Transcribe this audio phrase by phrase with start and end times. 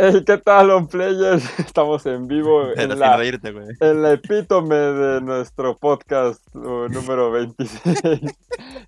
[0.00, 1.42] Hey, ¿qué tal, on players?
[1.58, 8.00] Estamos en vivo en la, reírte, en la epítome de nuestro podcast uh, número 26.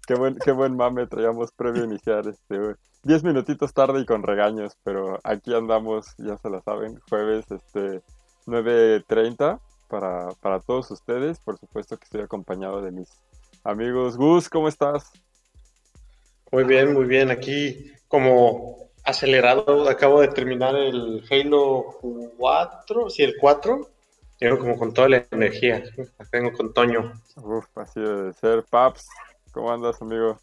[0.07, 2.75] qué, buen, qué buen mame traíamos previo a iniciar este, güey.
[3.03, 8.03] Diez minutitos tarde y con regaños, pero aquí andamos, ya se la saben, jueves este
[8.47, 9.59] 9.30
[9.89, 11.41] para, para todos ustedes.
[11.41, 13.09] Por supuesto que estoy acompañado de mis
[13.65, 14.17] amigos.
[14.17, 15.11] Gus, ¿cómo estás?
[16.53, 17.33] Muy bien, muy bien.
[17.33, 21.99] Aquí como acelerado, acabo de terminar el Halo
[22.37, 23.89] 4, sí, el 4.
[24.39, 25.83] Llego como con toda la energía.
[26.19, 27.13] La tengo con Toño.
[27.37, 28.65] Uf, así debe ser.
[28.65, 29.07] Paps,
[29.53, 30.41] ¿cómo andas, amigo?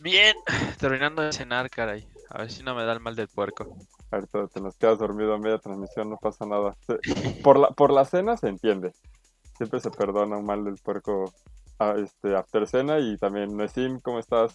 [0.00, 0.36] Bien,
[0.78, 2.06] terminando de cenar, caray.
[2.30, 3.74] A ver si no me da el mal del puerco.
[4.10, 6.76] Ahorita te nos quedas dormido a media transmisión, no pasa nada.
[6.86, 6.98] Se-
[7.42, 8.92] Por la, por la cena se entiende.
[9.56, 11.32] Siempre se perdona un mal del puerco
[11.78, 12.98] a, este, after cena.
[12.98, 14.54] Y también, Nesim, ¿cómo estás?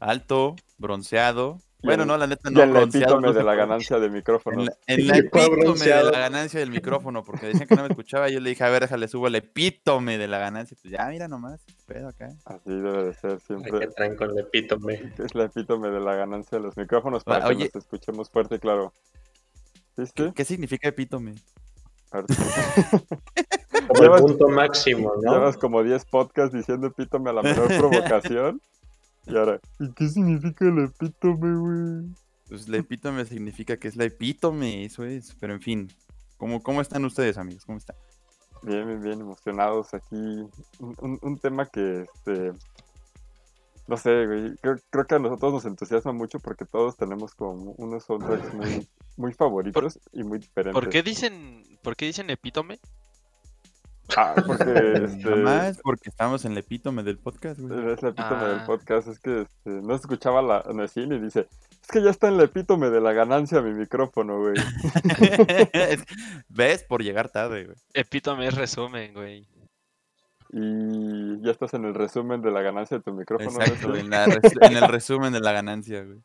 [0.00, 1.58] Alto, bronceado.
[1.86, 4.10] Y Bueno, en- no, la neta y no en la epítome de la ganancia de
[4.10, 4.58] micrófonos.
[4.58, 7.76] En la, en la ¿Y cuál epítome de la ganancia del micrófono, porque decían que
[7.76, 8.28] no me escuchaba.
[8.28, 10.76] Yo le dije, a ver, déjale, subo el epítome de la ganancia.
[10.82, 12.32] Pues ya, mira nomás, pedo acá.
[12.44, 13.86] Así debe de ser Ay, que siempre.
[13.88, 15.12] traen con el epítome.
[15.24, 17.70] Es la epítome de la ganancia de los micrófonos para Ah, que oye.
[17.72, 18.92] nos escuchemos fuerte y claro.
[19.96, 20.32] ¿Viste?
[20.34, 21.34] ¿Qué significa epítome?
[23.88, 25.32] Como el punto máximo, ¿no?
[25.32, 28.60] Llevas como 10 podcasts diciendo epítome a la menor provocación.
[29.26, 32.14] Y ahora, ¿y qué significa el epítome, güey?
[32.48, 35.34] Pues la epítome significa que es la epítome, eso es.
[35.40, 35.88] Pero en fin,
[36.36, 37.64] ¿cómo, cómo están ustedes, amigos?
[37.64, 37.96] ¿Cómo están?
[38.62, 40.14] Bien, bien, bien, emocionados aquí.
[40.16, 42.52] Un, un- un tema que, este,
[43.88, 47.72] no sé, güey, creo, creo que a nosotros nos entusiasma mucho porque todos tenemos como
[47.78, 50.80] unos soundtracks muy, muy favoritos y muy diferentes.
[50.80, 52.78] ¿Por qué dicen, por qué dicen epítome?
[54.16, 54.64] Ah, porque,
[55.04, 57.92] este, Nada más porque estamos en la epítome del podcast, güey.
[57.92, 58.64] es la epítome del Ah.
[58.66, 61.48] podcast, es que este, no se escuchaba la Necine y dice,
[61.82, 64.54] es que ya está en la epítome de la ganancia mi micrófono, güey.
[66.48, 66.84] ¿Ves?
[66.84, 67.76] Por llegar tarde, güey.
[67.94, 69.48] Epítome es resumen, güey.
[70.50, 73.58] Y ya estás en el resumen de la ganancia de tu micrófono.
[73.60, 76.18] en el resumen de la ganancia, güey.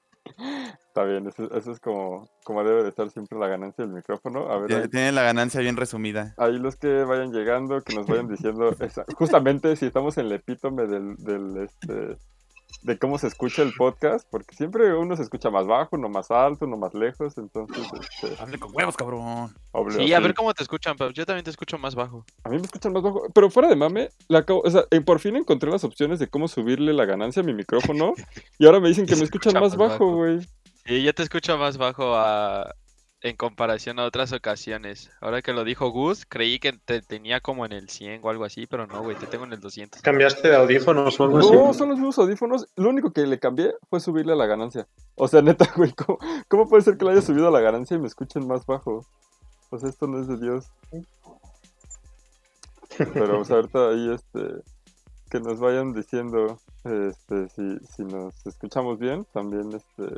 [0.87, 4.49] Está bien, eso, eso es como, como debe de estar siempre la ganancia del micrófono.
[4.51, 6.33] A ver, Tiene, ahí- tiene la ganancia bien resumida.
[6.37, 10.33] ahí los que vayan llegando, que nos vayan diciendo, esa- justamente si estamos en el
[10.33, 12.17] epítome del, del, este,
[12.83, 16.31] de cómo se escucha el podcast, porque siempre uno se escucha más bajo, uno más
[16.31, 17.83] alto, uno más lejos, entonces,
[18.21, 19.53] este, Hable con huevos, cabrón.
[19.71, 20.23] obvio, Sí, a sí.
[20.23, 22.25] ver cómo te escuchan, pero yo también te escucho más bajo.
[22.43, 25.01] A mí me escuchan más bajo, pero fuera de mame, la acabo- o sea, eh,
[25.01, 28.13] por fin encontré las opciones de cómo subirle la ganancia a mi micrófono,
[28.57, 30.39] y ahora me dicen que me escuchan escucha más bajo, güey.
[30.85, 32.73] Sí, yo te escucho más bajo a...
[33.21, 35.11] en comparación a otras ocasiones.
[35.21, 38.45] Ahora que lo dijo Gus, creí que te tenía como en el 100 o algo
[38.45, 40.01] así, pero no, güey, te tengo en el 200.
[40.01, 41.51] ¿Cambiaste de audífonos o algo así?
[41.51, 42.67] No, son los mismos audífonos.
[42.75, 44.87] Lo único que le cambié fue subirle a la ganancia.
[45.15, 46.17] O sea, neta, güey, ¿cómo,
[46.47, 49.05] cómo puede ser que le haya subido a la ganancia y me escuchen más bajo?
[49.69, 50.65] Pues esto no es de Dios.
[53.13, 54.61] Pero, o sea, ahorita ahí, este,
[55.29, 60.15] que nos vayan diciendo, este, si, si nos escuchamos bien, también, este...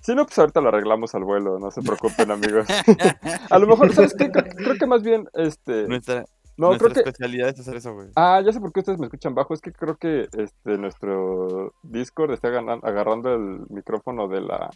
[0.00, 2.66] Si no, pues ahorita lo arreglamos al vuelo, no se preocupen, amigos.
[3.50, 4.30] a lo mejor, ¿sabes qué?
[4.30, 5.88] Creo, creo que más bien, este...
[5.88, 6.24] Nuestra,
[6.56, 7.10] No, nuestra creo que...
[7.10, 8.08] especialidad es hacer eso, güey.
[8.14, 9.54] Ah, ya sé por qué ustedes me escuchan bajo.
[9.54, 14.70] Es que creo que este nuestro Discord está agarrando el micrófono de la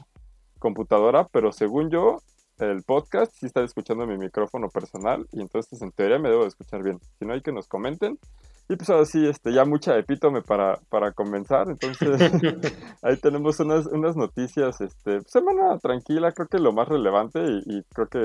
[0.59, 2.21] computadora, pero según yo,
[2.59, 6.49] el podcast sí está escuchando mi micrófono personal y entonces en teoría me debo de
[6.49, 7.01] escuchar bien.
[7.19, 8.19] Si no hay que nos comenten.
[8.69, 11.69] Y pues ahora sí, este, ya mucha epítome para, para comenzar.
[11.69, 12.21] Entonces,
[13.03, 17.83] ahí tenemos unas, unas noticias, este, semana tranquila, creo que lo más relevante y, y
[17.93, 18.19] creo que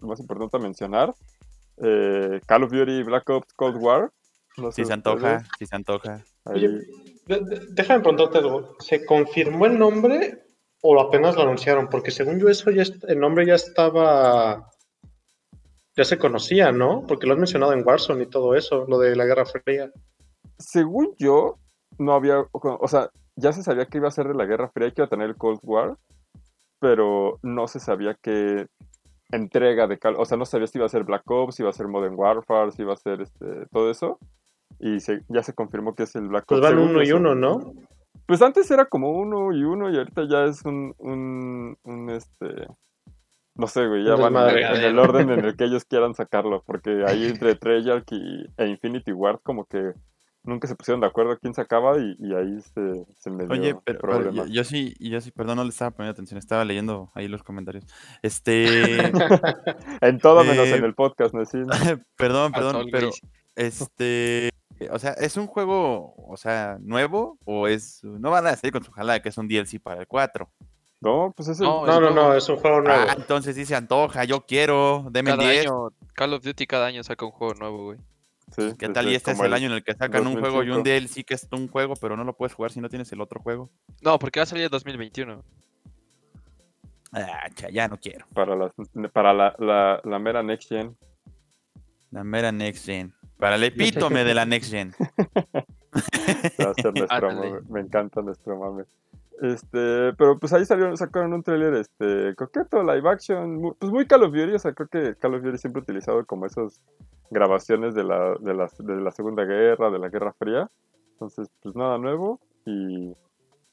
[0.00, 1.14] lo más importante a mencionar.
[1.82, 4.10] eh, Call of Duty Black Ops Cold War.
[4.56, 6.24] No sé Si se antoja, ustedes, si se antoja.
[6.44, 6.68] Oye,
[7.70, 8.76] déjame preguntarte algo.
[8.80, 10.44] ¿Se confirmó el nombre
[10.82, 11.88] o apenas lo anunciaron?
[11.88, 14.70] Porque según yo eso ya el nombre ya estaba...
[15.96, 17.04] Ya se conocía, ¿no?
[17.06, 19.90] Porque lo has mencionado en Warzone y todo eso, lo de la Guerra Fría.
[20.58, 21.56] según yo,
[21.98, 24.88] no había, o sea, ya se sabía que iba a ser de la Guerra Fría
[24.88, 25.96] y que iba a tener el Cold War,
[26.78, 28.66] pero no se sabía qué
[29.32, 31.70] entrega de Call, o sea, no sabía si iba a ser Black Ops, si iba
[31.70, 34.18] a ser Modern Warfare, si iba a ser este, todo eso,
[34.78, 36.68] y se- ya se confirmó que es el Black Pues Ops.
[36.68, 37.72] van según uno y uno, ¿no?
[38.26, 42.66] Pues antes era como uno y uno y ahorita ya es un, un, un, este,
[43.60, 44.78] no sé, güey, ya van en, desmadre.
[44.78, 48.66] en el orden en el que ellos quieran sacarlo, porque ahí entre Treyarch y, e
[48.66, 49.92] Infinity Ward como que
[50.42, 53.76] nunca se pusieron de acuerdo quién sacaba y, y ahí se, se me dio Oye,
[53.84, 57.10] pero, pero yo, yo sí, yo sí, perdón, no le estaba poniendo atención, estaba leyendo
[57.14, 57.84] ahí los comentarios.
[58.22, 58.98] Este,
[60.00, 61.44] en todo menos eh, en el podcast, ¿no?
[61.44, 61.58] Sí,
[62.16, 63.10] perdón, Faltó perdón, el pero
[63.56, 64.50] este,
[64.90, 68.82] o sea, ¿es un juego, o sea, nuevo o es, no van a salir con
[68.82, 70.50] su jalada que es un DLC para el 4?
[71.00, 71.66] No, pues es el...
[71.66, 73.04] No, No, no, no, es un juego nuevo.
[73.08, 75.66] Ah, entonces sí se antoja, yo quiero, deme Cada 10.
[75.66, 77.98] año, Call of Duty cada año saca un juego nuevo, güey.
[78.54, 79.04] sí, ¿Qué sí, tal?
[79.06, 80.84] sí, Y este es el año en el que sacan un juego y un 2005.
[81.16, 83.40] DLC que es un juego, pero no lo puedes jugar si no tienes el otro
[83.40, 83.70] juego.
[84.02, 85.42] No, porque va a salir en 2021.
[87.12, 88.26] Ah, ya no quiero.
[88.34, 88.72] Para, las,
[89.12, 90.96] para la, la, la mera Next Gen.
[92.10, 93.12] La mera Next Gen.
[93.40, 94.92] Para el epítome de la Next Gen.
[94.92, 97.50] Se va a hacer nuestro Ándale.
[97.50, 97.62] mame.
[97.70, 98.84] Me encanta nuestro mame.
[99.42, 104.24] Este, pero pues ahí salieron, sacaron un tráiler este, coqueto, live action, pues muy Call
[104.24, 106.82] of Duty, o sea, creo que Call of Duty siempre ha utilizado como esas
[107.30, 110.68] grabaciones de la, de la, de la Segunda Guerra, de la Guerra Fría.
[111.12, 113.14] Entonces, pues nada nuevo y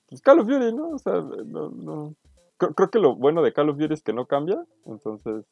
[0.07, 0.91] pues Call of Duty, ¿no?
[0.91, 2.15] O sea, no, no.
[2.55, 5.43] Creo, creo que lo bueno de Call of Duty es que no cambia, entonces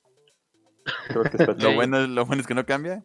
[1.10, 1.76] creo que está Lo chido.
[1.76, 3.04] bueno, es- lo bueno es que no cambia.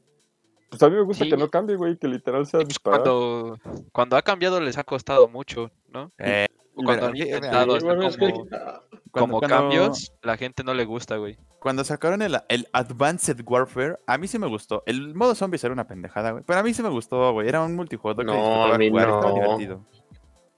[0.71, 1.31] Pues a mí me gusta Sí.
[1.31, 3.03] que no cambie, güey, que literal sea pues disparar.
[3.03, 3.59] cuando,
[3.93, 6.13] cuando ha cambiado les ha costado mucho, ¿no?
[6.19, 11.37] Eh, Cuando han intentado como, cuando- como cuando- cambios, la gente no le gusta, güey.
[11.59, 14.83] Cuando sacaron el, el Advanced Warfare, a mí sí me gustó.
[14.87, 16.45] El modo zombies era una pendejada, güey.
[16.47, 17.49] Pero a mí sí me gustó, güey.
[17.49, 19.35] Era un multijugador que No, a mí jugar, estaba no.
[19.35, 19.85] divertido.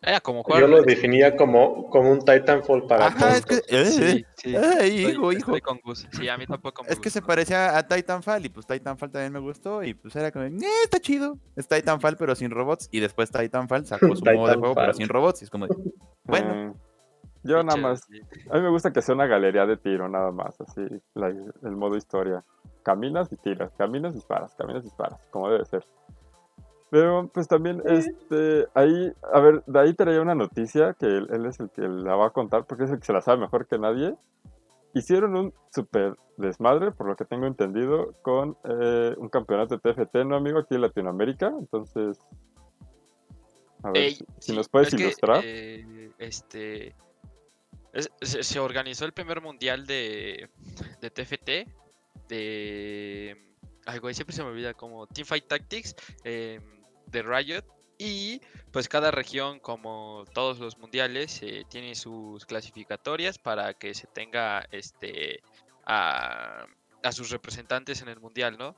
[0.04, 0.60] Era como jugar.
[0.62, 3.60] Yo lo definía como, como un Titanfall para Ajá, es que.
[3.68, 4.56] eh, Sí, sí.
[4.56, 5.64] Ay, Estoy- hijo, estoy hijo.
[5.64, 6.08] con Gus.
[6.10, 9.32] Sí, a mí tampoco me Es que se parecía a Titanfall y pues Titanfall también
[9.32, 10.52] me gustó y pues era como, eh,
[10.82, 11.38] está chido.
[11.54, 15.08] Es Titanfall pero sin robots y después Titanfall sacó su modo de juego pero sin
[15.08, 15.68] robots y es como,
[16.24, 16.72] bueno, Eh,
[17.44, 18.02] yo nada más
[18.50, 20.80] A mí me gusta que sea una galería de tiro, nada más, así,
[21.14, 22.42] la- el modo historia.
[22.82, 25.86] Caminas y tiras, caminas y disparas, caminas y disparas, como debe ser.
[26.92, 31.46] Pero pues también, este, ahí, a ver, de ahí traía una noticia que él, él
[31.46, 33.66] es el que la va a contar porque es el que se la sabe mejor
[33.66, 34.14] que nadie.
[34.92, 40.16] Hicieron un super desmadre, por lo que tengo entendido, con eh, un campeonato de TFT,
[40.26, 40.58] ¿no, amigo?
[40.58, 41.46] Aquí en Latinoamérica.
[41.58, 42.18] Entonces,
[43.84, 45.40] a ver, Ey, si, sí, nos puedes que, ilustrar.
[45.42, 46.94] eh, este.
[47.94, 50.50] es- se, se organizó el primer mundial de,
[51.00, 51.72] de TFT.
[52.28, 53.38] De.
[53.86, 55.96] Ay, güey, siempre se me olvida como Teamfight Tactics.
[56.24, 56.60] eh,
[57.12, 57.64] de Riot.
[57.98, 58.40] Y
[58.72, 64.66] pues cada región, como todos los mundiales, eh, tiene sus clasificatorias para que se tenga
[64.72, 65.40] este
[65.86, 66.66] a,
[67.02, 68.74] a sus representantes en el mundial, ¿no?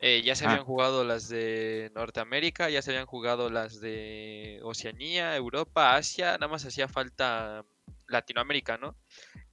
[0.00, 0.50] Eh, ya se Ah.
[0.50, 6.48] habían jugado las de Norteamérica, ya se habían jugado las de Oceanía, Europa, Asia, nada
[6.48, 7.64] más hacía falta
[8.08, 8.96] Latinoamérica, ¿no?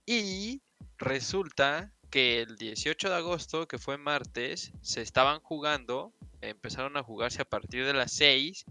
[0.06, 0.62] Y
[0.98, 6.14] resulta que el 18 de agosto, que fue martes, se estaban jugando,
[6.50, 8.66] empezaron a jugarse a partir de las 6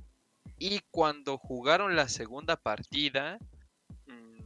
[0.59, 3.39] y cuando jugaron la segunda partida,
[4.07, 4.45] mm,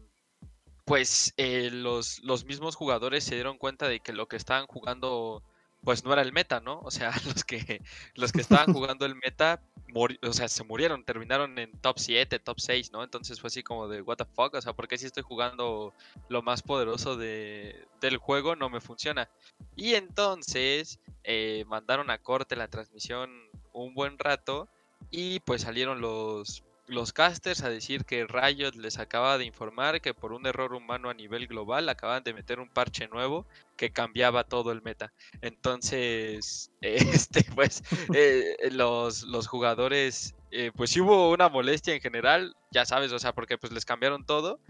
[0.85, 5.43] pues eh, los, los mismos jugadores se dieron cuenta de que lo que estaban jugando
[5.87, 6.81] pues no era el meta, ¿no?
[6.81, 7.81] O sea, los que,
[8.15, 9.63] los que estaban jugando el meta,
[9.95, 13.03] o sea, se murieron, terminaron en top 7, top 6, ¿no?
[13.03, 15.95] Entonces fue así como de, what the fuck, o sea, ¿por qué si estoy jugando
[16.29, 19.31] lo más poderoso de, del juego no me funciona?
[19.75, 23.31] Y entonces eh, mandaron a corte la transmisión
[23.73, 24.69] un buen rato
[25.11, 30.15] y pues salieron los, los casters a decir que Riot les acaba de informar que
[30.15, 33.47] por un error humano a nivel global acaban de meter un parche nuevo
[33.77, 35.13] que cambiaba todo el meta.
[35.41, 37.83] Entonces, este, pues,
[38.15, 43.33] eh, los, los jugadores, eh, pues hubo una molestia en general, ya sabes, o sea,
[43.33, 44.61] porque pues les cambiaron todo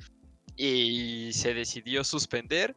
[0.57, 2.75] y se decidió suspender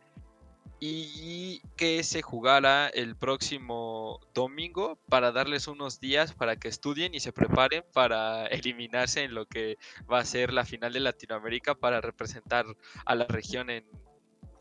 [0.79, 7.19] y que se jugara el próximo domingo para darles unos días para que estudien y
[7.19, 9.77] se preparen para eliminarse en lo que
[10.11, 12.65] va a ser la final de Latinoamérica para representar
[13.05, 13.85] a la región en,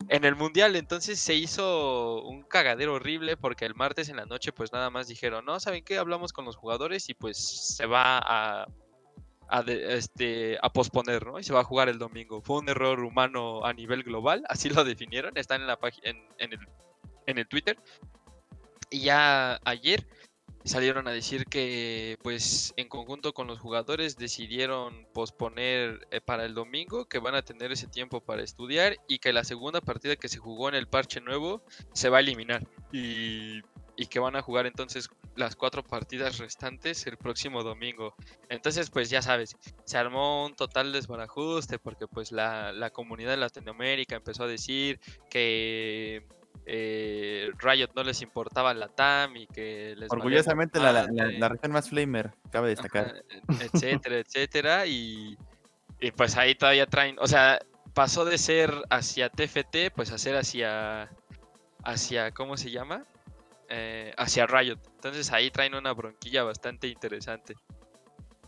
[0.09, 0.75] en el mundial.
[0.75, 5.07] Entonces se hizo un cagadero horrible porque el martes en la noche pues nada más
[5.07, 5.97] dijeron, no, ¿saben qué?
[5.97, 7.37] Hablamos con los jugadores y pues
[7.77, 8.67] se va a
[9.49, 11.39] a, de- este, a posponer, ¿no?
[11.39, 12.41] Y se va a jugar el domingo.
[12.41, 16.53] Fue un error humano a nivel global, así lo definieron, están en la en, en
[16.53, 16.59] el,
[17.25, 17.77] en el Twitter.
[18.91, 20.07] Y ya ayer
[20.65, 26.53] salieron a decir que, pues, en conjunto con los jugadores decidieron posponer eh, para el
[26.53, 30.27] domingo, que van a tener ese tiempo para estudiar y que la segunda partida que
[30.27, 31.63] se jugó en el parche nuevo
[31.93, 32.67] se va a eliminar.
[32.91, 33.61] Y,
[34.01, 38.15] y que van a jugar entonces las cuatro partidas restantes el próximo domingo.
[38.47, 43.37] Entonces, pues ya sabes, se armó un total desbarajuste porque pues la, la comunidad de
[43.37, 46.25] Latinoamérica empezó a decir que
[46.65, 51.71] eh, Riot no les importaba la TAM y que les orgullosamente la, la- la- región
[51.73, 53.07] más flamer, cabe destacar.
[53.07, 53.17] ajá,
[53.59, 55.37] e- etcétera, etcétera, y,
[55.99, 57.59] y pues ahí todavía traen, o sea,
[57.93, 61.09] pasó de ser hacia TFT, pues a ser hacia,
[61.83, 63.03] hacia, ¿cómo se llama?
[63.69, 64.79] Eh, hacia Riot.
[64.95, 67.55] Entonces ahí traen una bronquilla bastante interesante.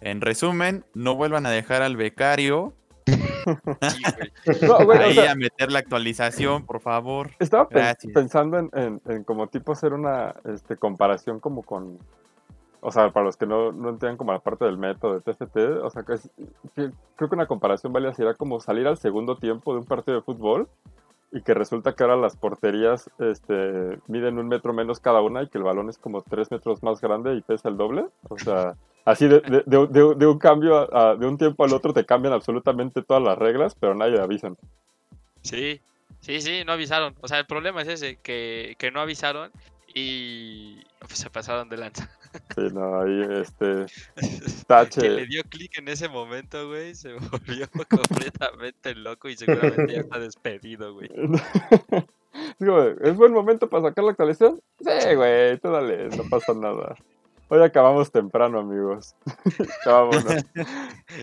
[0.02, 2.74] En resumen, no vuelvan a dejar al becario
[3.06, 4.32] Sí, güey.
[4.62, 7.32] No, güey, o Ahí sea, a meter la actualización, por favor.
[7.40, 8.14] estaba Gracias.
[8.14, 11.98] pensando en, en- en como tipo hacer una este, comparación como con...
[12.84, 15.58] O sea, para los que no, no entiendan como la parte del método de TFT,
[15.84, 16.30] o sea, que, es-
[16.76, 20.18] que creo que una comparación válida sería como salir al segundo tiempo de un partido
[20.18, 20.68] de fútbol
[21.32, 25.48] y que resulta que ahora las porterías este, miden un metro menos cada una y
[25.48, 28.06] que el balón es como tres metros más grande y pesa el doble.
[28.30, 31.94] O sea, así de, de- de- de- un cambio, a- de un tiempo al otro
[31.94, 34.58] te cambian absolutamente todas las reglas, pero nadie avisan.
[35.42, 35.80] Sí,
[36.20, 37.16] sí, sí, no avisaron.
[37.22, 39.52] O sea, el problema es ese, que, que no avisaron
[39.94, 42.10] y pues, se pasaron de lanza.
[42.56, 43.86] Sí, no, ahí este,
[44.16, 45.26] Que le tache.
[45.28, 50.94] dio clic en ese momento, güey, se volvió completamente loco y seguramente ya está despedido,
[50.94, 51.10] güey.
[52.60, 54.62] Digo, ¿es buen momento para sacar la actualización?
[54.80, 56.96] Sí, güey, tú dale, no pasa nada.
[57.50, 59.14] Hoy acabamos temprano, amigos.
[59.86, 60.46] Ya vámonos.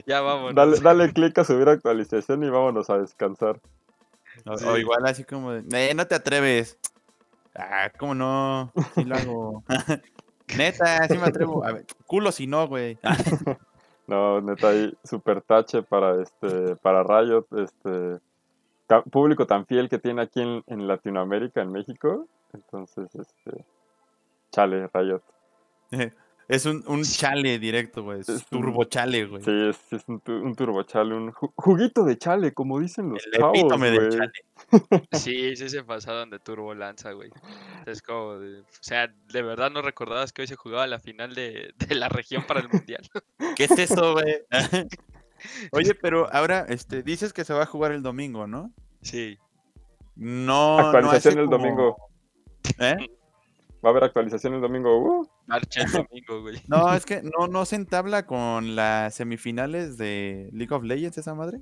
[0.07, 0.55] Ya vámonos.
[0.55, 3.59] Dale, dale clic a subir actualización y vámonos a descansar.
[4.45, 4.65] O, Sí.
[4.67, 6.79] o igual así como de, eh, no te atreves.
[7.57, 8.71] Ah, ¿cómo no?
[8.95, 9.65] Sí lo hago.
[10.57, 11.65] Neta, sí me atrevo.
[11.65, 12.99] A ver, culo si no, güey.
[14.09, 18.19] No, neta, ahí super tache para este, para Riot, este
[19.11, 22.27] público tan fiel que tiene aquí en, en Latinoamérica, en México.
[22.55, 23.67] Entonces, este,
[24.51, 25.23] chale, Riot.
[26.49, 28.21] Es un, un chale directo, güey.
[28.21, 29.43] Es Es un- turbo chale, güey.
[29.45, 33.25] Sí, es, es un, un turbo chale, un ju- juguito de chale, como dicen los
[33.27, 34.19] El chavos, epítome del güey.
[34.19, 34.33] chale.
[35.13, 37.31] Sí, sí se pasaron de turbo lanza, güey.
[37.87, 41.35] Es como, de- o sea, de verdad no recordabas que hoy se jugaba la final
[41.35, 43.07] de, de la región para el mundial.
[43.57, 44.43] ¿Qué es eso, güey?
[45.73, 48.73] Oye, pero ahora este, dices que se va a jugar el domingo, ¿no?
[49.03, 49.39] Sí.
[50.17, 50.79] No.
[50.79, 51.97] Actualización no el como- domingo.
[52.81, 52.97] ¿Eh?
[53.85, 54.99] Va a haber actualización el domingo.
[54.99, 56.61] Uh, Marcha el domingo, güey.
[56.67, 61.35] No, es que no, no se entabla con las semifinales de League of Legends, esa
[61.35, 61.61] madre.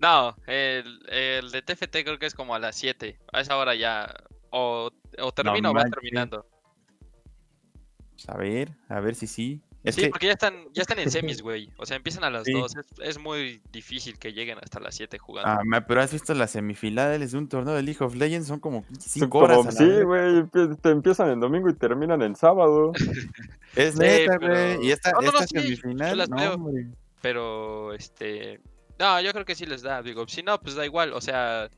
[0.00, 3.18] No, el, el de TFT creo que es como a las 7.
[3.32, 4.14] A esa hora ya.
[4.50, 6.46] O, o termina o va terminando.
[8.12, 9.62] Pues, a ver, a ver si sí.
[9.86, 11.70] Es sí, que porque ya están, ya están en semis, güey.
[11.78, 12.52] O sea, empiezan a las Sí.
[12.52, 12.76] 2.
[12.76, 15.50] Es, es muy difícil que lleguen hasta las 7 jugando.
[15.50, 18.84] Ah, pero has visto las semifinales de un torneo de League of Legends, son como
[18.84, 19.58] son 5 como- horas.
[19.60, 20.44] a la sí, güey,
[20.82, 22.92] te empiezan en domingo y terminan en sábado.
[23.76, 24.86] Es Sí, neta, pero- güey.
[24.86, 26.58] Y esta, No, no, no, esta semifinal, las no, veo.
[27.20, 28.60] Pero, este.
[28.98, 30.02] No, yo creo que sí les da.
[30.02, 31.12] Digo, si no, pues da igual.
[31.12, 31.68] O sea,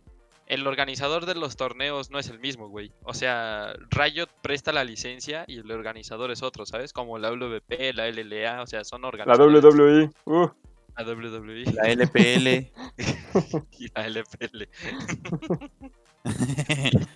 [0.49, 2.91] el organizador de los torneos no es el mismo, güey.
[3.05, 6.93] O sea, Riot presta la licencia y el organizador es otro, ¿sabes?
[6.93, 9.63] Como la WP, la LLA, o sea, son La organizadores.
[9.63, 10.11] WWE.
[10.25, 10.49] Uh,
[10.97, 12.73] La WWE La LPL.
[13.79, 14.69] y la LPL.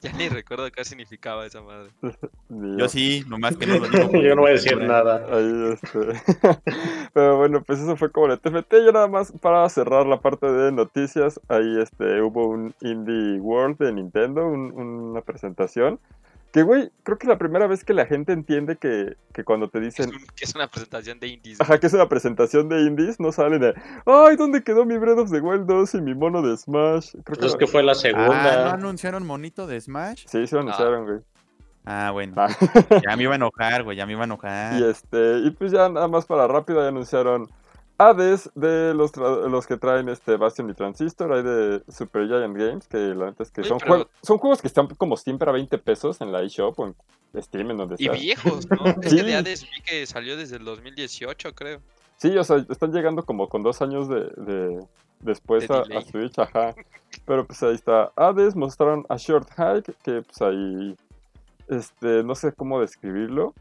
[0.00, 1.90] Ya ni recuerdo qué significaba esa madre.
[2.48, 4.22] Yo sí, nomás que no lo digo.
[4.22, 5.26] Yo no voy a decir nada.
[5.30, 5.98] Ahí, este.
[7.12, 8.74] Pero bueno, pues eso fue como el TFT.
[8.86, 11.40] Ya nada más para cerrar la parte de noticias.
[11.48, 15.98] Ahí este, hubo un Indie World de Nintendo, un- una presentación.
[16.52, 19.68] Que, güey, creo que es la primera vez que la gente entiende que, que cuando
[19.70, 21.60] te Es dicen, un- que es una presentación de indies.
[21.60, 25.18] ajá, que es una presentación de indies, no salen de, ay, ¿dónde quedó mi Breath
[25.18, 27.12] of the Wild 2 y mi mono de Smash?
[27.12, 28.72] Creo que, Pues es que fue la Ah, ¿no segunda.
[28.74, 30.24] anunciaron monito de Smash?
[30.26, 31.18] sí, se lo anunciaron, güey.
[31.86, 32.34] Ah, bueno.
[32.36, 32.48] Ah.
[33.02, 34.78] Ya me iba a enojar, güey, ya me iba a enojar.
[34.78, 37.48] Y este, y pues ya nada más para rápido ya anunciaron
[37.98, 42.88] Hades de los, los que traen este Bastion y Transistor, hay de Super Giant Games,
[42.88, 45.52] que la neta es que son, pero- juegos, son juegos que están como siempre a
[45.52, 48.12] 20 pesos en la eShop o en Steam, en donde Y sea.
[48.12, 48.76] viejos, ¿no?
[49.02, 49.16] Es Sí.
[49.16, 51.80] que de Hades vi que salió desde el 2018, creo.
[52.16, 54.86] Sí, o sea, están llegando como con dos años de, de-
[55.20, 56.74] después De a, a Switch, ajá.
[57.24, 60.96] Pero pues ahí está Hades, mostraron a Short Hike, que pues ahí,
[61.68, 63.54] este, no sé cómo describirlo.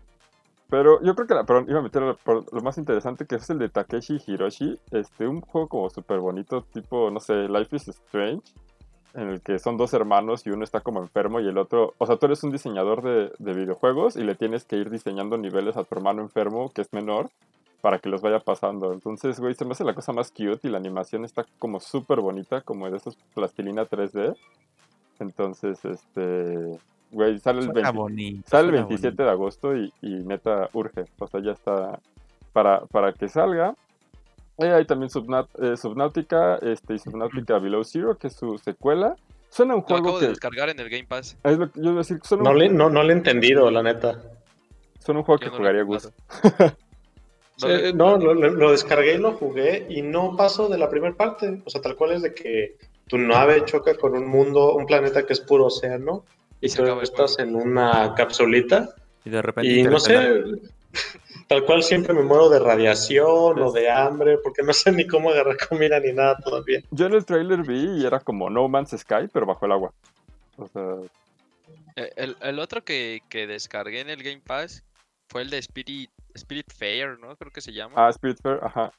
[0.72, 3.60] Pero yo creo que la, perdón, iba a meter lo más interesante que es el
[3.60, 8.54] de Takeshi Hiroshi, este, un juego como súper bonito, tipo, no sé, Life is Strange,
[9.14, 12.06] en el que son dos hermanos y uno está como enfermo y el otro, o
[12.06, 15.76] sea, tú eres un diseñador de, de videojuegos y le tienes que ir diseñando niveles
[15.76, 17.30] a tu hermano enfermo que es menor
[17.82, 18.94] para que los vaya pasando.
[18.94, 22.22] Entonces, güey, se me hace la cosa más cute y la animación está como súper
[22.22, 24.38] bonita, como de esos plastilina 3D.
[25.20, 26.80] Entonces, este,
[27.12, 28.50] güey, sale el, Suena 20 bonito.
[28.50, 31.06] sale el suena 27 de agosto y, y neta urge.
[31.20, 32.00] O sea, ya está
[32.54, 33.76] para, para que salga.
[34.58, 39.16] Y hay también Subnat, eh, Subnautica este, y Subnautica Below Zero, que es su secuela.
[39.50, 40.30] Suena un Lo juego acabo de que...
[40.30, 41.38] descargar en el Game Pass.
[41.44, 43.16] Es lo que yo iba a decir, suena, No un, le, no, no le he
[43.18, 44.22] entendido, la neta.
[45.00, 46.10] suena un juego que no jugaría Gus.
[47.58, 51.62] Sí, No lo- lo descargué y lo jugué y no paso de la primera parte.
[51.66, 52.78] O sea, tal cual es de que
[53.08, 56.24] tu nave choca con un mundo, un planeta que es puro océano
[56.62, 58.90] y se tú estás en una capsulita
[59.26, 59.70] Y de repente.
[59.72, 60.44] y no sé.
[61.48, 65.32] Tal cual siempre me muero de radiación o de hambre, porque no sé ni cómo
[65.32, 66.82] agarrar comida ni nada todavía.
[66.92, 69.94] Yo en el trailer vi y era como No Man's Sky, pero bajo el agua.
[70.58, 70.96] O sea,
[71.98, 74.84] Eh, El, el otro que, que descargué en el Game Pass
[75.28, 77.36] fue el de Spirit, Spirit Fair, ¿no?
[77.36, 77.96] Creo que se llama.
[77.98, 78.92] ah, Spiritfarer, ajá.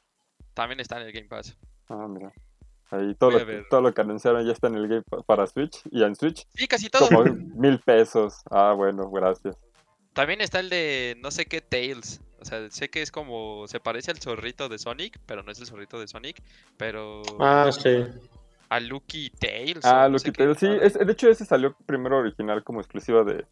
[0.53, 1.57] También está en el Game Pass.
[1.89, 2.31] Ah, mira.
[2.93, 6.03] Ahí todo lo, todo lo que anunciaron ya está en el Game para Switch y
[6.03, 7.07] en Switch Sí, casi todo.
[7.07, 8.41] como mil pesos.
[8.51, 9.57] Ah, bueno, gracias.
[10.13, 12.21] También está el de no sé qué Tails.
[12.39, 13.67] O sea, sé que es como.
[13.67, 16.43] Se parece al zorrito de Sonic, pero no es el zorrito de Sonic.
[16.77, 17.23] Pero.
[17.39, 18.05] Ah, sí.
[18.69, 19.83] A Lucky Tails.
[19.85, 20.55] Ah, no Lucky qué Tale.
[20.55, 23.45] Sí, es- de hecho ese salió primero original como exclusiva de,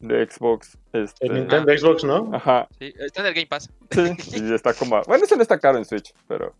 [0.00, 0.76] de Xbox.
[0.92, 2.30] Este, El Nintendo Xbox, ¿no?
[2.34, 3.70] Ajá, Sí, está en el Game Pass.
[3.90, 4.14] sí.
[4.42, 5.00] Y está como...
[5.06, 6.54] Bueno, ese no está caro en Switch, pero...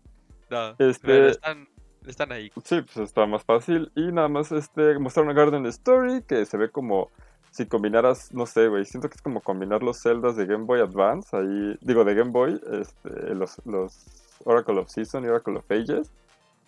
[0.51, 1.67] No, Este- pero están,
[2.11, 2.51] están ahí.
[2.63, 3.91] Sí, pues está más fácil.
[3.95, 7.09] Y nada más este mostraron a Garden Story, que se ve como
[7.51, 10.81] si combinaras, no sé, güey, siento que es como combinar los celdas de Game Boy
[10.81, 14.05] Advance, ahí, digo, de Game Boy, este, los, los
[14.45, 16.11] Oracle of Season y Oracle of Ages,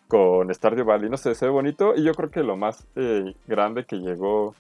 [0.08, 1.94] con Stardew Valley, no sé, se ve bonito.
[1.96, 4.56] Y yo creo que lo más eh, grande que llegó,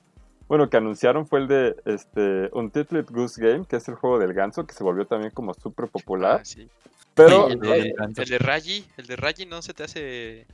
[0.47, 4.33] bueno, que anunciaron fue el de este Untitled Goose Game, que es el juego del
[4.33, 6.39] ganso, que se volvió también como súper popular.
[6.41, 6.69] Ah, sí.
[7.13, 8.21] Pero, el, de, ganso.
[8.21, 10.47] el de Raji, el de Raji no se te hace.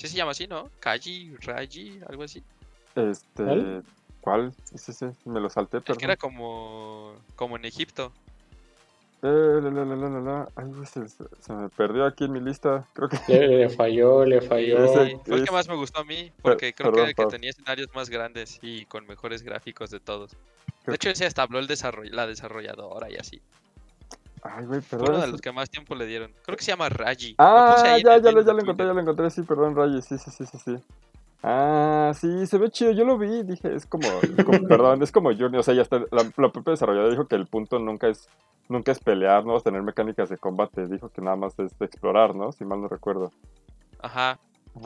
[0.00, 0.70] Sí se llama así, ¿no?
[0.80, 2.42] Kaji, Raji, algo así.
[2.94, 3.82] este, ¿Cuál?
[4.20, 4.54] ¿cuál?
[4.74, 5.98] Sí, sí, me lo salté, perdón.
[5.98, 7.14] que era como.
[7.36, 8.12] como en Egipto.
[9.22, 10.48] Eh, la, la, la, la, la, la.
[10.56, 12.88] Ay, se, se- se me perdió aquí en mi lista.
[12.94, 14.82] Creo que Le, le falló, le falló.
[14.84, 17.26] Ese- fue el que más me gustó a mí, porque creo que era el que
[17.26, 20.30] tenía escenarios más grandes y con mejores gráficos de todos.
[20.84, 23.42] Creo De hecho, ese hasta habló el desarroll- la desarrolladora y así.
[24.42, 25.16] Ay, güey, Fue perdón.
[25.16, 26.32] uno de los que más tiempo le dieron.
[26.44, 27.34] Creo que se llama Raji.
[27.38, 29.30] Ah, ya, ya, lo, ya encontré, ya lo encontré.
[29.30, 30.00] Sí, perdón, Rayi.
[30.02, 30.76] Sí, sí, sí, sí, sí.
[31.42, 32.92] Ah, sí, se ve chido.
[32.92, 33.42] Yo lo vi.
[33.42, 34.08] Dije, es como.
[34.44, 35.60] como- perdón, es como Journey.
[35.60, 35.98] O sea, ya está.
[36.10, 38.28] La, la propia desarrolladora dijo que el punto nunca es.
[38.68, 39.56] Nunca es pelear, ¿no?
[39.56, 40.86] Es tener mecánicas de combate.
[40.86, 42.52] Dijo que nada más es explorar, ¿no?
[42.52, 43.32] Si mal no recuerdo.
[44.00, 44.38] Ajá.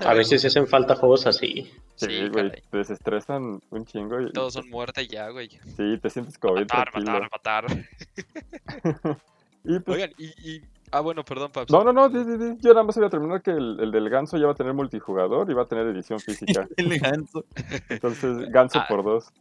[0.04, 1.70] A veces hacen falta juegos así.
[1.96, 2.50] Sí, güey.
[2.70, 4.32] te desestresan un chingo y.
[4.32, 5.50] Todos son muerte ya, güey.
[5.76, 7.67] Sí, te sientes como bien Matar, matar, matar.
[9.65, 11.73] Y pues Oigan, y, y- Ah, bueno, perdón, Paps.
[11.73, 12.57] No, no, no, di, di, di.
[12.61, 14.75] yo nada más iba a terminar que el, el del ganso ya va a tener
[14.75, 16.69] multijugador y va a tener edición física.
[16.77, 17.45] El ganso.
[17.89, 18.87] Entonces, ganso Ah.
[18.89, 19.33] por dos.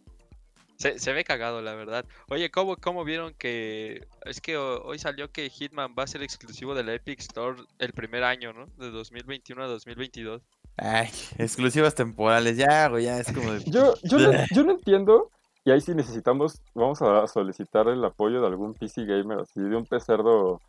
[0.77, 2.05] Se, se ve cagado, la verdad.
[2.29, 4.07] Oye, ¿cómo, ¿cómo vieron que...
[4.25, 7.61] Es que ho- hoy salió que Hitman va a ser exclusivo de la Epic Store
[7.77, 8.65] el primer año, ¿no?
[8.77, 10.41] De 2021 a 2022.
[10.77, 13.63] Ay, exclusivas temporales, ya, güey, ya es como de...
[13.65, 15.29] Yo, yo, no, yo no entiendo,
[15.65, 19.75] y ahí sí necesitamos, vamos a solicitar el apoyo de algún PC gamer, así, de
[19.75, 20.59] un pecerdo,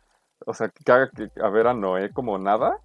[0.45, 2.77] o sea, que haga que, a ver a Noé como nada,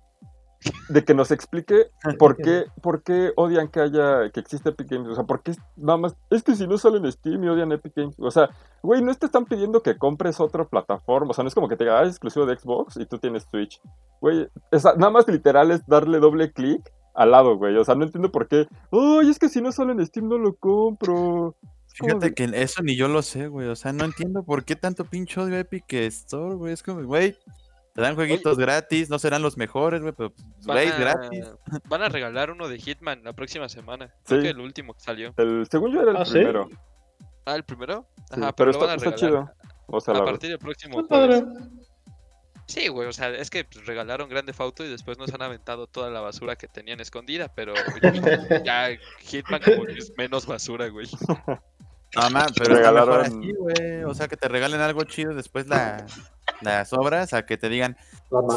[0.91, 1.87] de que nos explique
[2.19, 5.53] por qué, por qué odian que haya, que existe Epic Games, o sea, por qué
[5.77, 8.51] nada más, es que si no sale en Steam y odian Epic Games, o sea,
[8.83, 11.77] güey, no te están pidiendo que compres otra plataforma, o sea, no es como que
[11.77, 13.81] te diga, ah, es exclusivo de Xbox y tú tienes Switch,
[14.21, 16.83] güey, esa- nada más literal es darle doble clic
[17.15, 19.93] al lado, güey, o sea, no entiendo por qué, ay, es que si no sale
[19.93, 21.55] en Steam no lo compro.
[22.01, 23.69] Fíjate que eso ni yo lo sé, güey.
[23.69, 26.73] O sea, no entiendo por qué tanto pinche odio Epic Store, güey.
[26.73, 27.37] Es como, güey,
[27.95, 31.47] te dan jueguitos gratis, no serán los mejores, güey, pero, pues, Van güey, a- gratis.
[31.89, 34.13] Van a regalar uno de Hitman la próxima semana.
[34.25, 34.45] Creo Sí.
[34.47, 35.35] que el último que salió.
[35.37, 36.33] El, según yo era el ¿Ah, sí?
[36.33, 36.69] primero,
[37.45, 38.07] Ah, ¿el primero?
[38.17, 39.19] sí, Ajá, pero pero, está, a está regalar.
[39.19, 39.71] chido.
[39.87, 41.43] O sea, A la- partir del próximo Está jueves.
[41.43, 41.71] padre.
[42.67, 45.89] Sí, güey, o sea, es que pues, regalaron Grande Fauto y después nos han aventado
[45.89, 47.75] toda la basura que tenían escondida, pero
[48.65, 48.91] ya
[49.23, 51.09] Hitman como que es menos basura, güey.
[52.17, 54.05] No, ma, pero está mejor regalaron- así, güey.
[54.05, 56.05] O sea, que te regalen algo chido después la,
[56.61, 57.97] las obras, a que te digan,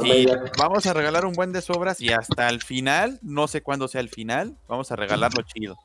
[0.02, 3.88] sí, vamos a regalar un buen de sobras y hasta el final, no sé cuándo
[3.88, 5.78] sea el final, vamos a regalar lo chido.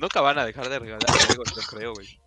[0.00, 2.20] Nunca van a dejar de regalar juegos, yo creo, güey.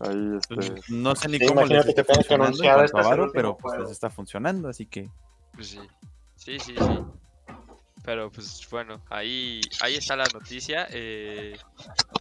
[0.00, 3.78] ahí, este, Pues, No sé ni Sí, cómo les que que funcionando este pero pues
[3.80, 5.10] les está funcionando, así que...
[5.52, 5.80] Pues sí.
[6.36, 6.98] Sí, sí, sí.
[8.04, 10.86] Pero pues bueno, ahí, ahí está la noticia.
[10.90, 11.58] eh,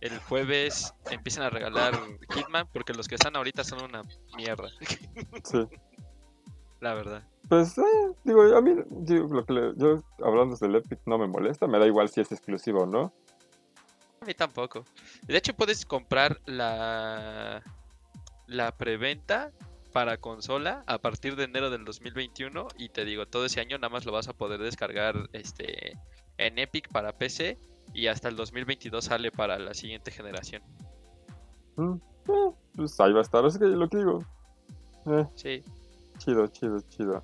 [0.01, 1.93] el jueves empiezan a regalar
[2.33, 4.01] Hitman porque los que están ahorita son una
[4.35, 4.69] mierda,
[5.45, 5.65] sí.
[6.81, 7.23] la verdad.
[7.47, 7.81] Pues, eh,
[8.23, 11.79] digo, a mí, digo, lo que le- yo hablando del Epic no me molesta, me
[11.79, 13.13] da igual si es exclusivo o no.
[14.21, 14.85] A mí tampoco.
[15.21, 17.61] De hecho, puedes comprar la,
[18.47, 19.51] la preventa
[19.93, 23.89] para consola a partir de enero del 2021 y te digo, todo ese año nada
[23.89, 25.97] más lo vas a poder descargar este
[26.37, 27.57] en Epic para PC
[27.93, 30.63] y hasta el 2022 sale para la siguiente generación.
[31.75, 31.93] Mm,
[32.27, 34.19] eh, pues ahí va a estar, es que lo que digo.
[35.05, 35.63] Eh, Sí,
[36.17, 37.23] chido, chido, chido.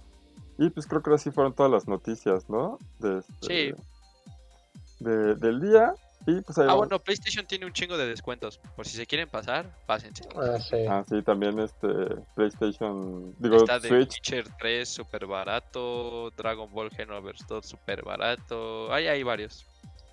[0.58, 2.77] Y pues creo que ahora sí fueron todas las noticias, ¿no?
[2.99, 5.03] De este- Sí.
[5.03, 5.93] de- del día.
[6.25, 6.88] Y pues ahí Ah, vamos.
[6.89, 8.60] bueno, PlayStation tiene un chingo de descuentos.
[8.75, 10.23] Por si se quieren pasar, pásense.
[10.36, 10.75] Ah, sí.
[10.88, 11.88] Ah, sí, también este
[12.36, 14.15] PlayStation, digo, Está de Switch.
[14.17, 18.91] Witcher 3 súper barato, Dragon Ball Xenoverse 2 súper barato.
[18.93, 19.65] Ahí hay varios.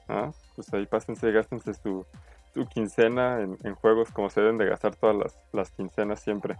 [0.08, 2.06] Ah, pues ahí pásense, gástense su,
[2.54, 6.56] su quincena en, en juegos como se deben de gastar todas las, las quincenas siempre.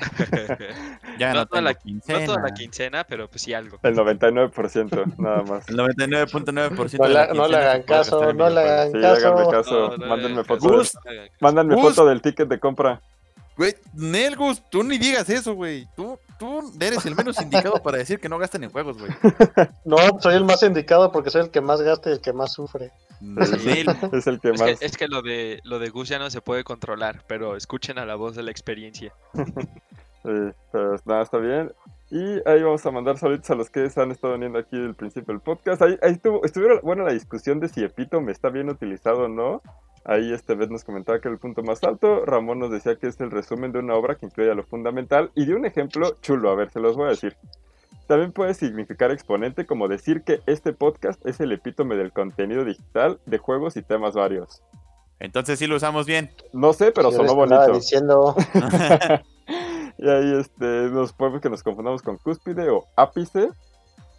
[1.18, 1.72] Ya No no, toda la-.
[1.84, 3.78] No toda la quincena, pero pues sí algo.
[3.82, 5.68] El 99%, nada más.
[5.68, 9.28] El 99.9% No la no le hagan caso, no le hagan Sí, caso.
[9.28, 9.88] háganme caso.
[9.90, 11.30] No, no mándenme del-.
[11.40, 11.82] Mándenme Gus.
[11.94, 13.00] foto del ticket de compra.
[13.56, 15.86] Güey, Nelgus, tú ni digas eso, güey.
[15.94, 19.10] Tú, tú eres el menos indicado para decir que no gasten en juegos, güey.
[19.84, 22.52] No, soy el más indicado porque soy el que más gasta y el que más
[22.54, 22.90] sufre.
[23.38, 24.78] Es el que Es más.
[24.78, 27.98] que, es que lo de lo de Gus ya no se puede controlar, pero escuchen
[27.98, 29.12] a la voz de la experiencia.
[30.22, 31.72] Sí, pero nada, está bien.
[32.10, 34.94] Y ahí vamos a mandar saludos a los que se han estado viendo aquí del
[34.94, 35.80] principio del podcast.
[35.80, 39.62] Ahí, ahí estuvo, estuvieron, bueno, la discusión de si Epítome está bien utilizado o no.
[40.04, 42.24] Ahí este vez nos comentaba que era el punto más alto.
[42.26, 45.30] Ramón nos decía que es el resumen de una obra que incluye lo fundamental.
[45.34, 47.36] Y de un ejemplo chulo, a ver, se los voy a decir.
[48.10, 53.20] También puede significar exponente como decir que este podcast es el epítome del contenido digital
[53.24, 54.64] de juegos y temas varios.
[55.20, 56.28] Entonces sí lo usamos bien.
[56.52, 57.72] No sé, pero Yo sonó bonito.
[57.72, 58.34] diciendo,
[59.96, 63.50] Y ahí este, nos podemos que nos confundamos con cúspide o ápice.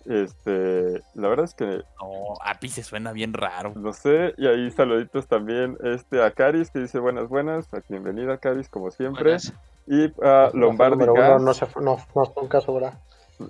[0.06, 3.74] Este, la verdad es que No, ápice suena bien raro.
[3.76, 4.34] no sé.
[4.38, 7.68] Y ahí saluditos también este, a Caris que dice buenas, buenas.
[7.90, 9.24] Bienvenida Caris, como siempre.
[9.24, 9.54] Buenas.
[9.86, 12.94] Y a Lombardi uno, no, se no, no fue un caso, ¿verdad?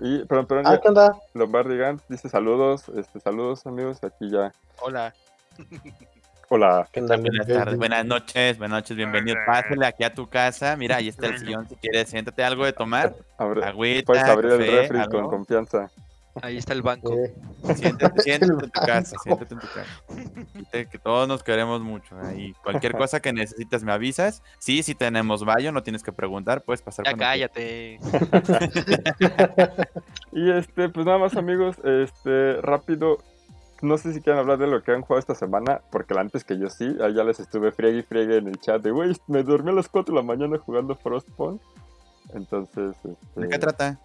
[0.01, 1.15] Y, perdón, perdón, Ah, ya- ¿qué onda?
[1.34, 4.04] Lombardi Gans dice saludos, este, saludos amigos.
[4.04, 4.54] Aquí ya.
[4.82, 5.13] Hola.
[6.49, 6.88] Hola.
[6.91, 9.38] ¿Qué onda, Buenas tardes, buenas noches, buenas noches, bienvenido.
[9.45, 10.75] Pásale aquí a tu casa.
[10.75, 12.10] Mira, ahí está el sillón si quieres.
[12.10, 13.15] Siéntate algo de tomar.
[13.38, 15.89] Abre- Agüita, puedes abrir el refri con confianza.
[16.41, 17.13] Ahí está el banco.
[17.13, 17.36] Eh,
[17.76, 18.86] Siéntate, siéntate en tu banco.
[18.86, 20.89] casa, siéntate en tu casa.
[20.89, 22.15] Que todos nos queremos mucho.
[22.22, 24.41] Ahí cualquier cosa que necesites me avisas.
[24.60, 28.00] Sí, si tenemos baño, no tienes que preguntar, puedes pasar Ya cállate.
[30.34, 33.17] Y este, pues nada más amigos, este, rápido,
[33.82, 36.58] no sé si quieren hablar de lo que han jugado esta semana, porque antes que
[36.58, 39.44] yo sí, ahí ya les estuve friegue y friegue en el chat de, güey, me
[39.44, 41.62] dormí a las 4 de la mañana jugando Frostpunk.
[42.34, 44.00] Entonces, este, ¿De qué trata?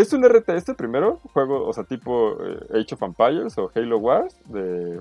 [0.00, 4.36] Es un RTS primero, juego, o sea, tipo eh, Age of Empires o Halo Wars,
[4.48, 5.00] de...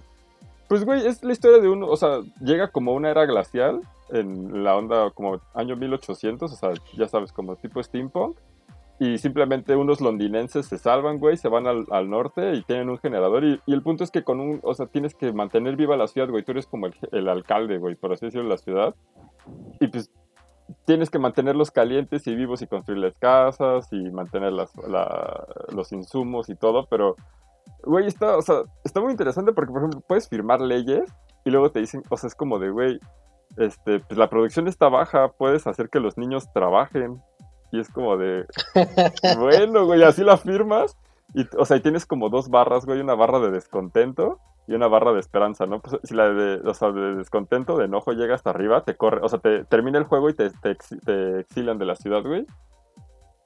[0.67, 3.81] Pues, güey, es la historia de uno, o sea, llega como una era glacial
[4.11, 8.37] en la onda como año 1800, o sea, ya sabes, como tipo steampunk.
[9.01, 12.97] Y simplemente unos londinenses se salvan, güey, se van al, al norte y tienen un
[12.97, 13.45] generador.
[13.45, 16.07] Y, y el punto es que con un, o sea, tienes que mantener viva la
[16.07, 16.43] ciudad, güey.
[16.43, 18.95] Tú eres como el, el alcalde, güey, por así decirlo, de la ciudad.
[19.79, 20.11] Y pues
[20.85, 26.49] tienes que mantenerlos calientes y vivos y construirles casas y mantener las, la- los insumos
[26.49, 26.87] y todo.
[26.89, 27.15] Pero,
[27.83, 31.11] güey, está, o sea, está muy interesante porque, por ejemplo, puedes firmar leyes
[31.45, 32.99] y luego te dicen, o sea, es como de, güey,
[33.57, 37.21] este, pues la producción está baja, puedes hacer que los niños trabajen.
[37.71, 38.45] Y es como de,
[39.37, 40.97] bueno, güey, así la firmas.
[41.35, 44.87] Y, o sea, y tienes como dos barras, güey, una barra de descontento y una
[44.87, 45.79] barra de esperanza, ¿no?
[45.81, 49.19] Pues si la de, o sea, de descontento, de enojo llega hasta arriba, te corre,
[49.23, 52.21] o sea, te termina el juego y te, te, exi- te exilian de la ciudad,
[52.23, 52.45] güey.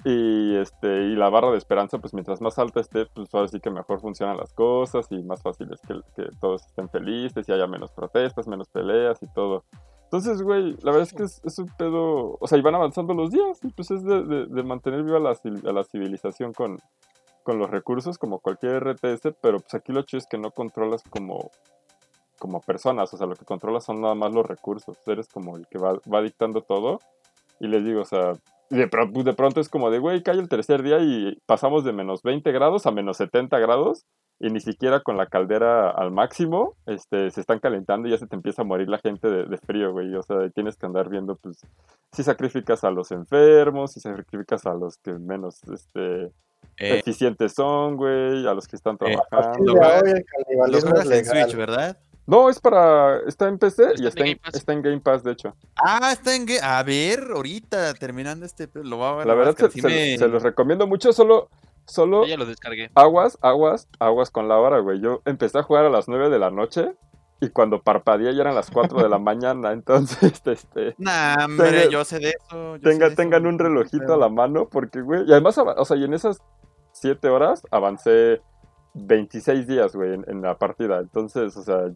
[0.06, 3.62] Y este, y la barra de esperanza, pues mientras más alta esté, pues ahora sí
[3.62, 7.54] que mejor funcionan las cosas y más fácil es que, que todos estén felices y
[7.54, 9.64] haya menos protestas, menos peleas y todo.
[10.04, 12.38] Entonces, güey, la verdad es que es, es un pedo.
[12.40, 15.20] O sea, y van avanzando los días, y pues es de, de- de mantener viva
[15.20, 16.78] la, a la civilización con,
[17.44, 21.04] con los recursos, como cualquier RTS, pero pues aquí lo chido es que no controlas
[21.10, 21.52] como,
[22.40, 24.98] como personas, o sea, lo que controlas son nada más los recursos.
[25.06, 27.00] Eres como el que va, va dictando todo.
[27.60, 28.34] Y les digo, o sea,
[28.70, 31.94] de, pro- de pronto es como de, güey, cae el tercer día y pasamos de
[31.94, 34.06] menos 20 grados a menos 70 grados
[34.40, 38.26] y ni siquiera con la caldera al máximo este, se están calentando y ya se
[38.28, 40.14] te empieza a morir la gente de, de frío, güey.
[40.16, 41.62] O sea, tienes que andar viendo, pues,
[42.12, 46.32] si sacrificas a los enfermos, si sacrificas a los que menos este,
[46.78, 49.74] Eh, eficientes son, güey, a los que están Eh, trabajando.
[52.26, 53.20] No, es para.
[53.28, 54.56] Está en PC Está y está en, Game Pass.
[54.56, 55.56] está en Game Pass, de hecho.
[55.76, 56.48] Ah, está en...
[56.48, 58.70] Ga- A ver, ahorita, terminando este...
[58.76, 59.28] Lo voy a ver.
[59.28, 59.72] La verdad, se, buscar.
[59.74, 61.12] Sí se- me- se los recomiendo mucho.
[61.12, 61.50] Solo,
[61.86, 62.90] solo Yo ya lo descargué.
[62.96, 65.02] aguas, aguas, aguas con la hora, güey.
[65.02, 66.94] Yo empecé a jugar a las 9 de la noche
[67.42, 69.72] y cuando parpadeé ya eran las 4 de la mañana.
[69.74, 70.96] Entonces, este.
[70.98, 72.78] Nah, hombre, Tenga- yo sé de eso.
[72.78, 75.24] yo sé de tengan eso, un relojito a la mano porque, güey.
[75.28, 76.40] Y además, o sea, y en esas
[76.94, 78.42] 7 horas avancé
[78.94, 81.00] 26 días, güey, en, en la partida.
[81.00, 81.92] Entonces, o sea,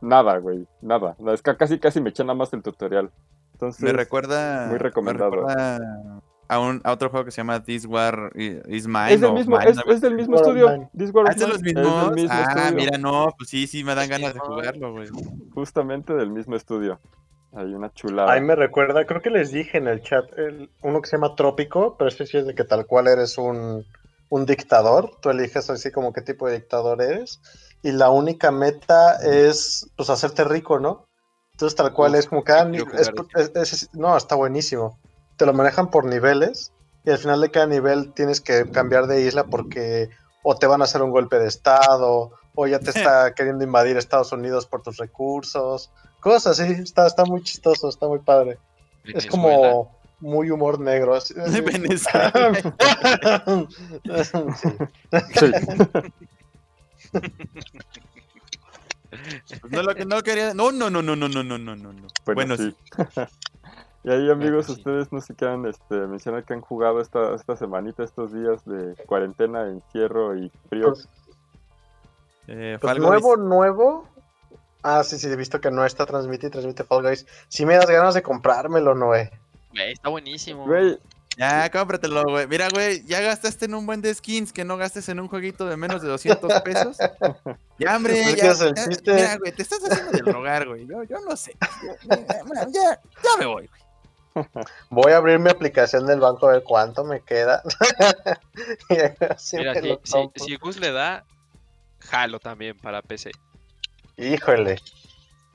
[0.00, 1.16] nada, güey, nada.
[1.32, 3.10] Es que casi, casi me eché nada más el tutorial.
[3.52, 4.66] Entonces, Me recuerda.
[4.68, 5.30] muy recomendado.
[5.30, 9.12] Me recuerda a, un, a otro juego que se llama This War I- Is Mine.
[9.14, 10.68] Es del mismo, Mine, es, algo es del mismo estudio.
[10.70, 10.90] Mine.
[10.96, 12.14] This War Ah, of ¿es de los Mine, es del mismos?
[12.14, 12.74] mismo Ah, estudio.
[12.76, 15.08] mira, no, pues sí, sí me dan ganas de jugarlo, güey.
[15.54, 17.00] Justamente del mismo estudio.
[17.56, 18.32] Hay una chulada.
[18.32, 21.34] Ahí me recuerda, creo que les dije en el chat, el- uno que se llama
[21.36, 23.84] Trópico, pero este sí es de que tal cual eres un,
[24.28, 27.40] un dictador, tú eliges así como qué tipo de dictador eres,
[27.82, 31.06] y la única meta es pues hacerte rico, ¿no?
[31.52, 34.34] Entonces tal cual es como cada yo ni- quiero es- jugar es- es- no, está
[34.34, 34.98] buenísimo
[35.36, 36.72] te lo manejan por niveles
[37.04, 40.10] y al final de cada nivel tienes que cambiar de isla porque
[40.42, 43.96] o te van a hacer un golpe de estado o ya te está queriendo invadir
[43.96, 48.58] Estados Unidos por tus recursos, cosas así, está, está muy chistoso, está muy padre.
[49.04, 51.14] Es como muy humor negro.
[51.14, 51.60] Así, así.
[51.60, 52.32] Venezuela.
[59.60, 60.54] Pues no, lo, no quería.
[60.54, 62.08] No, no, no, no, no, no, no, no.
[62.24, 62.74] Bueno, bueno sí
[64.04, 64.08] sí.
[64.08, 64.72] y ahí, amigos, pues sí.
[64.82, 68.94] ustedes no sé quieran este, mencionar que han jugado esta, esta semanita, estos días de
[69.06, 70.92] cuarentena, encierro y frío.
[70.92, 71.08] Pues,
[72.46, 73.38] Eh, pues nuevo, Guys.
[73.46, 74.08] nuevo.
[74.82, 77.26] Ah, sí, sí, he visto que no está transmite y transmite Fall Guys.
[77.48, 79.30] Si me das ganas de comprármelo, Noé.
[79.72, 80.66] Güey, está buenísimo.
[80.66, 80.98] Güey,
[81.38, 82.46] Ya, cómpratelo, güey.
[82.46, 85.64] Mira, güey, ya gastaste en un buen de skins que no gastes en un jueguito
[85.66, 86.98] de menos de 200 pesos.
[87.76, 88.52] Ya, hombre, Es que ya.
[88.54, 89.14] ya-.
[89.14, 90.86] Mira, güey, te estás haciendo del rogar, güey.
[90.86, 91.56] Yo, yo no sé.
[92.04, 93.83] Ya, ya, ya, ya me voy, güey.
[94.90, 97.62] Voy a abrir mi aplicación del banco a ver cuánto me queda.
[99.30, 101.24] Así Mira, me si, si, si Gus le da,
[102.00, 103.30] jalo también para PC.
[104.16, 104.78] Híjole.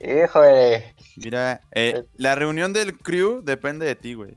[0.00, 0.94] Híjole.
[1.16, 4.34] Mira, eh, la reunión del crew depende de ti, güey.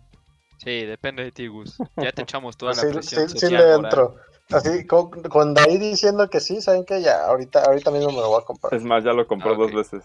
[0.57, 1.77] Sí, depende de ti, Gus.
[1.97, 4.15] Ya te echamos toda Sí, la presión sí, sí le entro.
[4.51, 7.01] Así, con, con Daí diciendo que sí, ¿saben qué?
[7.01, 8.73] Ya, ahorita, ahorita mismo me lo voy a comprar.
[8.73, 10.03] es más, ya lo compró Ah, dos veces.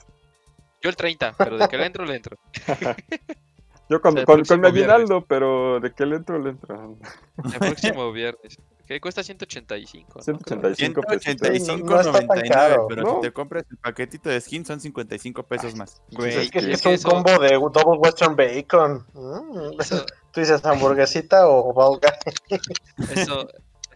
[0.81, 2.37] Yo el 30, pero de que le entro, le entro.
[3.89, 6.97] Yo con, El con, con mi aguinaldo, pero de qué le entro, le entro.
[7.45, 8.59] El próximo viernes.
[8.87, 10.13] Que cuesta 185.
[10.17, 10.23] ¿no?
[10.23, 11.25] 185 pesos.
[11.37, 13.15] 185.99, No tan caro, pero ¿no?
[13.17, 16.01] si te compras el paquetito de skin son 55 pesos más.
[16.13, 19.05] Güey, es que es es que un eso- combo de Double Western Bacon.
[19.13, 19.81] Mm.
[19.81, 22.61] Eso, Tú dices hamburguesita o Guys.
[23.11, 23.49] eso,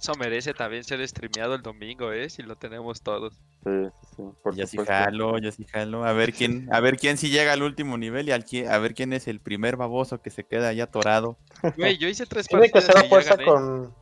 [0.02, 2.28] eso merece también ser streameado el domingo, ¿eh?
[2.28, 3.34] Si lo tenemos todos.
[3.62, 4.92] Sí, sí, sí, por Yo sí supuesto.
[4.92, 6.04] jalo, yo sí jalo.
[6.04, 8.78] A ver quién, a ver quién sí llega al último nivel y al qui- a
[8.78, 11.38] ver quién es el primer baboso que se queda allá atorado.
[11.76, 13.44] Güey, yo hice tres Tiene que partidas ser a y ya fuerza gané.
[13.44, 13.94] con.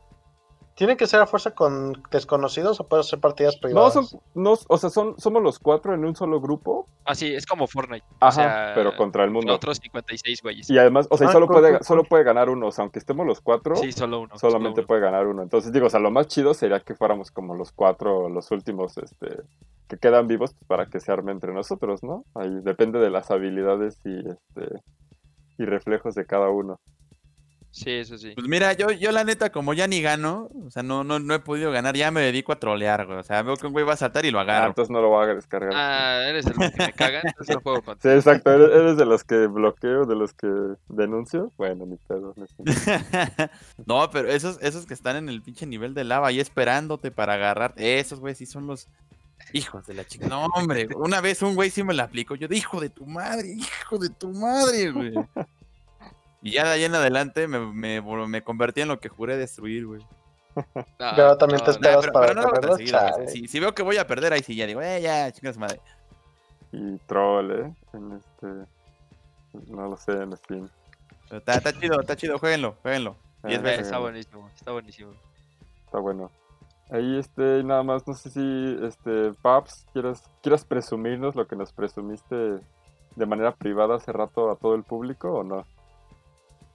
[0.75, 3.93] ¿Tiene que ser a fuerza con desconocidos o puede ser partidas No, privadas?
[3.93, 6.87] son, no, o sea, son, somos los cuatro en un solo grupo.
[7.05, 8.05] Ah, sí, es como Fortnite.
[8.19, 9.53] Ajá, sea, pero contra el mundo.
[9.53, 10.69] Otros 56 güeyes.
[10.69, 12.67] Y además, o sea, y Ah, solo, puede, solo puede ganar uno.
[12.67, 14.37] O sea, aunque estemos los cuatro, Sí, solo uno.
[14.37, 14.87] solamente solo uno.
[14.87, 15.43] puede ganar uno.
[15.43, 18.97] Entonces, digo, o sea, lo más chido sería que fuéramos como los cuatro, los últimos,
[18.97, 19.37] este,
[19.87, 22.23] que quedan vivos para que se arme entre nosotros, ¿no?
[22.33, 24.81] Ahí depende de las habilidades y, este,
[25.57, 26.79] y reflejos de cada uno.
[27.73, 28.33] Sí, eso sí.
[28.35, 31.33] Pues mira, yo, yo la neta, como ya ni gano, o sea, no, no, no
[31.33, 33.17] he podido ganar, ya me dedico a trolear, güey.
[33.19, 34.67] O sea, veo que un güey va a saltar y lo Ah, agarro.
[34.67, 35.71] entonces no lo voy a descargar.
[35.73, 38.13] Ah, eres el que me cagan, entonces no juego Sí, contigo.
[38.13, 38.51] exacto.
[38.51, 40.47] ¿Eres, eres de los que bloqueo, de los que
[40.89, 41.53] denuncio?
[41.57, 42.35] Bueno, ni pedo.
[43.85, 47.35] no, pero esos, esos que están en el pinche nivel de lava ahí esperándote para
[47.35, 48.89] agarrar, esos güey sí son los
[49.53, 50.27] hijos de la chica.
[50.27, 52.35] No, hombre, una vez un güey sí me la aplicó.
[52.35, 55.13] Yo de hijo de tu madre, hijo de tu madre, güey.
[56.41, 59.85] Y ya de ahí en adelante me, me, me convertí en lo que juré destruir,
[59.85, 60.01] güey.
[60.99, 62.99] Ah, Pero también te no, esperas pero, para pero no lo hago tan tenerlo, seguido,
[62.99, 63.27] chale.
[63.29, 65.79] Si, si veo que voy a perder, ahí sí ya digo, eh, ya, chingas madre.
[66.73, 67.73] Y troll, ¿eh?
[67.93, 68.47] En este...
[69.71, 70.69] No lo sé, en Steam.
[71.27, 73.15] Pero está, está chido, está chido, jueguenlo, jueguenlo.
[73.43, 73.83] Ah, Eh, veces.
[73.83, 75.13] Está buenísimo, está buenísimo.
[75.85, 76.31] Está bueno.
[76.89, 81.71] Ahí, este, nada más, no sé si, este, Paps, quieras, quieras presumirnos lo que nos
[81.71, 82.35] presumiste
[83.15, 85.65] de manera privada hace rato a todo el público o no?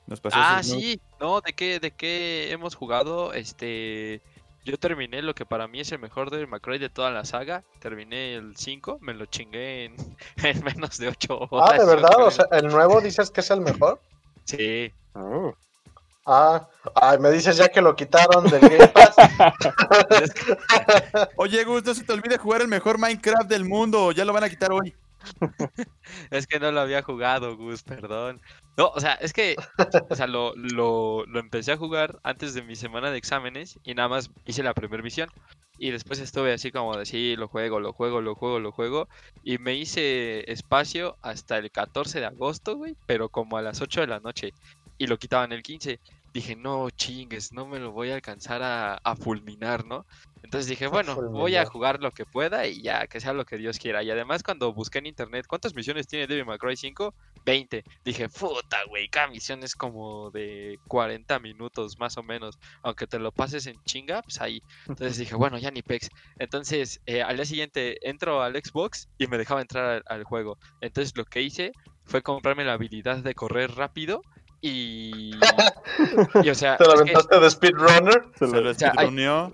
[0.07, 3.33] Nos pasó Ah, sí, no, ¿de qué, de qué hemos jugado?
[3.33, 4.23] Este,
[4.65, 7.65] yo terminé lo que para mí es el mejor de McCroy de toda la saga.
[7.81, 9.97] Terminé el 5, me lo chingué en,
[10.45, 11.71] en menos de 8 horas.
[11.73, 14.01] Ah, de verdad, o sea, el nuevo dices que es el mejor.
[14.45, 15.55] Sí, Oh,
[16.29, 19.15] Ah, ay, me dices ya que lo quitaron del Game Pass.
[21.37, 24.11] Oye, Gus, no se te olvide jugar el mejor Minecraft del mundo.
[24.11, 24.93] Ya lo van a quitar hoy.
[26.31, 28.41] es que no lo había jugado, Gus, perdón.
[28.77, 29.57] No, o sea, es que,
[30.11, 33.95] o sea, lo, lo, lo empecé a jugar antes de mi semana de exámenes y
[33.95, 35.31] nada más hice la primera misión.
[35.79, 39.09] Y después estuve así como de, sí, lo juego, lo juego, lo juego, lo juego.
[39.43, 44.01] Y me hice espacio hasta el 14 de agosto, güey, pero como a las 8
[44.03, 44.55] de la noche.
[44.99, 46.01] Y lo quitaban el 15.
[46.33, 50.07] dije, no chingues, no me lo voy a alcanzar a, a fulminar, ¿no?
[50.47, 53.57] Entonces dije, bueno, voy a jugar lo que pueda y ya, que sea lo que
[53.57, 54.05] Dios quiera.
[54.05, 57.13] Y además cuando busqué en internet, ¿cuántas misiones tiene Devil May Cry 5?
[57.45, 57.83] 20.
[58.05, 62.61] Dije, puta, güey, cada misión es como de 40 minutos más o menos.
[62.83, 64.63] Aunque te lo pases en chinga, pues ahí.
[64.87, 66.11] Entonces dije, bueno, ya ni pex.
[66.39, 70.59] Entonces, eh, al día siguiente entro al Xbox y me dejaba entrar al, al juego.
[70.81, 71.73] Entonces lo que hice
[72.05, 74.23] fue comprarme la habilidad de correr rápido
[74.61, 75.33] y...
[76.43, 78.25] y o sea, ¿Te que aventaste de speedrunner?
[78.39, 79.07] Se Se lo- lo sea, hay-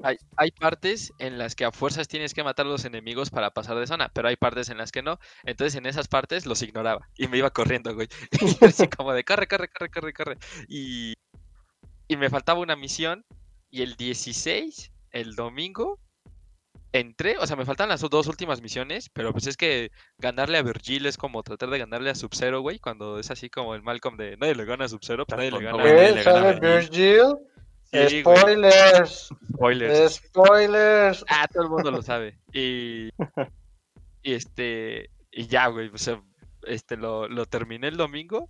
[0.02, 3.50] hay, hay partes en las que a fuerzas tienes que matar a los enemigos para
[3.50, 5.18] pasar de zona, pero hay partes en las que no.
[5.44, 8.08] Entonces en esas partes los ignoraba y me iba corriendo, güey.
[8.62, 10.38] Y así como de corre, corre, corre, corre, corre.
[10.68, 11.14] Y,
[12.08, 13.24] y me faltaba una misión
[13.70, 15.98] y el 16, el domingo,
[16.92, 20.62] entré, o sea, me faltan las dos últimas misiones, pero pues es que ganarle a
[20.62, 24.16] Virgil es como tratar de ganarle a Sub-Zero, güey, cuando es así como el Malcolm
[24.16, 26.60] de nadie le gana a Sub-Zero, pues nadie le gana nadie le gana a ¿Sale
[26.60, 27.36] Virgil.
[27.92, 29.28] Sí, Spoilers.
[29.52, 30.14] spoilers.
[30.14, 31.24] Spoilers.
[31.28, 32.38] Ah, todo el mundo lo sabe.
[32.54, 33.10] Y,
[34.22, 36.22] y este, y ya, güey, o sea,
[36.62, 38.48] este, lo, lo terminé el domingo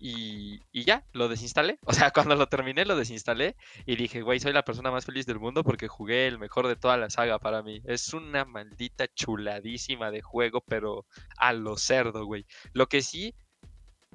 [0.00, 1.78] y, y ya, lo desinstalé.
[1.84, 5.26] O sea, cuando lo terminé, lo desinstalé y dije, güey, soy la persona más feliz
[5.26, 7.82] del mundo porque jugué el mejor de toda la saga para mí.
[7.84, 11.04] Es una maldita chuladísima de juego, pero
[11.36, 12.46] a lo cerdo, güey.
[12.72, 13.34] Lo que sí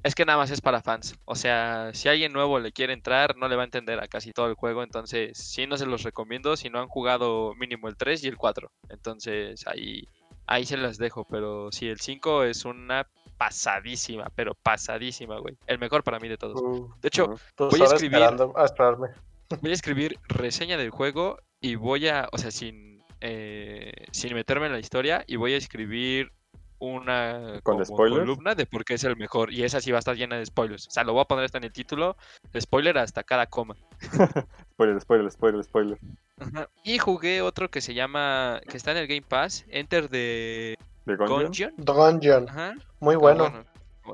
[0.02, 1.16] es que nada más es para fans.
[1.24, 4.32] O sea, si alguien nuevo le quiere entrar, no le va a entender a casi
[4.32, 4.82] todo el juego.
[4.82, 8.36] Entonces, sí, no se los recomiendo si no han jugado mínimo el 3 y el
[8.36, 8.70] 4.
[8.90, 10.08] Entonces, ahí,
[10.46, 11.26] ahí se las dejo.
[11.28, 15.56] Pero sí, el 5 es una pasadísima, pero pasadísima, güey.
[15.66, 16.60] El mejor para mí de todos.
[16.60, 19.08] Uh, De hecho, pues Voy a escribir- a esperarme.
[19.62, 24.66] voy a escribir reseña del juego y voy a, o sea, sin, eh, sin meterme
[24.66, 26.32] en la historia, y voy a escribir
[26.78, 29.50] una columna de por qué es el mejor.
[29.52, 30.86] Y esa sí va a estar llena de spoilers.
[30.88, 32.16] O sea, lo voy a poner hasta en el título,
[32.58, 33.76] spoiler hasta cada coma.
[34.72, 35.98] Spoiler, spoiler, spoiler, spoiler.
[36.38, 36.68] Ajá.
[36.84, 41.16] Y jugué otro que se llama, que está en el Game Pass, Enter the ¿De
[41.16, 41.44] Gungeon?
[41.44, 41.74] Gungeon.
[41.76, 42.48] Dungeon.
[42.48, 42.74] Ajá.
[43.00, 43.64] Muy bueno.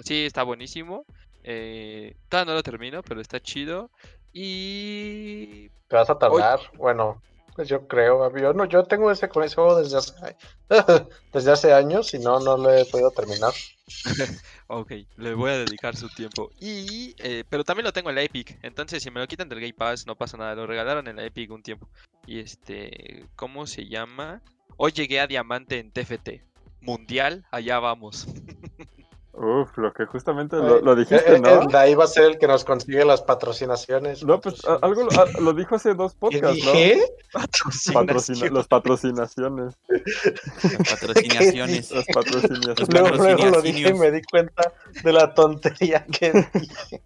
[0.04, 1.04] Sí, está buenísimo.
[1.42, 3.90] Eh, todavía no lo termino, pero está chido.
[4.32, 6.60] Y Te vas a tardar.
[6.76, 7.22] Bueno,
[7.54, 8.34] pues yo creo.
[8.36, 10.36] Yo no, yo tengo ese con ese juego desde hace,
[11.32, 13.52] desde hace años y no, no lo he podido terminar.
[14.74, 16.50] Ok, le voy a dedicar su tiempo.
[16.58, 18.58] Y, eh, pero también lo tengo en la Epic.
[18.62, 20.54] Entonces, si me lo quitan del Game Pass, no pasa nada.
[20.54, 21.86] Lo regalaron en la Epic un tiempo.
[22.26, 24.40] Y este, ¿cómo se llama?
[24.78, 26.51] Hoy llegué a Diamante en TFT.
[26.82, 28.26] Mundial, allá vamos.
[29.34, 31.48] Uf, lo que justamente lo, lo Eh, dijiste, eh, ¿no?
[31.62, 34.22] eh, de ahí va a ser el que nos consigue las patrocinaciones.
[34.24, 36.72] No, pues a- algo lo, a- lo dijo hace dos ¿Qué podcasts, ¿no?
[36.72, 37.00] dije?
[37.94, 39.74] Patrocina, los patrocinaciones.
[39.88, 41.90] Las patrocinaciones.
[41.92, 42.88] Las patrocinaciones.
[42.92, 44.70] Luego, luego lo dije y me di cuenta
[45.02, 47.02] de la tontería que dije.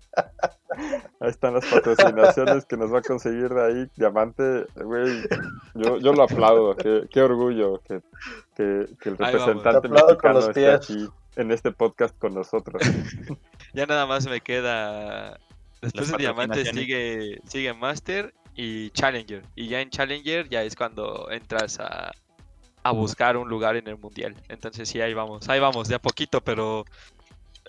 [1.20, 3.90] Ahí están las patrocinaciones que nos va a conseguir de ahí.
[3.96, 5.22] Diamante, güey.
[5.74, 6.74] Yo, yo lo aplaudo.
[6.76, 8.00] Qué, qué orgullo que,
[8.56, 12.82] que, que el representante mexicano esté aquí en este podcast con nosotros.
[13.72, 15.38] Ya nada más me queda.
[15.82, 19.42] Después de Diamante sigue, sigue Master y Challenger.
[19.54, 22.10] Y ya en Challenger ya es cuando entras a,
[22.82, 24.34] a buscar un lugar en el mundial.
[24.48, 26.86] Entonces sí, ahí vamos, ahí vamos, de a poquito, pero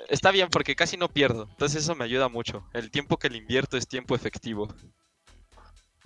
[0.07, 1.47] está bien porque casi no pierdo.
[1.51, 2.63] Entonces eso me ayuda mucho.
[2.73, 4.67] El tiempo que le invierto es tiempo efectivo.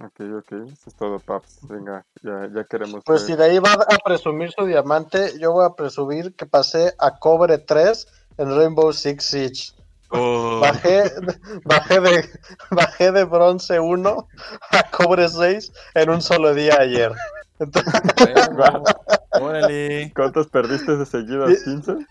[0.04, 0.52] Ok, ok.
[0.72, 1.60] Eso es todo, Paps.
[1.68, 3.04] Venga, ya, ya queremos.
[3.06, 6.94] Pues si de ahí va a presumir su diamante, yo voy a presumir que pasé
[6.98, 9.72] a cobre 3 en Rainbow Six Siege.
[10.10, 11.04] Oh, Bajé,
[11.66, 12.30] bajé, de,
[12.72, 14.28] bajé de bronce 1
[14.72, 17.14] a cobre 6 en un solo día ayer.
[17.60, 17.94] Entonces,
[18.56, 18.84] Bueno,
[19.40, 20.12] órale.
[20.16, 21.50] ¿Cuántos perdiste de seguidas?
[21.66, 22.06] ¿15?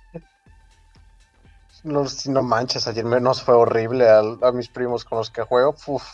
[1.83, 5.31] no, si no manches, ayer me- nos fue horrible al- a, mis primos con los
[5.31, 5.75] que juego.
[5.87, 6.05] Uf.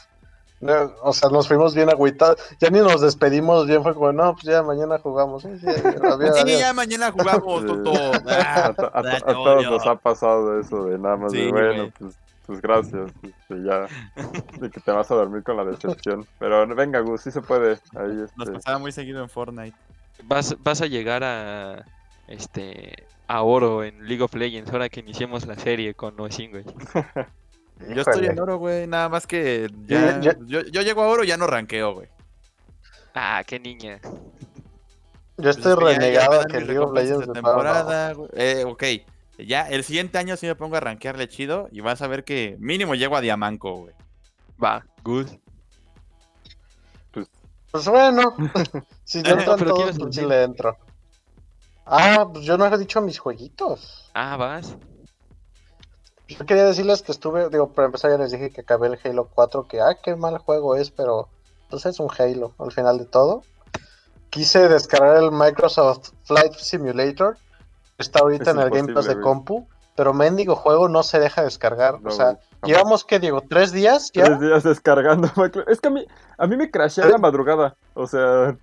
[0.60, 2.40] No, o sea, nos fuimos bien agüitados.
[2.60, 3.82] Ya ni nos despedimos bien.
[3.82, 5.42] Fue como, no, pues ya mañana jugamos.
[5.42, 6.60] Sí, sí, adiós, Sí, adiós.
[6.60, 7.66] ya mañana jugamos, Sí.
[7.66, 7.92] Toto.
[7.92, 11.16] A, Ah, to- a to- ah, a no, todos nos ha pasado eso de nada
[11.16, 11.90] más de bueno, güey.
[11.98, 12.14] pues,
[12.46, 13.86] pues gracias, este, ya,
[14.60, 16.26] de que te vas a dormir con la decepción.
[16.38, 17.72] Pero venga, Gus, sí se puede.
[17.94, 19.76] Ahí, Nos este, pasaba muy seguido en Fortnite.
[20.24, 21.84] vas, vas a llegar a
[22.28, 26.64] este a oro en League of Legends ahora que iniciemos la serie con Noesin, güey.
[27.88, 28.86] Yo estoy en oro, güey.
[28.86, 30.20] Nada más que ya.
[30.20, 32.08] Yo, yo llego a oro y ya no ranqueo, güey.
[33.14, 34.00] Ah, qué niña.
[35.38, 38.28] Yo estoy Pues es que ya- ya renegado a que League of Legends temporada, güey.
[38.34, 38.84] Eh, ok.
[39.38, 42.56] Ya, el siguiente año sí me pongo a rankearle chido y vas a ver que
[42.58, 43.94] mínimo llego a Diamanco, güey.
[44.62, 45.28] Va, good.
[47.70, 48.34] Pues bueno,
[49.04, 50.76] si Ah, le entran pero ¿qué todos, pues sí le entro.
[51.84, 54.10] Ah, pues yo no he dicho mis jueguitos.
[54.14, 54.74] Ah, vas.
[56.28, 59.28] Yo quería decirles que estuve, digo, para empezar ya les dije que acabé el Halo
[59.34, 61.28] 4, que, ah, qué mal juego es, pero
[61.70, 63.42] pues es un Halo al final de todo.
[64.30, 67.36] Quise descargar el Microsoft Flight Simulator,
[67.96, 71.20] que está ahorita Es en el Game Pass de compu, pero mendigo juego no se
[71.20, 72.00] deja descargar.
[72.02, 73.40] No, o sea, llevamos, que digo?
[73.48, 74.24] ¿Tres días ya?
[74.24, 75.30] Tres días descargando.
[75.68, 76.04] Es que a mí,
[76.36, 77.76] a mí me crashea en la madrugada.
[77.94, 78.56] O sea.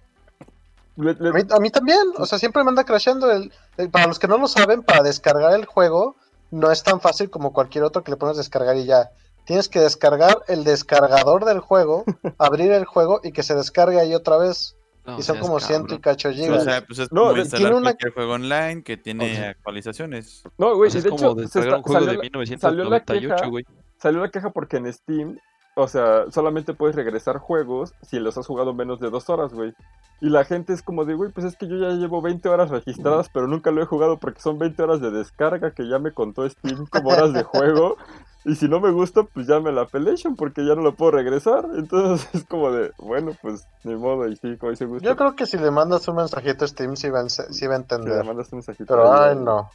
[0.97, 3.31] le- le- A mí, a mí también, o sea, siempre me anda crasheando.
[3.31, 6.15] El, el- para los que no lo saben, para descargar el juego
[6.53, 9.09] no es tan fácil como cualquier otro que le pones descargar y ya.
[9.45, 12.03] Tienes que descargar el descargador del juego,
[12.37, 14.75] abrir el juego y que se descargue ahí otra vez.
[15.05, 16.63] No, y son como ciento y cacho O gigas.
[16.63, 19.35] sea, pues es No, como de- instalar tiene una- cualquier juego online que tiene O
[19.35, 20.43] sea- actualizaciones.
[20.57, 22.21] no, güey, O sea, y es de como hecho, descargar un juego salió de la-
[22.21, 23.65] 1998, queja- güey.
[23.97, 25.37] Salió la queja porque en Steam,
[25.75, 29.73] o sea, solamente puedes regresar juegos si los has jugado menos de dos horas, güey.
[30.21, 32.69] Y la gente es como de, güey, pues es que yo ya llevo 20 horas
[32.69, 36.13] registradas, pero nunca lo he jugado porque son 20 horas de descarga que ya me
[36.13, 37.97] contó Steam como horas de juego.
[38.45, 41.11] Y si no me gusta, pues ya me la pelation porque ya no lo puedo
[41.11, 41.65] regresar.
[41.75, 44.27] Entonces es como de, bueno, pues ni modo.
[44.27, 46.97] Y sí, como dice Gusto, Yo creo que si le mandas un mensajito a Steam
[46.97, 48.25] sí va, a sí va a le entender.
[48.25, 48.93] mandas un mensajito.
[48.93, 49.69] Pero ay no.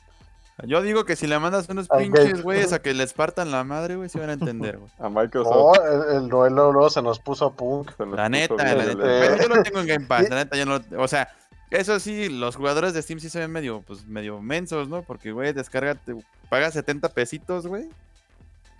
[0.64, 3.62] Yo digo que si le mandas unos Al pinches güeyes a que les partan la
[3.64, 4.90] madre, güey, se van a entender, güey.
[4.98, 5.54] A Microsoft.
[5.78, 7.92] No, el, el duelo luego se nos puso punk.
[7.96, 9.02] se nos La puso neta, bien la neta.
[9.02, 10.80] Pero yo lo tengo en Game Pass, la neta, yo no.
[10.98, 11.28] O sea,
[11.70, 15.02] eso sí, los jugadores de Steam sí se ven medio, pues, medio mensos, ¿no?
[15.02, 16.16] Porque, güey, descárgate,
[16.48, 17.88] pagas 70 pesitos, güey.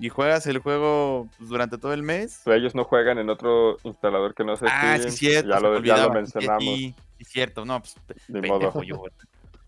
[0.00, 2.40] Y juegas el juego pues, durante todo el mes.
[2.44, 5.10] Pero ellos no juegan en otro instalador que no sea Ah, Steam.
[5.12, 5.50] sí, cierto.
[5.50, 6.02] Ya se lo, ya olvidaba.
[6.06, 6.62] lo mencionamos.
[6.64, 7.64] Sí, sí, cierto.
[7.64, 7.96] No, pues,
[8.28, 8.82] Ni pendejo modo.
[8.84, 9.12] yo, güey.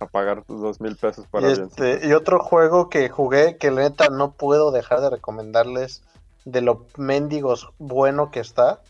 [0.01, 1.68] A pagar tus dos mil pesos para Y, bien.
[1.68, 6.03] este, y otro juego que jugué que la neta no puedo dejar de recomendarles
[6.46, 8.80] de lo mendigos bueno que está.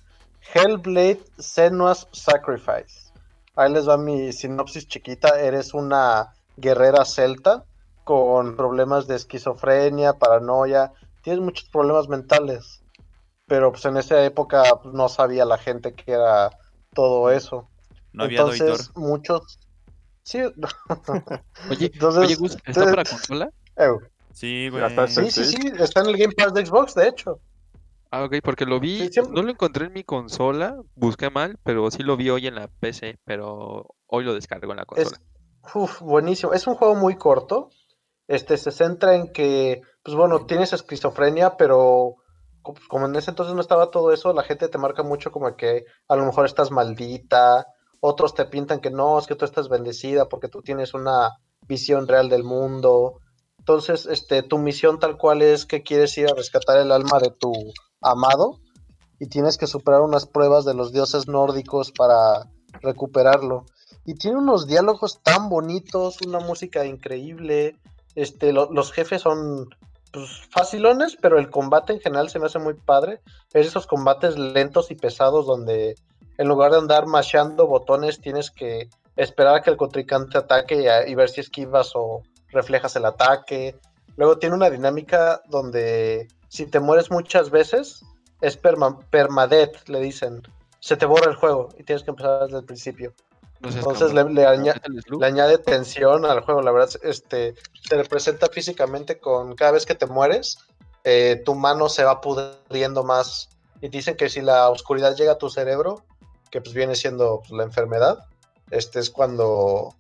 [0.54, 3.12] Hellblade Senua's Sacrifice.
[3.56, 5.40] Ahí les va mi sinopsis chiquita.
[5.40, 7.64] Eres una guerrera celta
[8.04, 10.92] con problemas de esquizofrenia, paranoia.
[11.22, 12.82] Tienes muchos problemas mentales.
[13.46, 16.50] Pero pues en esa época pues, no sabía la gente que era
[16.94, 17.68] todo eso.
[18.12, 19.02] No había Entonces, doitor.
[19.02, 19.58] muchos...
[20.30, 20.38] Sí,
[21.70, 23.50] Oye, Entonces, oye, Gus, ¿está entonces- para consola?
[23.76, 23.88] eh,
[24.32, 24.84] Sí, güey.
[24.84, 27.40] está, Sí, sí, sí, está en el Game Pass de Xbox, de hecho.
[28.12, 31.58] Ah, ok, porque lo vi, Sí, siempre- no lo encontré en mi consola, busqué mal,
[31.64, 35.16] pero sí lo vi hoy en la PC, pero hoy lo descargo en la consola.
[35.64, 36.52] Es uf, buenísimo.
[36.52, 37.70] Es un juego muy corto.
[38.28, 42.14] Este se centra en que, pues bueno, tienes esquizofrenia, pero
[42.62, 45.56] co- como en ese entonces no estaba todo eso, la gente te marca mucho como
[45.56, 47.66] que a lo mejor estás maldita.
[48.01, 51.38] Otros te pintan que no, es que tú estás bendecida porque tú tienes una
[51.68, 53.20] visión real del mundo.
[53.59, 57.30] Entonces, este, tu misión tal cual es que quieres ir a rescatar el alma de
[57.30, 57.53] tu
[58.01, 58.59] amado
[59.18, 62.48] y tienes que superar unas pruebas de los dioses nórdicos para
[62.80, 63.66] recuperarlo.
[64.07, 67.76] Y tiene unos diálogos tan bonitos, una música increíble.
[68.14, 69.68] Este, lo- los jefes son
[70.12, 73.20] pues, pero el combate en general se me hace muy padre.
[73.53, 75.94] Es esos combates lentos y pesados donde
[76.41, 80.86] en lugar de andar machando botones tienes que esperar a que el contrincante ataque y,
[80.88, 83.78] a- y ver si esquivas o reflejas el ataque.
[84.16, 88.03] Luego tiene una dinámica donde si te mueres muchas veces
[88.41, 90.43] es perma permadeath, le dicen.
[90.80, 93.12] Se te borra el juego y tienes que empezar desde el principio.
[93.62, 95.20] Entonces le, le aña- Métele slug.
[95.20, 97.55] le añade tensión al juego, la verdad, este,
[97.91, 100.57] te representa físicamente con cada vez que te mueres,
[101.05, 103.51] eh, tu mano se va pudriendo más.
[103.82, 106.03] Y dicen que si la oscuridad llega a tu cerebro,
[106.51, 108.18] que pues viene siendo pues, la enfermedad,
[108.70, 109.94] este es cuando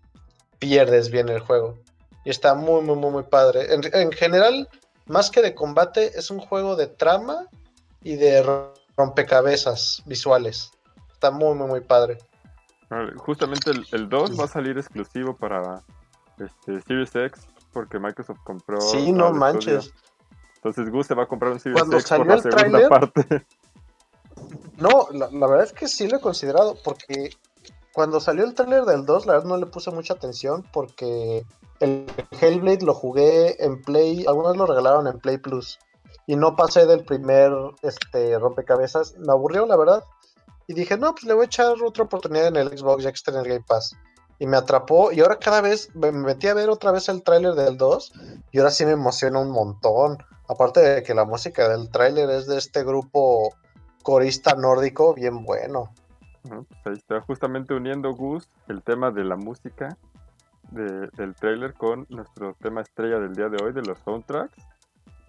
[0.58, 1.78] pierdes bien el juego.
[2.24, 3.72] Y está muy, muy, muy, muy padre.
[3.72, 4.68] En, en general,
[5.06, 7.46] más que de combate, es un juego de trama
[8.02, 10.70] y de ro- rompecabezas visuales.
[11.12, 12.18] Está muy, muy, muy padre.
[12.90, 15.82] Vale, Justamente el, el 2 va a salir exclusivo para
[16.38, 18.80] este, Series X porque Microsoft compró.
[18.80, 19.84] Sí, no manches.
[19.86, 20.02] estudio.
[20.56, 22.88] Entonces Gus se va a comprar un Series Cuando X por salió la el segunda
[22.88, 23.46] parte.
[24.80, 27.30] No, la, la verdad es que sí lo he considerado, porque
[27.92, 31.44] cuando salió el tráiler del 2, la verdad no le puse mucha atención, porque
[31.80, 32.06] el
[32.40, 35.78] Hellblade lo jugué en Play, algunos lo regalaron en Play Plus,
[36.26, 37.52] y no pasé del primer
[37.82, 40.04] este, rompecabezas, me aburrió la verdad,
[40.66, 43.16] y dije, no, pues le voy a echar otra oportunidad en el Xbox, ya que
[43.16, 43.96] está en el Game Pass.
[44.38, 47.22] Y me atrapó, y ahora cada vez me me metí a ver otra vez el
[47.22, 48.12] tráiler del 2,
[48.52, 50.18] y ahora sí me emociona un montón.
[50.48, 53.52] Aparte de que la música del tráiler es de este grupo
[54.02, 55.90] corista nórdico bien bueno.
[56.42, 59.96] Pues ahí está justamente uniendo Gus el tema de la música
[60.70, 64.54] de- del trailer con nuestro tema estrella del día de hoy de los soundtracks.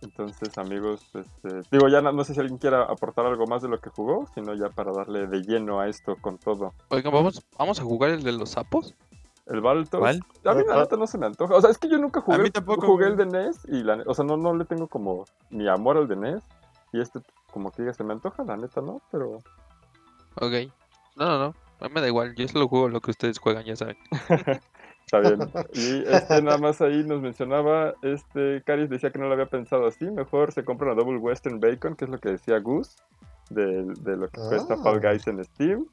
[0.02, 3.68] Entonces, amigos, este, digo, ya no, no sé si alguien quiera aportar algo más de
[3.68, 6.74] lo que jugó, sino ya para darle de lleno a esto con todo.
[6.90, 8.96] Oigan, ¿vamos, ¿vamos a jugar el de los sapos?
[9.46, 10.00] El Battletoads.
[10.44, 10.56] ¿Cuál?
[10.56, 11.56] A mí la neta no se me antoja.
[11.56, 14.02] O sea, es que yo nunca jugué, mí tampoco, jugué el de NES y la
[14.08, 16.44] o sea, no, no le tengo como ni amor al de NES.
[16.94, 17.20] Y este,
[17.52, 19.02] como que diga, se me antoja, la neta, ¿no?
[19.12, 19.40] Pero
[20.36, 20.54] Ok.
[21.16, 21.56] No, no, no.
[21.80, 22.36] A mí me da igual.
[22.36, 23.98] Yo solo juego lo que ustedes juegan, ya saben.
[25.06, 25.40] está bien.
[25.74, 29.88] Y este nada más ahí nos mencionaba, este, Caris decía que no lo había pensado
[29.88, 30.06] así.
[30.10, 32.96] Mejor se compra una Double Western Bacon, que es lo que decía Gus,
[33.50, 34.84] de, de lo que cuesta Ah.
[34.84, 35.86] Fall Guys en Steam.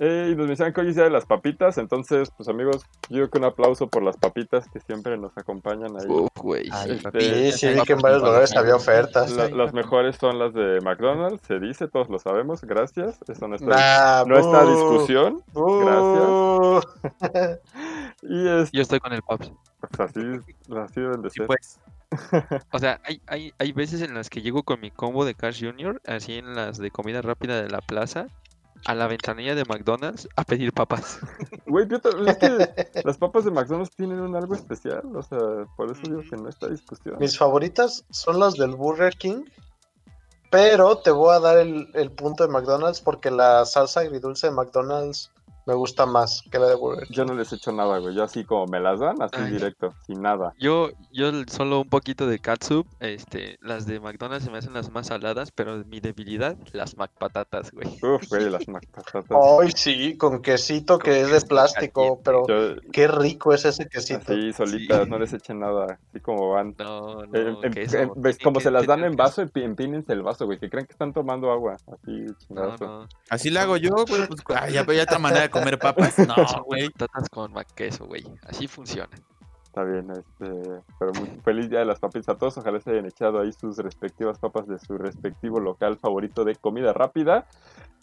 [0.00, 3.16] Eh, y nos mencionan que hoy es día de las papitas, entonces, pues amigos, yo
[3.16, 6.06] creo que un aplauso por las papitas que siempre nos acompañan ahí.
[6.08, 6.68] Uf, güey.
[6.86, 9.30] Este, Sí, sí, vi que en varios lugares había ofertas.
[9.32, 13.18] La- las mejores son las de McDonald's, se dice, todos lo sabemos, gracias.
[13.26, 15.42] Eso no está, Nah, no está discusión.
[15.52, 16.80] boo.
[18.22, 19.52] Y es, Yo estoy con el Paps.
[19.80, 20.20] pues así,
[20.76, 21.46] así deben de Sí, ser.
[21.46, 21.80] pues.
[22.72, 25.64] O sea, hay, hay, hay veces en las que llego con mi combo de Cash
[25.64, 28.26] Junior, así en las de comida rápida de la plaza,
[28.86, 31.18] a la ventanilla de McDonald's a pedir papas.
[31.66, 31.86] Güey,
[32.26, 36.22] es que las papas de McDonald's tienen un algo especial, o sea, por eso digo
[36.28, 37.16] que no está discusión.
[37.18, 39.44] Mis favoritas son las del Burger King,
[40.50, 44.54] pero te voy a dar el, el punto de McDonald's porque la salsa agridulce de
[44.54, 45.30] McDonald's
[45.68, 47.06] me gusta más que la de Burger.
[47.10, 48.14] Yo no les echo nada, güey.
[48.14, 49.52] Yo así como me las dan, así Ay.
[49.52, 50.54] directo, sin nada.
[50.58, 54.90] Yo, yo solo un poquito de catsup, este, las de McDonald's se me hacen las
[54.90, 57.86] más saladas, pero mi debilidad, las McPatatas, güey.
[58.02, 59.24] Uf, güey, las McPatatas.
[59.60, 63.86] Ay, sí, con quesito que Con es de plástico, pero Yo, qué rico es ese
[63.88, 64.22] quesito.
[64.32, 65.10] así solitas, Sí.
[65.10, 66.74] no les echen nada, así como van.
[66.78, 70.22] No, no, Eh, em- queso, em- ves, como se las dan en vaso, empínense el
[70.22, 72.86] vaso, güey, que creen que están tomando agua, así No, chingadazo.
[72.86, 73.08] no.
[73.28, 74.26] Así la hago yo, güey.
[74.28, 76.18] Pues, ay, ya, ya otra manera comer papas.
[76.18, 76.34] No,
[76.66, 76.88] güey.
[76.90, 78.24] patatas con queso, güey.
[78.46, 79.10] Así funciona.
[79.66, 82.56] Está bien, este, pero muy feliz día de las papitas a todos.
[82.58, 86.92] Ojalá se hayan echado ahí sus respectivas papas de su respectivo local favorito de comida
[86.92, 87.46] rápida.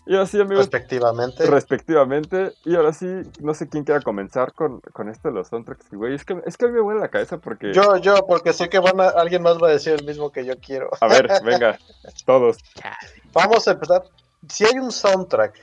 [0.08, 1.48] Y así, amigos, Respectivamente.
[1.48, 2.52] respectivamente.
[2.64, 3.08] Y ahora sí,
[3.42, 6.14] no sé quién quiera comenzar con, con esto de los soundtracks, güey.
[6.14, 7.74] Es que, es que a mí me huele la cabeza porque.
[7.74, 10.46] Yo, yo, porque sé que van a- alguien más va a decir el mismo que
[10.46, 10.92] yo quiero.
[11.02, 11.80] A ver, venga,
[12.28, 12.58] todos.
[13.34, 14.04] Vamos a empezar.
[14.48, 15.56] Si hay un soundtrack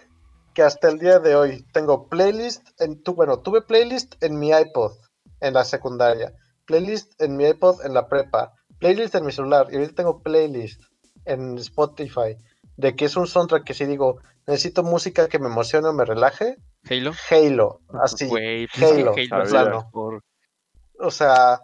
[0.55, 4.51] que hasta el día de hoy tengo playlist en tu, bueno, tuve playlist en mi
[4.51, 4.93] iPod
[5.41, 6.35] en la secundaria,
[6.67, 10.83] playlist en mi iPod en la prepa, playlist en mi celular y ahorita tengo playlist
[11.25, 12.37] en Spotify
[12.77, 16.05] de que es un soundtrack que si digo necesito música que me emocione o me
[16.05, 16.57] relaje,
[16.89, 17.13] Halo.
[17.31, 18.27] Halo, así.
[18.27, 20.21] Pues Halo, Halo.
[20.99, 21.61] O sea,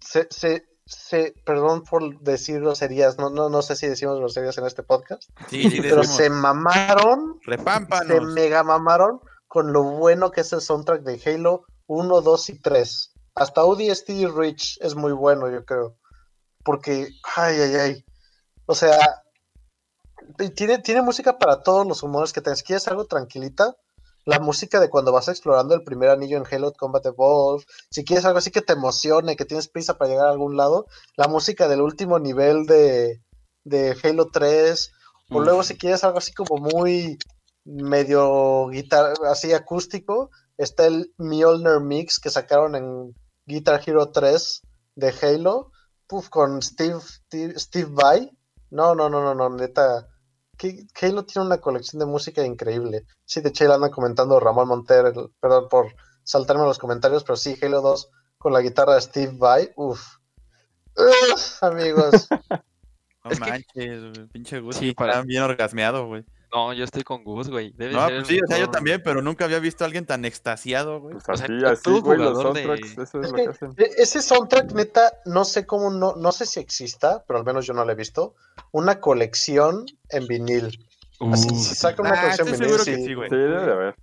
[0.00, 4.66] se, se, se, perdón por decir groserías, no, no, no sé si decimos groserías en
[4.66, 8.32] este podcast, Sí, sí, pero se mamaron se repámpanos.
[8.32, 13.14] mega mamaron con lo bueno que es el soundtrack de Halo 1, 2 y 3.
[13.34, 15.96] Hasta ODST Rich es muy bueno, yo creo.
[16.64, 18.04] Porque, ay, ay, ay.
[18.66, 18.98] O sea,
[20.54, 22.62] tiene, tiene música para todos los humores que tengas.
[22.62, 23.76] ¿Quieres algo tranquilita?
[24.28, 27.64] La música de cuando vas explorando el primer anillo en Halo Combat Evolved.
[27.90, 30.84] Si quieres algo así que te emocione, que tienes prisa para llegar a algún lado.
[31.16, 33.22] La música del último nivel de,
[33.64, 34.92] de Halo 3.
[35.30, 37.16] O luego si quieres algo así como muy
[37.64, 43.14] medio guitar así acústico, está el Mjolnir Mix que sacaron en
[43.46, 44.60] Guitar Hero 3
[44.96, 45.70] de Halo,
[46.06, 48.30] Puf, con Steve, Steve, Steve Vai.
[48.70, 50.06] No, no, no, no, no, neta.
[50.58, 53.06] Que- Halo tiene una colección de música increíble.
[53.24, 55.94] Sí, de hecho, ahí la andan comentando Ramón Montero, el- perdón por
[56.24, 60.00] saltarme los comentarios, pero sí, Halo 2 con la guitarra de Steve Vai, uff.
[61.62, 62.28] amigos,
[63.24, 64.76] No Es que- manches, el pinche Gus.
[64.76, 66.24] Sí, Sí, para- bien orgasmeado, güey.
[66.52, 67.72] No, yo estoy con Gus, güey.
[67.76, 70.06] Debe No, ser pues sí, o sea, yo también, pero nunca había visto a alguien
[70.06, 71.12] tan extasiado, güey.
[71.12, 73.74] Pues O sea, así, así, güey, los de- eso es, Es lo que- que hacen.
[73.76, 77.66] E- Ese soundtrack, neta, no sé cómo, no, no sé si exista, pero al menos
[77.66, 78.34] yo no lo he visto,
[78.72, 80.86] una colección en vinil.
[81.32, 83.28] Así, si saca una Ah, colección estoy en vinil, seguro que sí, sí, güey.
[83.28, 83.94] Sí, debe de haber.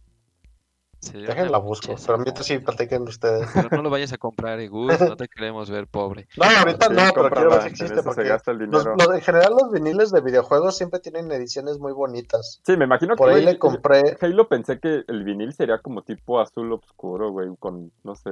[1.13, 3.47] Déjenla una busco, pero mientras sí platiquen ustedes.
[3.53, 4.99] Pero no lo vayas a comprar, eh, Gus.
[4.99, 6.27] No te queremos ver pobre.
[6.37, 8.95] No, ahorita Sí, no, pero quiero ver si existe, eso se porque gasta el dinero.
[8.97, 12.61] los- en general los viniles de videojuegos siempre tienen ediciones muy bonitas.
[12.65, 15.79] Sí, me imagino Por que ahí güey, le compré, Halo pensé que el vinil sería
[15.79, 18.29] como tipo azul oscuro, güey, con, no sé,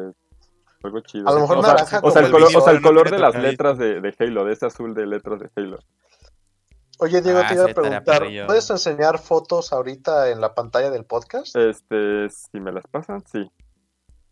[0.84, 1.30] algo chido.
[1.30, 3.20] a lo mejor o sea, naranja O sea, el color, o sea, el color de
[3.20, 5.80] las letras de, de Halo, de ese azul de letras de Halo.
[7.00, 8.24] Oye, Diego, Ah, te iba sí, a preguntar.
[8.46, 11.56] ¿puedes enseñar fotos ahorita en la pantalla del podcast?
[11.56, 13.50] Este, si me las pasan, sí.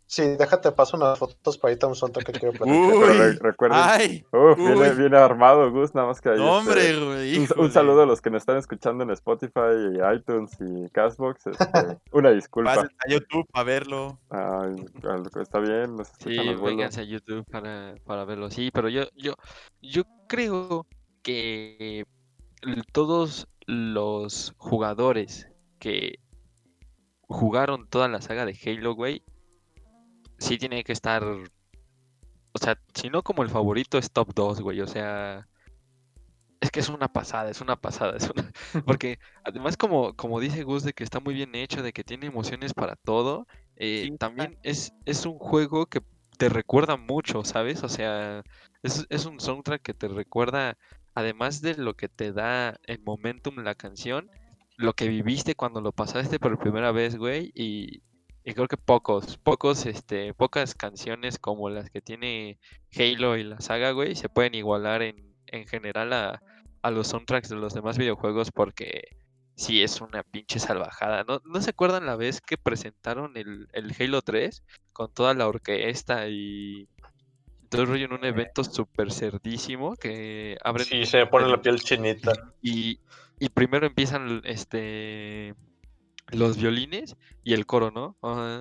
[0.05, 2.81] Sí, déjate paso unas fotos para ahorita un soundtrack que quiero platicar.
[2.81, 4.97] Uy, Pero re- recuerden, ay, uf, viene, uy.
[4.97, 6.37] viene armado, Gus, nada más que ahí.
[6.37, 7.47] no, este, hombre, güey.
[7.57, 11.47] un, saludo a los que nos están escuchando en Spotify, y iTunes y Castbox.
[11.47, 11.65] este,
[12.11, 12.75] una disculpa.
[12.75, 14.19] Pasen a YouTube a verlo.
[14.29, 14.85] Ay,
[15.41, 16.63] está bien, nos Sí, escuchan vuelo.
[16.63, 18.51] vénganse a YouTube para, para verlo.
[18.51, 19.35] Sí, pero yo, yo,
[19.81, 20.87] yo creo
[21.23, 22.05] que
[22.91, 25.47] todos los jugadores
[25.79, 26.19] que
[27.27, 29.23] jugaron toda la saga de Halo, güey,
[30.37, 31.23] sí tiene que estar.
[31.23, 34.81] O sea, si no como el favorito es top 2, güey.
[34.81, 35.47] O sea.
[36.59, 38.17] Es que es una pasada, es una pasada.
[38.17, 38.51] Es una...
[38.85, 42.27] Porque además, como, como dice Gus, de que está muy bien hecho, de que tiene
[42.27, 43.47] emociones para todo,
[43.77, 46.01] eh, Sí, también es, es un juego que
[46.37, 47.83] te recuerda mucho, ¿sabes?
[47.83, 48.43] O sea,
[48.83, 50.77] es, es un soundtrack que te recuerda,
[51.13, 54.29] además de lo que te da el momentum la canción,
[54.77, 58.01] lo que viviste cuando lo pasaste por primera vez, güey, y,
[58.43, 62.59] creo que pocos, pocos, este, pocas canciones como las que tiene
[62.95, 66.41] Halo y la saga, güey, se pueden igualar en, en general a,
[66.81, 69.17] a los soundtracks de los demás videojuegos porque
[69.55, 71.23] sí es una pinche salvajada.
[71.23, 75.47] ¿No, ¿no se acuerdan la vez que presentaron el, el Halo 3 con toda la
[75.47, 76.87] orquesta y
[77.71, 81.79] todo el rollo en un evento súper cerdísimo que abren Sí, se pone la piel
[81.79, 82.33] chinita.
[82.61, 82.99] y,
[83.39, 85.55] y primero empiezan este
[86.31, 88.17] los violines y el coro, ¿no?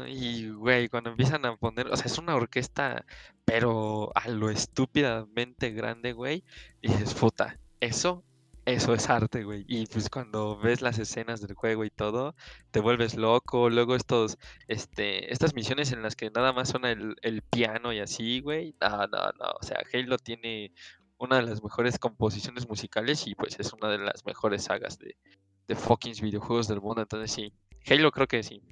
[0.09, 3.05] Y güey, cuando empiezan a poner, o sea, es una orquesta,
[3.45, 6.45] pero a lo estúpidamente grande, güey,
[6.83, 8.25] y dices, puta, eso,
[8.73, 9.65] eso es arte, güey.
[9.69, 12.35] Y pues cuando ves las escenas del juego y todo,
[12.71, 13.71] te vuelves loco.
[13.71, 18.01] Luego estos, este, estas misiones en las que nada más suena el, el piano y
[18.01, 18.75] así, güey.
[18.81, 19.51] No, no, no.
[19.61, 20.73] O sea, Halo tiene
[21.19, 25.17] una de las mejores composiciones musicales y pues es una de las mejores sagas de,
[25.69, 27.03] de fucking videojuegos del mundo.
[27.03, 27.53] Entonces sí,
[27.87, 28.63] Halo creo que sí.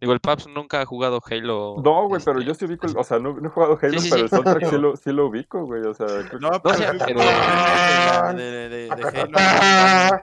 [0.00, 1.76] Digo, el Paps nunca ha jugado Halo.
[1.84, 3.98] No, güey, pero este, yo sí ubico, el- o sea, no, no he jugado Halo,
[4.00, 4.22] sí, pero sí.
[4.22, 6.78] el soundtrack sí lo, sí lo ubico, güey, o sea, creo- No, No, pero, o
[6.78, 10.22] sea, yo- pero- de, de, de- de Halo.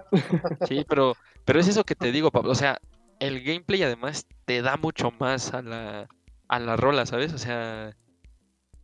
[0.68, 1.14] Sí, pero,
[1.46, 2.52] pero es eso que te digo, Pablo.
[2.52, 2.80] O sea,
[3.20, 6.08] el gameplay además te da mucho más a la,
[6.48, 7.34] a la rola, ¿sabes?
[7.34, 7.96] O sea,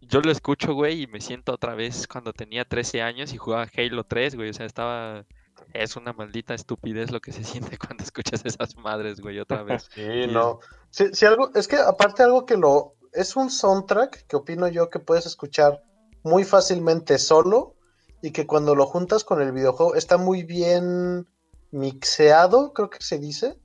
[0.01, 3.67] yo lo escucho, güey, y me siento otra vez cuando tenía 13 años y jugaba
[3.75, 4.49] Halo 3, güey.
[4.49, 5.25] O sea, estaba.
[5.73, 9.89] Es una maldita estupidez lo que se siente cuando escuchas esas madres, güey, otra vez.
[9.93, 10.59] Sí, no.
[10.89, 14.89] Sí, sí, algo, es que aparte algo que lo, es un soundtrack que opino yo
[14.89, 15.81] que puedes escuchar
[16.23, 17.75] muy fácilmente solo
[18.21, 21.27] y que cuando lo juntas con el videojuego está muy bien
[21.71, 23.59] mixeado, creo que se dice,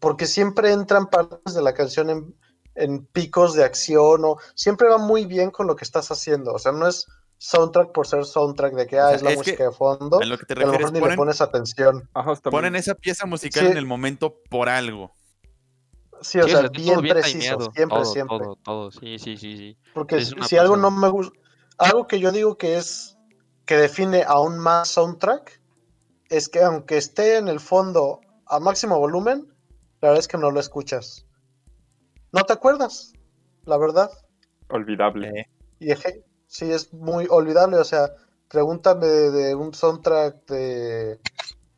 [0.00, 2.34] porque siempre entran partes de la canción en,
[2.74, 6.58] en picos de acción o siempre va muy bien con lo que estás haciendo, o
[6.58, 7.06] sea, no es
[7.46, 10.18] soundtrack por ser soundtrack de que ah, sea, es la es que música de fondo,
[10.20, 12.08] A lo que te que a lo refieres, mejor ni le ponen, pones atención.
[12.14, 13.70] Ajá, ponen esa pieza musical Sí.
[13.72, 15.12] en el momento por algo.
[16.22, 18.38] Sí, o Sí, sea, bien preciso, timeado, siempre, todo, siempre.
[18.38, 19.78] todo, todo, sí, sí, sí, sí.
[19.92, 21.38] Porque si algo no me gusta,
[21.76, 23.18] algo que yo digo que es
[23.66, 25.60] que define aún más soundtrack,
[26.30, 29.46] es que aunque esté en el fondo a máximo volumen,
[30.00, 31.26] la verdad es que no lo escuchas.
[32.32, 33.12] No te acuerdas,
[33.66, 34.10] la verdad.
[34.70, 35.28] olvidable.
[35.28, 35.46] Eh,
[35.80, 36.24] Y eje-
[36.54, 37.76] sí, es muy olvidable.
[37.78, 38.12] O sea,
[38.48, 41.18] pregúntame de, de un soundtrack de,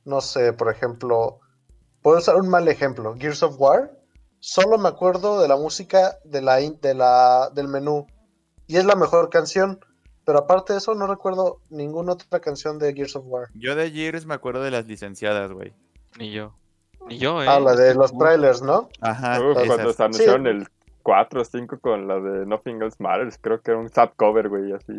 [0.05, 1.41] no sé, por ejemplo,
[2.03, 3.91] puedo usar un mal ejemplo, Gears of War.
[4.39, 8.07] Solo me acuerdo de la música de la, de la, del menú.
[8.67, 9.81] Y es la mejor canción.
[10.25, 13.49] Pero aparte de eso, no recuerdo ninguna otra canción de Gears of War.
[13.55, 15.73] yo de Gears me acuerdo de las licenciadas, güey.
[16.19, 16.53] Ni yo.
[17.09, 17.47] Ni yo, ¿eh?
[17.49, 18.89] Ah, la de los trailers, ¿no?
[19.01, 19.41] Ajá.
[19.41, 20.49] Uf, cuando se anunciaron Sí.
[20.51, 20.69] el
[21.07, 24.49] 4 o 5 con la de Nothing Else Matters, creo que era un zap cover,
[24.49, 24.93] güey, así.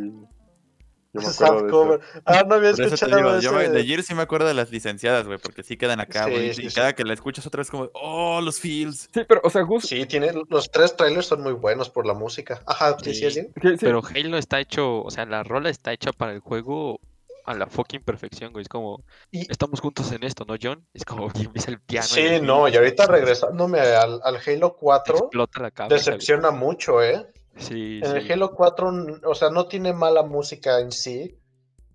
[1.14, 2.00] Yo me acuerdo Sad de cover.
[2.00, 2.22] eso.
[2.26, 3.72] Ah, no había Por eso te escuchado digo, yo ese.
[3.74, 6.54] de Gears sí me acuerdo de las licenciadas, güey, porque sí quedan acá, Sí, güey.
[6.54, 6.76] sí, y sí.
[6.76, 9.10] cada que la escuchas otra vez como, oh, los feels.
[9.14, 12.14] Sí, pero, o sea, Gus, Sí, tiene, los tres trailers son muy buenos por la
[12.14, 12.62] música.
[12.66, 13.42] Ajá, sí, sí, Sí.
[13.42, 13.48] sí.
[13.60, 17.02] que- sí, Pero Halo está hecho, o sea, la rola está hecha para el juego
[17.48, 18.62] a la fucking perfección, güey.
[18.64, 20.86] Es como, Y- estamos juntos en esto, ¿no, John?
[20.94, 22.06] Es como, y empieza el piano.
[22.08, 25.96] Sí, el no, y ahorita regresándome al, al Halo 4, explota la cabeza.
[25.96, 25.98] güey.
[26.18, 27.26] decepciona mucho, ¿eh?
[27.58, 28.32] Sí, En el.
[28.32, 31.40] Halo 4, n- o sea, no tiene mala música en sí,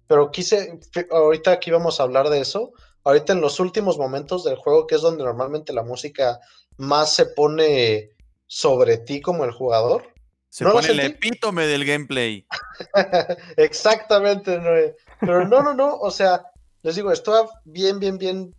[0.08, 0.80] pero quise,
[1.10, 2.72] ahorita aquí vamos a hablar de eso,
[3.04, 6.40] ahorita en los últimos momentos del juego, que es donde normalmente la música
[6.78, 8.10] más se pone
[8.46, 10.04] sobre ti como el jugador.
[10.52, 12.46] Se ¿No pone el epítome del gameplay.
[13.56, 14.94] Exactamente, Noé.
[15.18, 16.44] Pero no, no, no, o sea,
[16.82, 18.54] les digo, estaba bien, bien, bien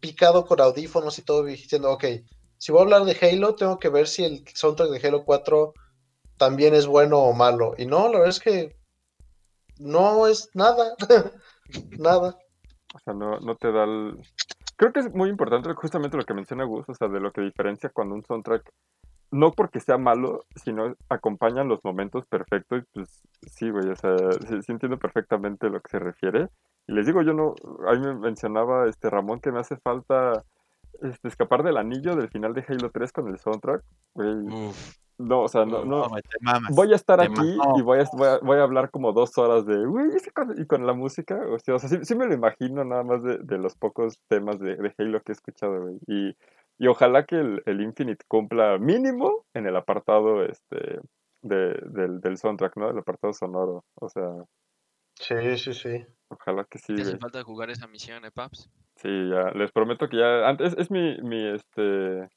[0.00, 2.04] picado con audífonos y todo, diciendo, ok,
[2.56, 5.74] si voy a hablar de Halo, tengo que ver si el soundtrack de Halo 4
[6.38, 7.74] también es bueno o malo.
[7.76, 8.74] Y no, la verdad es que
[9.78, 10.96] no es nada,
[11.98, 12.38] nada.
[12.94, 14.22] o sea, no, no te da el...
[14.76, 17.42] Creo que es muy importante justamente lo que menciona Gus, o sea, de lo que
[17.42, 18.72] diferencia cuando un soundtrack,
[19.30, 23.22] no porque sea malo, sino acompañan los momentos perfectos, y pues
[23.52, 24.16] sí, güey, o sea,
[24.48, 26.48] sí, sí entiendo perfectamente lo que se refiere.
[26.86, 27.54] Y les digo, yo no,
[27.88, 30.44] a mí me mencionaba este Ramón que me hace falta
[31.02, 33.82] este, escapar del anillo del final de Halo 3 con el soundtrack,
[34.14, 34.34] güey.
[34.34, 36.08] Uf, No, o sea, no, no,
[36.70, 39.66] voy a estar aquí y voy a, voy, a, voy a hablar como dos horas
[39.66, 42.26] de, güey, ¿y con, y con la música, o sea, o sea sí, sí me
[42.26, 45.82] lo imagino nada más de, de los pocos temas de, de Halo que he escuchado,
[45.82, 45.98] güey.
[46.06, 46.36] Y
[46.78, 51.00] Y ojalá que el, el Infinite cumpla mínimo en el apartado este
[51.42, 52.90] de, del, del soundtrack, ¿no?
[52.90, 53.84] El apartado sonoro.
[53.94, 54.28] O sea,
[55.18, 56.06] Sí, sí, sí.
[56.28, 58.68] ojalá que sí, Te hace falta jugar esa misión, ¿eh, Paps?
[58.96, 59.50] Sí, ya.
[59.52, 60.46] Les prometo que ya.
[60.48, 62.28] Antes, es mi, mi, este.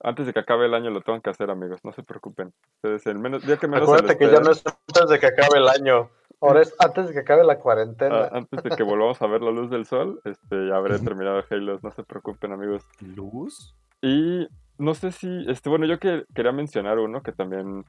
[0.00, 1.80] Antes de que acabe el año lo tengo que hacer, amigos.
[1.84, 2.52] No se preocupen.
[2.76, 5.58] Ustedes, el menos, día que menos Acuérdate que ya no es antes de que acabe
[5.58, 6.10] el año.
[6.40, 8.24] Ahora es antes de que acabe la cuarentena.
[8.24, 11.42] ah, antes de que volvamos a ver la luz del sol, este, ya habré terminado
[11.50, 11.80] Halo.
[11.82, 12.84] No se preocupen, amigos.
[13.00, 13.74] ¿Luz?
[14.02, 14.46] Y
[14.78, 17.84] no sé si, este, bueno, yo que, quería mencionar uno que también,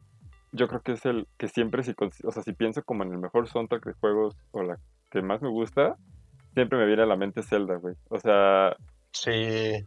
[0.51, 1.93] yo creo que es el que siempre, si,
[2.23, 4.79] o sea, si pienso como en el mejor soundtrack de juegos o la
[5.11, 5.95] que más me gusta,
[6.55, 7.95] siempre me viene a la mente Zelda, güey.
[8.09, 8.75] O sea,
[9.11, 9.85] Sí.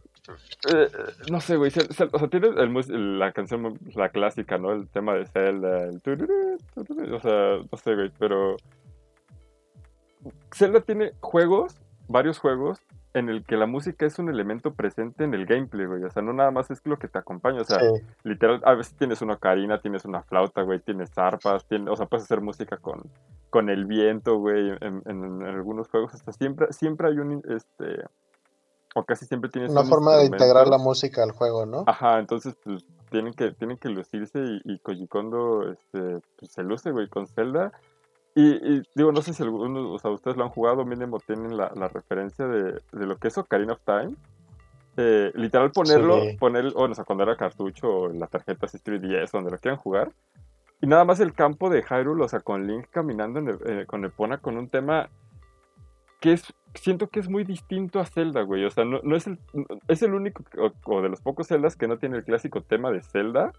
[0.73, 0.87] Eh,
[1.31, 4.71] no sé, güey, o sea, tiene el la canción, la clásica, ¿no?
[4.71, 8.55] El tema de Zelda, el tururú, tururú, o sea, no sé, güey, pero
[10.53, 11.75] Zelda tiene juegos,
[12.07, 12.79] varios juegos,
[13.13, 16.03] en el que la música es un elemento presente en el gameplay, güey.
[16.03, 17.61] O sea, no nada más es lo que te acompaña.
[17.61, 18.01] O sea, sí.
[18.23, 22.07] literal, a veces tienes una ocarina, tienes una flauta, güey, tienes arpas, tienes, o sea,
[22.07, 23.03] puedes hacer música con,
[23.51, 26.15] con el viento, güey, en, en- en algunos juegos.
[26.15, 28.03] Hasta siempre, siempre hay un, este,
[28.95, 31.83] o casi siempre tienes Una un forma de integrar la música al juego, ¿no?
[31.87, 36.63] Ajá, entonces, pues, tienen que, tienen que lucirse y, y Koji Kondo, este, pues, se
[36.63, 37.71] luce, güey, con Zelda.
[38.35, 41.55] Y, y, digo, no sé si algunos, o sea, ustedes lo han jugado, mínimo tienen
[41.55, 44.15] la, la referencia de, de lo que es Ocarina of Time.
[44.97, 46.37] Eh, literal ponerlo, Sí.
[46.37, 49.79] poner, o sea, cuando era cartucho o en la tarjeta así 3DS, donde lo quieran
[49.79, 50.11] jugar.
[50.81, 53.85] Y nada más el campo de Hyrule, o sea, con Link caminando en el- eh,
[53.87, 55.09] con Epona con un tema
[56.23, 58.63] que es, siento que es muy distinto a Zelda, güey.
[58.63, 59.39] O sea, no, no es el,
[59.89, 60.41] es el único,
[60.85, 63.51] o, de los pocos Zeldas que no tiene el clásico tema de Zelda.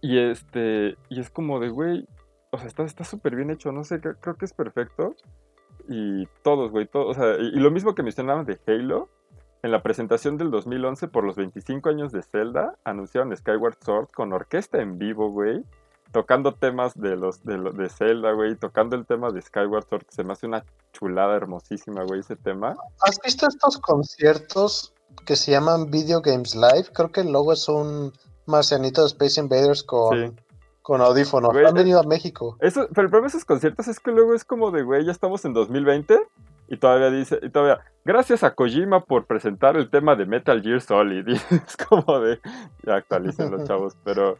[0.00, 2.08] Y este, y es como de, güey,
[2.50, 5.14] o sea, está súper bien hecho, no sé, cre- creo que es perfecto.
[5.88, 9.08] Y todos, güey, todos, o sea, y, y lo mismo que mencionaban de Halo,
[9.62, 14.32] en la presentación del 2011 por los 25 años de Zelda, anunciaron Skyward Sword con
[14.32, 15.62] orquesta en vivo, güey,
[16.12, 20.24] tocando temas de los de, Zelda, güey, tocando el tema de Skyward Sword, que se
[20.24, 22.76] me hace una chulada hermosísima, güey, ese tema.
[23.00, 24.92] ¿Has visto estos conciertos
[25.26, 26.90] que se llaman Video Games Live?
[26.92, 28.12] Creo que el logo es un
[28.46, 30.36] marcianito de Space Invaders con, Sí.
[30.82, 31.52] con audífonos.
[31.52, 32.56] Güey, Han venido a México.
[32.60, 35.12] Eso, pero el problema de esos conciertos es que luego es como de, güey, ya
[35.12, 36.20] estamos en 2020
[36.68, 40.80] y todavía dice, y todavía, gracias a Kojima por presentar el tema de Metal Gear
[40.80, 41.26] Solid.
[41.28, 42.38] Y es como de,
[42.84, 44.36] ya actualicen los chavos, pero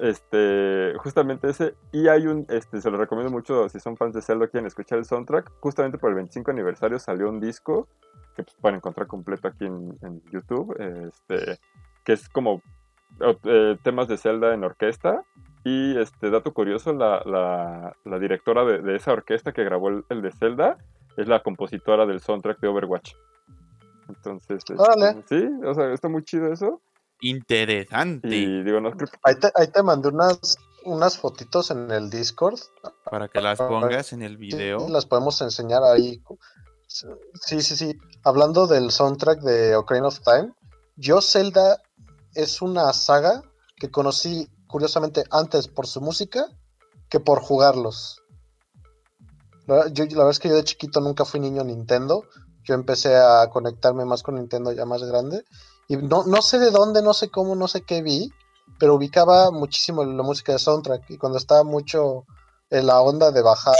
[0.00, 4.22] este, justamente ese, y hay un, este, se lo recomiendo mucho si son fans de
[4.22, 7.88] Zelda, quieren escuchar el soundtrack, justamente por el 25 aniversario salió un disco
[8.34, 11.58] que pues, pueden encontrar completo aquí en, en YouTube, este,
[12.04, 12.62] que es como
[13.44, 15.22] eh, temas de Zelda en orquesta.
[15.62, 20.04] Y este dato curioso, la, la, la directora de, de esa orquesta que grabó el,
[20.08, 20.78] el de Zelda
[21.18, 23.12] es la compositora del soundtrack de Overwatch.
[24.08, 24.74] Entonces, este,
[25.26, 26.80] sí, o sea, está muy chido eso.
[27.20, 28.28] Interesante.
[28.28, 32.10] Y digo, no creo que Ahí te, ahí te mandé unas, unas fotitos en el
[32.10, 32.58] Discord.
[33.10, 34.88] Para que las pongas en el Sí, video.
[34.88, 36.22] las podemos enseñar ahí.
[36.86, 37.98] Sí, sí, sí.
[38.24, 40.52] Hablando del soundtrack de Ocarina of Time,
[40.96, 41.78] yo Zelda
[42.34, 43.42] es una saga
[43.76, 46.44] que conocí curiosamente antes por su música
[47.08, 48.22] que por jugarlos.
[49.66, 52.24] La, yo, la verdad es que yo de chiquito nunca fui niño Nintendo.
[52.64, 55.44] Yo empecé a conectarme más con Nintendo ya más grande.
[55.90, 58.32] Y no, no sé de dónde, no sé cómo, no sé qué vi,
[58.78, 61.10] pero ubicaba muchísimo la música de soundtrack.
[61.10, 62.26] Y cuando estaba mucho
[62.70, 63.74] en la onda de bajar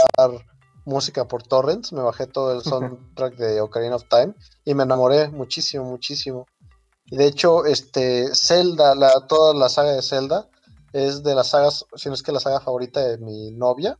[0.83, 4.33] música por torrents, me bajé todo el soundtrack de Ocarina of Time
[4.65, 6.47] y me enamoré muchísimo, muchísimo.
[7.05, 10.49] Y de hecho, este Zelda, la, toda la saga de Zelda,
[10.91, 13.97] es de las sagas, si no es que la saga favorita de mi novia.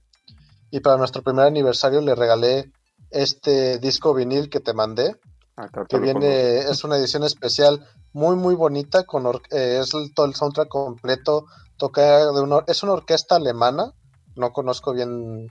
[0.69, 2.73] Y para nuestro primer aniversario le regalé
[3.09, 5.15] este disco vinil que te mandé,
[5.55, 10.25] acá que viene, es una edición especial muy muy bonita, con eh, es el- todo
[10.25, 11.45] el soundtrack completo,
[11.77, 13.93] toca de una, es una orquesta alemana,
[14.35, 15.47] no conozco bien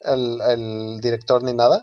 [0.00, 1.82] el, el director ni nada,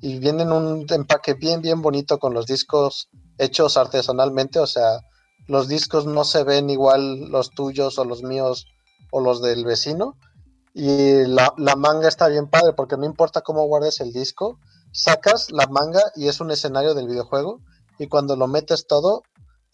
[0.00, 3.08] y viene en un empaque bien bien bonito con los discos
[3.38, 5.00] hechos artesanalmente, o sea,
[5.46, 8.66] los discos no se ven igual los tuyos o los míos
[9.10, 10.16] o los del vecino,
[10.74, 14.58] y la, la manga está bien padre, porque no importa cómo guardes el disco,
[14.96, 17.60] sacas la manga y es un escenario del videojuego
[17.98, 19.22] y cuando lo metes todo,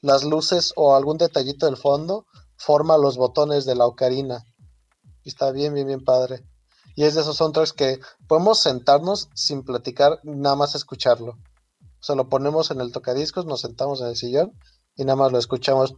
[0.00, 4.44] las luces o algún detallito del fondo forma los botones de la ocarina.
[5.24, 6.44] Y está bien, bien, bien padre.
[6.96, 11.32] Y es de esos soundtracks que podemos sentarnos sin platicar, nada más escucharlo.
[11.32, 14.52] O sea, lo ponemos en el tocadiscos, nos sentamos en el sillón
[14.96, 15.94] y nada más lo escuchamos.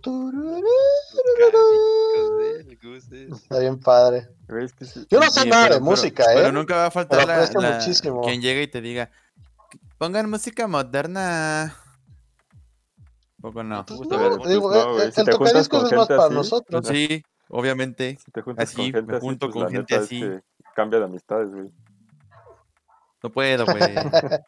[2.92, 4.28] Está bien padre.
[4.48, 6.52] Güey, es que sí- Yo no sé Sí, nada pero- de pero- música, Pero ¿eh?
[6.52, 7.78] nunca va a faltar Pero la,
[8.24, 9.10] quien llegue y te diga,
[9.98, 11.74] pongan música moderna.
[13.40, 13.84] Poco no.
[13.84, 16.24] Pues gusta no, no, eh, eh, Si el te juntas tocadiscos con es más para
[16.24, 16.86] así, nosotros.
[16.88, 18.16] Sí, obviamente.
[18.24, 20.20] Si te juntas Así, con me gente así, junto pues, con gente es así.
[20.20, 20.40] que
[20.74, 21.70] cambia de amistades, güey.
[23.22, 23.78] No puedo, güey.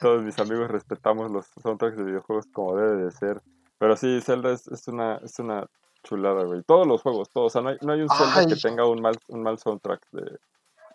[0.00, 3.40] Todos mis amigos respetamos los soundtracks de videojuegos como debe de ser.
[3.78, 5.66] Pero sí, Zelda es, es una, es una
[6.02, 6.62] chulada, güey.
[6.62, 7.46] Todos los juegos, todos.
[7.46, 10.00] O sea, no hay, no hay un Zelda que tenga un mal, un mal soundtrack
[10.12, 10.38] de...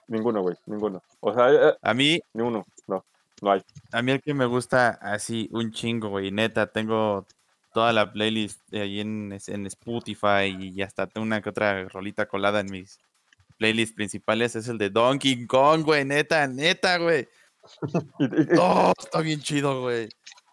[0.08, 1.04] Ninguno, güey, ninguno.
[1.20, 3.04] O sea, eh, A mí, ni uno, no,
[3.42, 3.62] no hay.
[3.92, 6.32] a mí el que me gusta así un chingo, güey.
[6.32, 7.26] Neta, tengo
[7.74, 11.84] toda la playlist de ahí en, es- en Spotify y hasta tengo una que otra
[11.90, 13.00] rolita colada en mis
[13.58, 14.56] playlists principales.
[14.56, 16.06] Es el de Donkey Kong, güey.
[16.06, 17.28] Neta, neta, güey.
[18.60, 20.08] Oh, está bien chido, güey.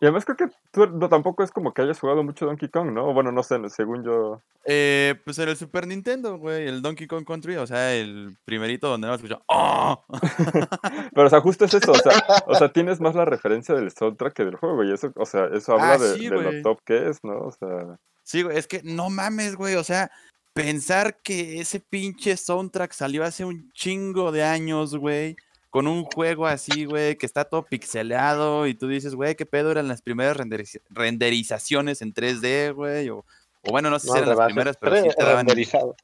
[0.05, 2.93] Y además creo que tú no, tampoco es como que hayas jugado mucho Donkey Kong,
[2.93, 3.15] ¿no?
[3.15, 4.43] Bueno, no sé, según yo...
[4.67, 8.87] Eh, pues en el Super Nintendo, güey, el Donkey Kong Country, o sea, el primerito
[8.87, 9.41] donde no escuchó.
[9.47, 10.05] ¡Oh!
[11.15, 13.91] Pero, o sea, justo es eso, o sea, o sea, tienes más la referencia del
[13.93, 16.63] soundtrack que del juego, y eso, o sea, eso habla Ah, de, sí, de lo
[16.63, 17.39] top que es, ¿no?
[17.39, 20.11] O sea, Sí, güey, es que no mames, güey, o sea,
[20.53, 25.35] pensar que ese pinche soundtrack salió hace un chingo de años, güey,
[25.75, 29.73] con un juego así, güey, que está todo pixeleado y tú dices, güey, qué pedo
[29.73, 33.25] eran las primeras renderiza- renderizaciones en 3D, güey, o,
[33.63, 35.97] o bueno, no sé si eran las primeras, pero sí te daban renderizado.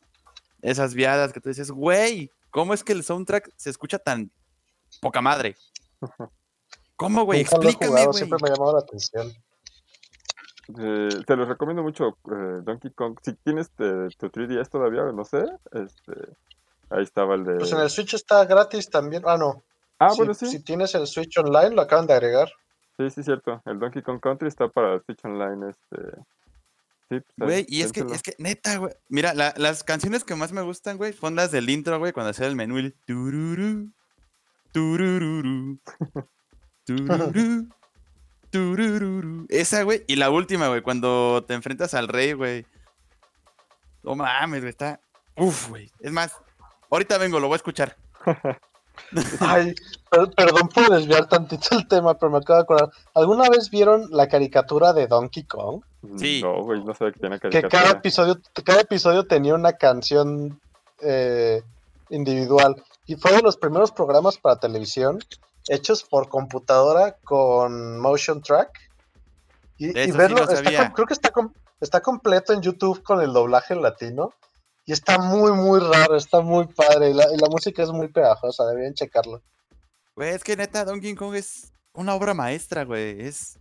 [0.61, 4.33] esas viadas que tú dices, güey, ¿cómo es que el soundtrack se escucha tan
[5.01, 5.55] poca madre?
[6.97, 7.43] ¿Cómo, güey?
[7.43, 8.17] Explícame, jugado, güey.
[8.19, 9.33] siempre me ha llamado la atención.
[10.81, 13.17] eh, te los recomiendo mucho, eh, Donkey Kong.
[13.23, 16.13] Si tienes eh, tu 3DS todavía, no sé, este,
[16.91, 17.57] ahí estaba el de...
[17.57, 19.23] Pues en el Switch está gratis también.
[19.27, 19.63] Ah, no.
[19.99, 22.51] Ah, si, bueno, sí, si tienes el Switch Online, lo acaban de agregar.
[22.97, 23.61] sí, sí, cierto.
[23.67, 25.97] El Donkey Kong Country está para Switch Online, este...
[27.11, 28.93] Sí, pues, Güey, y es que, es que, neta, güey.
[29.09, 32.31] Mira, la- las canciones que más me gustan, güey, son las del intro, güey, cuando
[32.31, 32.79] hacía el menú.
[32.79, 33.91] El tururú,
[34.73, 35.81] turururu,
[36.87, 37.69] tururú,
[38.51, 39.47] turururu.
[39.49, 40.05] Esa, güey.
[40.07, 42.65] Y la última, güey, cuando te enfrentas al rey, güey.
[44.03, 45.01] No mames, güey, está.
[45.37, 45.91] Uf, güey.
[46.01, 46.37] Es más,
[46.91, 47.97] ahorita vengo, lo voy a escuchar.
[49.41, 49.75] Ay,
[50.11, 52.91] per- perdón por desviar tantito el tema, pero me acabo de acordar.
[53.15, 55.83] ¿Alguna vez vieron la caricatura de Donkey Kong?
[56.17, 56.41] Sí.
[56.43, 57.99] No, güey, no sabía que tenía Que cada caricatura.
[57.99, 60.61] episodio, cada episodio tenía una canción
[61.01, 61.63] eh,
[62.11, 62.83] individual.
[63.07, 65.19] Y fue de los primeros programas para televisión
[65.69, 68.71] hechos por computadora con motion track.
[69.79, 71.33] Y, sí verlo, está creo que está,
[71.81, 74.35] está completo en YouTube con el doblaje en latino.
[74.91, 77.11] Y está muy, muy raro, está muy padre.
[77.11, 79.41] Y la, y la música es muy pegajosa, deberían checarlo.
[80.17, 83.21] Güey, es que neta, Donkey Kong es una obra maestra, güey.
[83.21, 83.57] Es.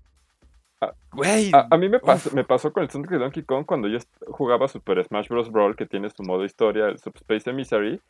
[0.82, 1.52] Ah, Güey.
[1.54, 4.00] A, a mí me pasó, me pasó con el soundtrack de Donkey Kong cuando yo
[4.26, 5.52] jugaba Super Smash Bros.
[5.52, 8.02] Brawl, que tiene su modo historia, el Subspace Emissary.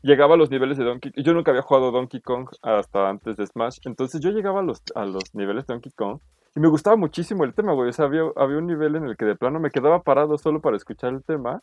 [0.00, 3.46] Llegaba a los niveles de Donkey Yo nunca había jugado Donkey Kong hasta antes de
[3.46, 3.80] Smash.
[3.84, 6.20] Entonces yo llegaba a los, a los niveles de Donkey Kong
[6.54, 7.90] y me gustaba muchísimo el tema, güey.
[7.90, 10.62] O sea, había, había un nivel en el que de plano me quedaba parado solo
[10.62, 11.62] para escuchar el tema.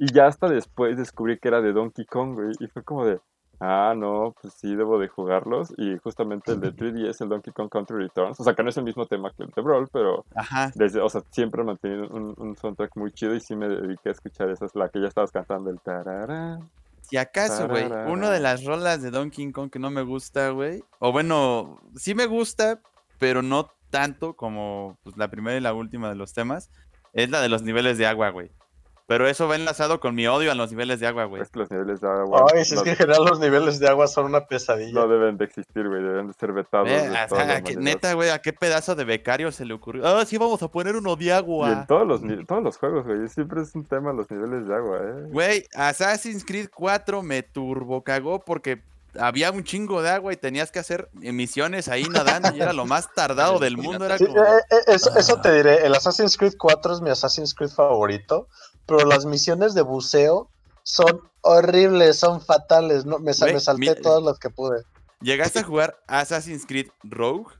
[0.00, 2.52] Y ya hasta después descubrí que era de Donkey Kong, güey.
[2.58, 3.20] Y fue como de,
[3.60, 5.74] ah, no, pues sí, debo de jugarlos.
[5.76, 8.40] Y justamente el de 3DS, el Donkey Kong Country Returns.
[8.40, 10.72] O sea, que no es el mismo tema que el de Brawl, pero Ajá.
[10.74, 14.08] desde, o sea, siempre he mantenido un, un soundtrack muy chido y sí me dediqué
[14.08, 16.60] a escuchar esa, es la que ya estabas cantando, el tarara.
[17.02, 20.82] Si acaso, güey, una de las rolas de Donkey Kong que no me gusta, güey.
[20.98, 22.80] O bueno, sí me gusta,
[23.18, 26.70] pero no tanto como pues, la primera y la última de los temas.
[27.12, 28.50] Es la de los niveles de agua, güey.
[29.10, 31.42] Pero eso va enlazado con mi odio a los niveles de agua, güey.
[31.42, 33.80] Es que los niveles de agua Ay, si no, es que en general los niveles
[33.80, 34.92] de agua son una pesadilla.
[34.92, 36.88] no deben de existir, güey, deben de ser vetados.
[36.88, 37.76] Eh, de las que- maneras.
[37.78, 40.06] neta, güey, ¿a qué pedazo de becario se le ocurrió?
[40.06, 41.86] Ah, sí, vamos a poner uno de Y en agua.
[41.88, 45.26] todos los, todos los juegos, güey, siempre es un tema los niveles de agua, ¿eh?
[45.32, 48.80] Güey, Assassin's Creed 4 me turbocagó porque
[49.18, 52.86] había un chingo de agua y tenías que hacer misiones ahí nadando y era lo
[52.86, 54.04] más tardado del mundo.
[54.04, 54.38] Era Sí, como...
[54.40, 58.46] eh, eh, eso, eso te diré, el Assassin's Creed 4 es mi Assassin's Creed favorito,
[58.86, 60.48] pero las misiones de buceo
[60.82, 63.04] son horribles, son fatales.
[63.04, 64.82] No, me, me salté mi- todas las que pude.
[65.20, 67.52] ¿Llegaste a jugar Assassin's Creed Rogue?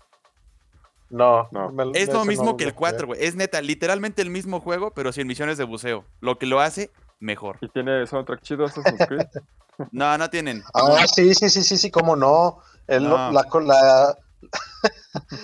[1.11, 1.71] No, No.
[1.71, 2.79] me- Es lo no mismo que el jugué.
[2.79, 3.25] 4, güey.
[3.25, 6.05] Es neta, literalmente el mismo juego, pero sin misiones de buceo.
[6.21, 7.59] Lo que lo hace mejor.
[7.61, 9.27] Y tiene soundtrack chido Assassin's Creed.
[9.93, 10.63] No, no tienen.
[10.75, 12.59] Ah, sí, sí, sí, sí, sí, cómo no.
[12.87, 13.33] El, No.
[13.33, 14.15] La, la...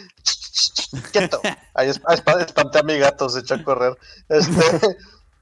[1.13, 1.41] Quieto.
[1.75, 3.97] Ahí es- ah, esp- espanté a mi gato, se echó a correr.
[4.29, 4.53] Este,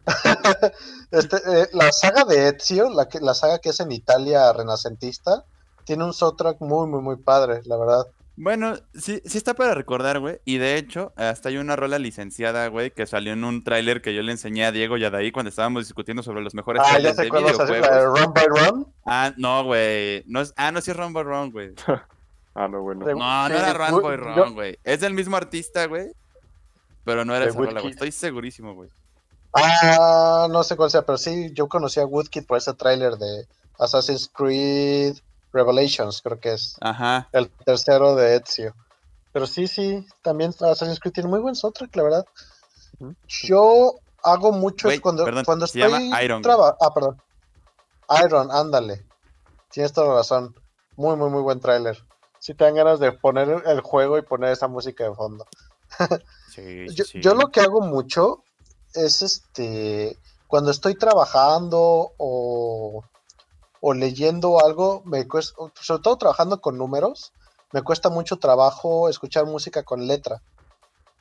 [1.10, 5.44] este, eh, la saga de Ezio, la, que, la saga que es en Italia renacentista,
[5.84, 8.06] tiene un soundtrack muy, muy, muy padre, la verdad.
[8.36, 10.40] Bueno, sí, sí está para recordar, güey.
[10.44, 14.12] Y de hecho, hasta hay una rola licenciada, güey, que salió en un tráiler que
[14.12, 16.98] yo le enseñé a Diego y a Daí cuando estábamos discutiendo sobre los mejores Ah,
[16.98, 18.20] ya trailers sé de cuál vas a hacer, la de videojuegos.
[18.20, 18.86] Run by Run.
[19.06, 20.24] Ah, no, güey.
[20.26, 20.52] No es...
[20.56, 21.74] Ah, no, sí es Run by Run, güey.
[22.56, 23.04] Ah, no, bueno.
[23.04, 24.78] No, no sí, era Run by Run, güey.
[24.84, 26.12] Es del mismo artista, güey.
[27.02, 27.92] Pero no era De esa rola, güey.
[27.92, 28.90] Estoy segurísimo, güey.
[29.54, 33.46] Ah, no sé cuál sea, pero sí, yo conocí a Woodkid por ese tráiler de
[33.78, 35.16] Assassin's Creed
[35.52, 37.28] Revelations, creo que es Ajá.
[37.32, 38.74] el tercero de Ezio.
[39.32, 42.24] Pero sí, sí, también Assassin's Creed tiene muy buen soundtrack, la verdad.
[43.28, 47.20] Yo hago mucho cuando, perdón, cuando se estoy llama Iron, Ah, perdón.
[48.24, 49.06] Iron, ándale.
[49.70, 50.54] Tienes toda la razón.
[50.96, 51.98] Muy, muy, muy buen tráiler.
[52.38, 55.46] Si te dan ganas de poner el juego y poner esa música de fondo.
[56.54, 57.20] Sí, Yo, sí.
[57.20, 58.43] yo lo que hago mucho
[58.94, 63.04] es este, cuando estoy trabajando o,
[63.80, 67.34] o leyendo algo, me cuesta, sobre todo trabajando con números,
[67.72, 70.42] me cuesta mucho trabajo escuchar música con letra.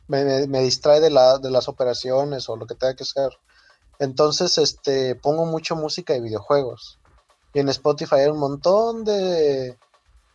[0.07, 3.29] Me, me- distrae de, la, de las operaciones o lo que tenga que ser.
[3.99, 6.99] Entonces, este, pongo mucho música de videojuegos.
[7.53, 9.79] Y en Spotify hay un montón de,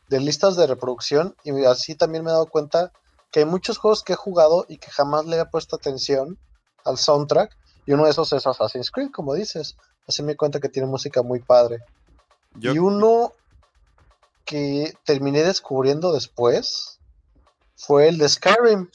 [0.09, 2.93] de listas de reproducción y así también me he dado cuenta
[3.31, 6.39] que hay muchos juegos que he jugado y que jamás le he puesto atención
[6.89, 7.57] al soundtrack.
[7.87, 9.77] Y uno de esos es Assassin's Creed, como dices.
[10.07, 11.79] Así me di cuenta que tiene música muy padre.
[12.55, 13.33] Yo- Y uno
[14.45, 16.99] que terminé descubriendo después
[17.77, 18.89] fue el de Skyrim.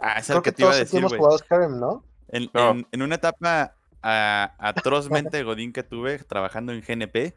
[0.00, 2.04] Ah, es Creo el que que te iba a todos decir, hemos jugado Skyrim, ¿no?
[2.28, 2.70] En, No.
[2.70, 7.36] en- en una etapa ah, atrozmente godín que tuve trabajando en GNP,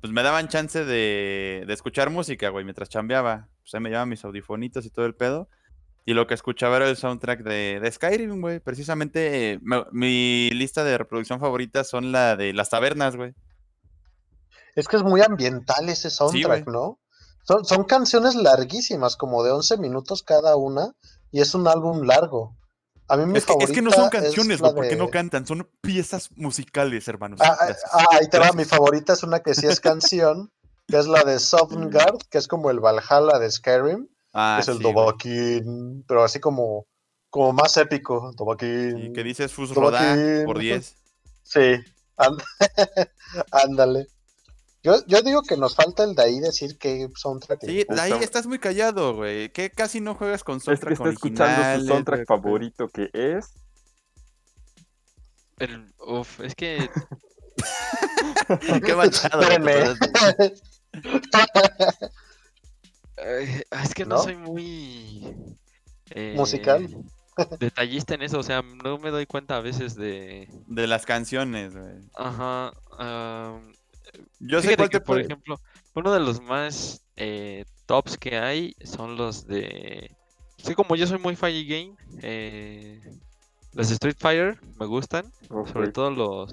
[0.00, 3.48] pues me daban chance de, de escuchar música, güey, mientras chambeaba.
[3.62, 5.48] Pues ahí me llevaban mis audifonitos y todo el pedo.
[6.04, 8.58] Y lo que escuchaba era el soundtrack de, de Skyrim, güey.
[8.58, 13.34] Precisamente me- mi lista de reproducción favorita son la de las tabernas, güey.
[14.74, 16.66] Es que es muy ambiental ese soundtrack.
[16.66, 16.98] ¿no?
[17.44, 20.92] Son, son canciones larguísimas, como de 11 minutos cada una,
[21.30, 22.56] y es un álbum largo.
[23.08, 25.46] A mí mi Es que, es que no son es canciones, güey, porque no cantan,
[25.46, 27.40] son piezas musicales, hermanos.
[27.42, 30.50] Ah, ah, ah, ahí te va, mi favorita es una que sí es canción,
[30.88, 34.78] que es la de Sovngarde, que es como el Valhalla de Skyrim, Ah, es el
[34.78, 34.82] sí.
[34.82, 36.86] Dovahkiin, pero así como,
[37.30, 38.96] como más épico, Dovahkiin.
[38.96, 39.74] Sí, que dices Fus.
[39.74, 40.16] Rodá
[40.46, 40.96] por 10.
[41.42, 41.76] Sí,
[43.50, 44.06] ándale.
[44.82, 47.60] Yo, yo digo que nos falta el de ahí decir que soundtrack.
[47.60, 49.52] Sí, le ahí estás muy callado, güey.
[49.52, 53.10] Que casi no juegas con Es soundtrack que está escuchando su originales, soundtrack favorito que
[53.12, 53.54] es.
[55.58, 56.90] El, uf, es que
[58.84, 59.40] Qué manchado.
[59.42, 59.94] Espérenme.
[63.24, 64.22] Eh, es que no, ¿No?
[64.22, 65.34] soy muy
[66.10, 66.88] eh, Musical.
[67.58, 71.74] detallista en eso, o sea, no me doy cuenta a veces de, De las canciones,
[71.74, 71.94] güey.
[72.14, 72.72] ajá,
[74.40, 75.60] Yo sé cuál que, te por puede- ejemplo,
[75.94, 80.14] uno de los más eh, tops que hay son los de.
[80.58, 83.00] Sí, como yo soy muy Fire Game, eh,
[83.72, 85.32] los de Street Fighter me gustan,
[85.72, 86.52] sobre todo los,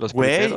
[0.00, 0.54] los Güey.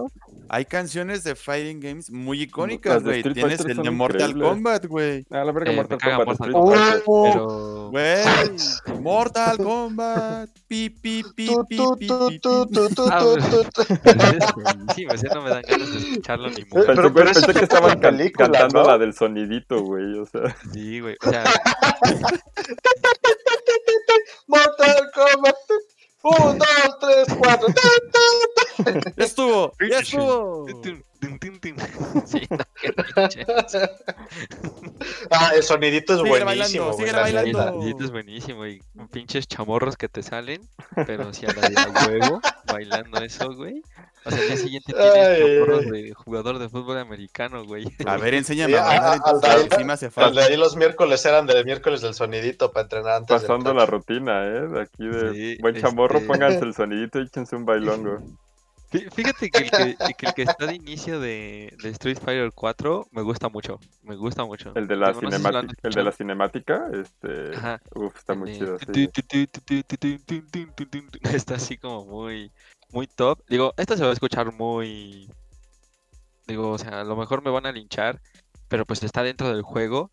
[0.50, 3.24] Hay canciones de fighting games muy icónicas, güey.
[3.24, 4.48] Tienes el de Mortal increíbles.
[4.50, 5.26] Kombat, güey.
[5.32, 6.26] Ah, la verga, Eh, Mortal Kombat.
[6.28, 7.02] Mortal Kombat.
[7.06, 7.30] Oh.
[7.32, 7.90] Pero.
[7.92, 9.02] Güey.
[9.02, 10.50] Mortal Kombat.
[10.68, 12.08] Pi, pi, pi, pi, pi, pi,
[13.10, 13.24] Ah,
[14.04, 16.86] pero es buenísimo, ese no me dan ganas de escucharlo ni Pensé, modo.
[16.86, 18.88] Pero- pensé que estaban película, cantando ¿no?
[18.90, 20.20] la del sonidito, güey.
[20.20, 21.16] O sea, Sí, güey.
[21.26, 21.44] O sea,
[24.48, 25.56] Mortal Kombat.
[26.24, 27.68] Un, dos, tres, cuatro.
[29.18, 30.20] Ya estuvo, ya Finish him.
[30.22, 30.66] estuvo.
[32.26, 33.46] Sí, no, qué pinche.
[35.30, 36.86] Ah, el sonidito es Síguele buenísimo.
[36.86, 37.60] bailando, síguele bailando.
[37.62, 40.68] El sonidito es buenísimo y pinches chamorros que te salen,
[41.06, 43.84] pero si a la de huevo bailando eso, güey.
[44.26, 47.86] O sea, el día siguiente tienes de jugador de fútbol americano, güey.
[48.06, 48.78] A ver, enséñame.
[48.78, 52.84] A, a, a, al, sí de ahí los miércoles eran del miércoles del sonidito para
[52.84, 53.42] entrenar antes.
[53.42, 54.68] Pasando la rutina, ¿eh?
[54.68, 58.20] De aquí de buen chamorro, pónganse el sonidito y échense un bailongo.
[58.94, 59.98] Fíjate que el que,
[60.28, 63.80] el que está de inicio de, Street Fighter 4 me gusta mucho.
[64.04, 64.72] Me gusta mucho.
[64.76, 67.56] El de la, cinemática, el de la cinemática, este.
[67.56, 67.82] Ajá.
[67.96, 68.78] Uf, está muy chido.
[71.24, 72.52] Está así como muy
[72.94, 73.40] muy top.
[73.50, 75.30] Digo, esto se va a escuchar muy.
[76.48, 78.22] Digo, o sea, a lo mejor me van a linchar,
[78.68, 80.12] pero pues está dentro del juego.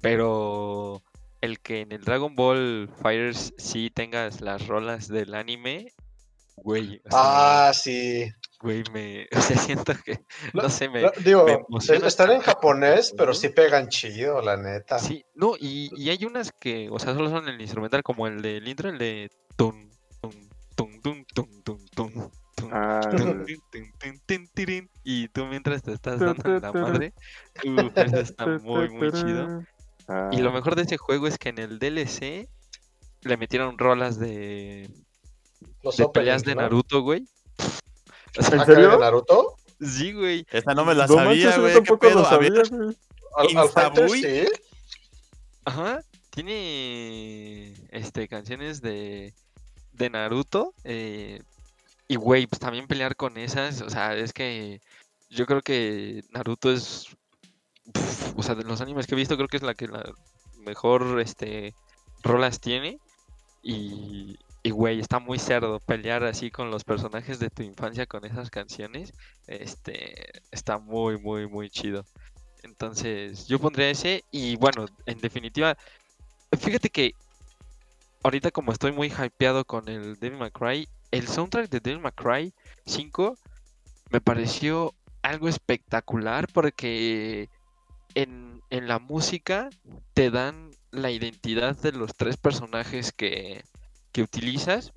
[0.00, 1.02] Pero
[1.40, 5.92] el que en el Dragon Ball Fighters sí tengas las rolas del anime,
[6.56, 7.00] güey.
[7.04, 8.30] o sea, Ah, sí.
[8.60, 9.26] güey, me.
[9.36, 10.20] O sea, siento que.
[10.54, 11.02] No sé, me.
[11.02, 13.34] No, digo, me emociona están en japonés, pero ¿no?
[13.34, 14.98] sí pegan chido, la neta.
[14.98, 18.40] Sí, no, y, y hay unas que, o sea, solo son el instrumental, como el
[18.42, 19.90] del intro, el de tun,
[20.74, 22.12] tun, tun, tun, tun, tun,
[22.56, 23.46] tun, Ah, tun,
[24.26, 27.14] tun, tirin, y tú mientras te estás dando en la madre,
[27.64, 27.64] uf,
[28.16, 29.62] eso está muy, muy chido.
[30.08, 32.48] Ah, Y lo mejor de ese juego es que en el DLC
[33.22, 34.90] le metieron rolas de,
[35.82, 36.54] Los de peleas de.
[36.54, 37.26] Naruto, güey.
[38.34, 38.90] ¿En ¿Ah, serio?
[38.92, 39.56] de Naruto?
[39.80, 40.46] sí, güey.
[40.50, 41.72] Esa no me la no sabía, güey.
[41.72, 42.38] ¿Qué tampoco lo pedo?
[42.40, 42.66] Ver,
[43.72, 44.22] sabía, güey.
[44.22, 44.48] Sí.
[45.64, 46.00] Ajá.
[46.30, 49.34] tiene este canciones de,
[50.00, 50.74] de Naruto.
[50.84, 51.40] eh,
[52.08, 53.82] y güey, pues también pelear con esas.
[53.82, 54.80] O sea, es que
[55.30, 57.06] yo creo que Naruto es.
[58.36, 60.12] o sea, de los animes que he visto, creo que es la que la
[60.66, 61.74] mejor este
[62.22, 62.98] rolas tiene.
[63.62, 68.24] Y, y güey, está muy cerdo pelear así con los personajes de tu infancia con
[68.24, 69.12] esas canciones.
[69.46, 72.04] Este está muy, muy, muy chido.
[72.62, 74.24] Entonces, yo pondría ese.
[74.32, 75.76] Y bueno, en definitiva,
[76.58, 77.14] fíjate que
[78.22, 82.12] ahorita como estoy muy hypeado con el Devil May Cry, el soundtrack de Devil May
[82.12, 82.54] Cry
[82.86, 83.36] 5
[84.10, 87.48] me pareció algo espectacular porque
[88.14, 89.68] en, en la música
[90.14, 93.64] te dan la identidad de los tres personajes que,
[94.12, 94.92] que utilizas.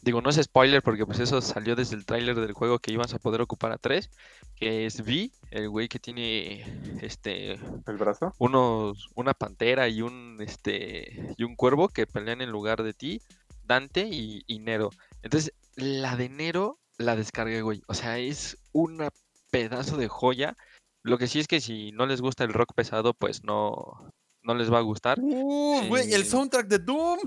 [0.00, 3.14] Digo, no es spoiler porque pues eso salió desde el tráiler del juego que ibas
[3.14, 4.10] a poder ocupar a tres,
[4.56, 6.62] que es V, el güey que tiene
[7.02, 7.52] este
[7.86, 8.32] ¿El brazo?
[8.38, 13.20] unos una pantera y un este y un cuervo que pelean en lugar de ti,
[13.64, 14.90] Dante y, y Nero.
[15.22, 17.82] Entonces, la de Nero la descargué, güey.
[17.88, 19.08] O sea, es una
[19.50, 20.56] pedazo de joya.
[21.02, 24.10] Lo que sí es que si no les gusta el rock pesado, pues no,
[24.42, 25.18] no les va a gustar.
[25.20, 27.18] Uh, güey, el soundtrack de Doom.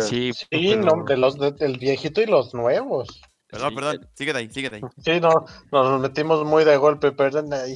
[0.00, 3.20] Sí, Sí, pero- no, de los de- del viejito y los nuevos.
[3.48, 4.08] Perdón, sí, perdón.
[4.14, 4.82] Síguete ahí, síguete ahí.
[5.02, 7.74] Sí, no, nos metimos muy de golpe, perdón ahí.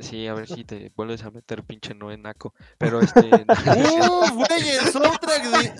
[0.00, 2.54] Sí, a ver si te vuelves a meter pinche Noé naco.
[2.78, 3.20] Pero este.
[3.26, 5.72] ¡Uh, güey, el soundtrack de...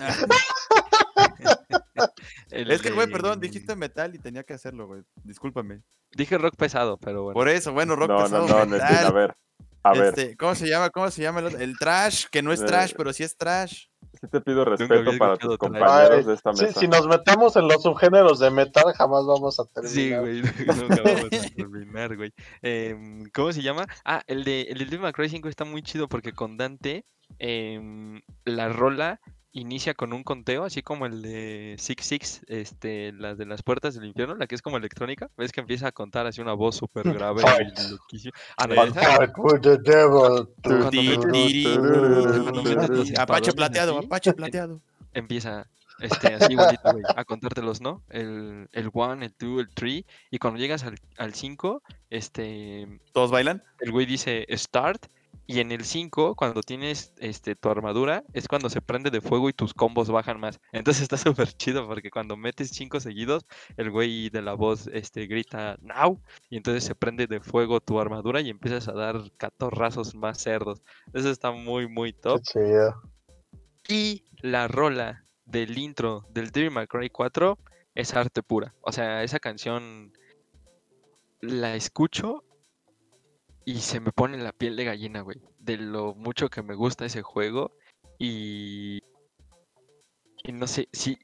[2.51, 5.03] El Es que, güey, perdón, dijiste metal y tenía que hacerlo, güey.
[5.23, 5.81] Discúlpame.
[6.11, 7.33] Dije rock pesado, pero bueno.
[7.33, 8.89] Por eso, bueno, rock No, no, pesado, no, metal.
[8.89, 9.35] Nestín, a ver.
[9.83, 10.89] A ver, Este, ¿Cómo se llama?
[10.89, 11.59] ¿Cómo se llama el, otro?
[11.59, 12.25] El trash?
[12.31, 13.85] Que no es Eh, trash, pero sí es trash.
[14.21, 16.79] Sí te pido respeto para tus compañeros Ay, de esta Sí, mesa.
[16.79, 19.93] si nos metemos en los subgéneros de metal, jamás vamos a terminar.
[19.93, 20.41] Sí, güey,
[20.89, 22.33] nunca vamos a terminar, güey.
[22.61, 23.85] Em, ¿cómo se llama?
[24.05, 27.05] Ah, el de el de Devil May Cry 5 está muy chido porque con Dante
[27.37, 29.19] em, la rola
[29.51, 33.95] inicia con un conteo, así como el de Six Six, este, la de las puertas
[33.95, 35.29] del infierno, la que es como electrónica.
[35.37, 37.41] ¿Ves que empieza a contar así una voz súper grave
[43.17, 44.81] Apache plateado, Apache plateado.
[45.13, 45.67] empieza
[45.99, 48.01] este, así igualito, güey, a contártelos, ¿no?
[48.09, 53.31] El, el one, el two, el three, y cuando llegas al, al 5, este, ¿Todos
[53.31, 53.63] bailan?
[53.79, 55.07] el güey dice start,
[55.49, 59.49] y en el 5, cuando tienes este, tu armadura, es cuando se prende de fuego
[59.49, 60.59] y tus combos bajan más.
[60.71, 65.25] Entonces está súper chido porque cuando metes 5 seguidos, el güey de la voz este,
[65.25, 66.21] grita now,
[66.51, 70.83] y entonces se prende de fuego tu armadura y empiezas a dar catorrazos más cerdos.
[71.13, 72.43] Eso está muy, muy top.
[72.53, 73.01] Qué chido.
[73.87, 77.57] Y la rola del intro del Devil May Cry 4
[77.95, 78.75] es arte pura.
[78.81, 80.13] O sea, esa canción
[81.41, 82.43] la escucho
[83.69, 85.37] y se me pone la piel de gallina, güey.
[85.59, 87.71] De lo mucho que me gusta ese juego.
[88.17, 89.03] Y,
[90.43, 91.19] y no sé, si,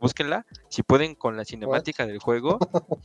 [0.00, 2.58] Búsquenla, si pueden, con la cinemática del juego,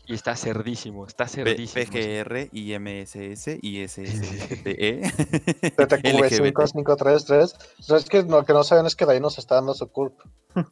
[0.05, 1.85] y está cerdísimo, está P- cerdísimo.
[1.85, 5.01] PGR, IMSS, ISSTE.
[5.75, 7.95] TTQ55333.
[7.97, 10.23] Es que lo que no saben es que de ahí nos está dando su culpa.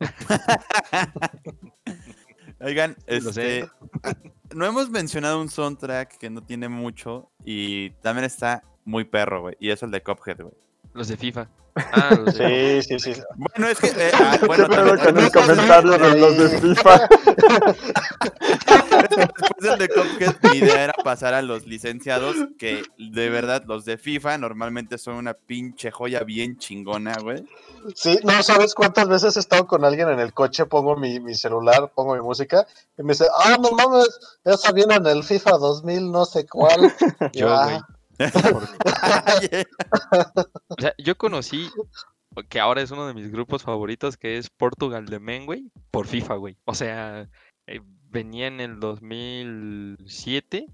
[2.59, 3.67] Oigan, este,
[4.03, 4.13] ah,
[4.53, 9.55] no hemos mencionado un soundtrack que no tiene mucho y también está muy perro, güey.
[9.59, 10.53] Y es el de Cuphead, güey.
[10.93, 11.47] Los de FIFA.
[11.93, 12.83] Ah, los de...
[12.83, 13.21] Sí, sí, sí.
[13.37, 13.87] Bueno, es que.
[13.87, 16.99] eh, ah, bueno, ¿Qué pedo también- con el después comentario de los de FIFA?
[19.61, 23.97] del de Cuphead, mi idea era pasar a los licenciados, que de verdad, los de
[23.97, 27.45] FIFA normalmente son una pinche joya bien chingona, güey.
[27.95, 31.35] Sí, no sabes cuántas veces he estado con alguien en el coche, pongo mi, mi
[31.35, 34.09] celular, pongo mi música y me dice, ah, no mames,
[34.43, 36.93] esa viene en el FIFA 2000, no sé cuál.
[37.31, 37.79] Yo, ah, güey.
[40.97, 41.69] Yo conocí,
[42.49, 46.07] que ahora es uno de mis grupos favoritos, que es Portugal de Men, güey, por
[46.07, 46.57] FIFA, güey.
[46.65, 47.29] O sea,
[47.67, 50.65] eh, venía en el 2007,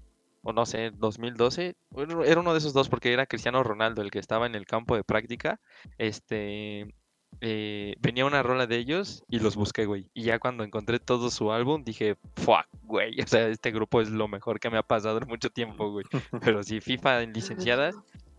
[0.42, 1.76] o no sé, 2012.
[1.90, 4.66] Bueno, Era uno de esos dos porque era Cristiano Ronaldo el que estaba en el
[4.66, 5.60] campo de práctica.
[5.98, 6.94] Este,
[7.40, 10.06] eh, venía una rola de ellos y los busqué, güey.
[10.14, 13.16] Y ya cuando encontré todo su álbum, dije, fuck, güey.
[13.24, 16.04] O sea, este grupo es lo mejor que me ha pasado en mucho tiempo, güey.
[16.42, 17.90] Pero sí, FIFA en licenciada,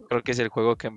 [0.07, 0.91] creo que es el juego que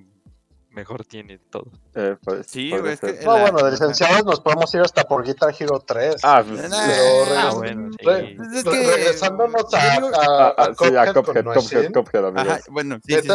[0.73, 1.67] mejor tiene todo.
[1.95, 3.13] Eh, pues, Sí, güey, es que.
[3.25, 6.17] No, la- bueno, de licenciados nos podemos ir hasta por Guitar Hero 3.
[6.23, 8.07] Ah, pues, pero Ah, regres- bueno, sí.
[8.07, 11.25] re- es re- que- regresándonos a, a- ah, a ah, sí, a con.
[11.25, 12.49] Cuphead, amigos.
[12.49, 13.29] Ajá, bueno, sí, sí,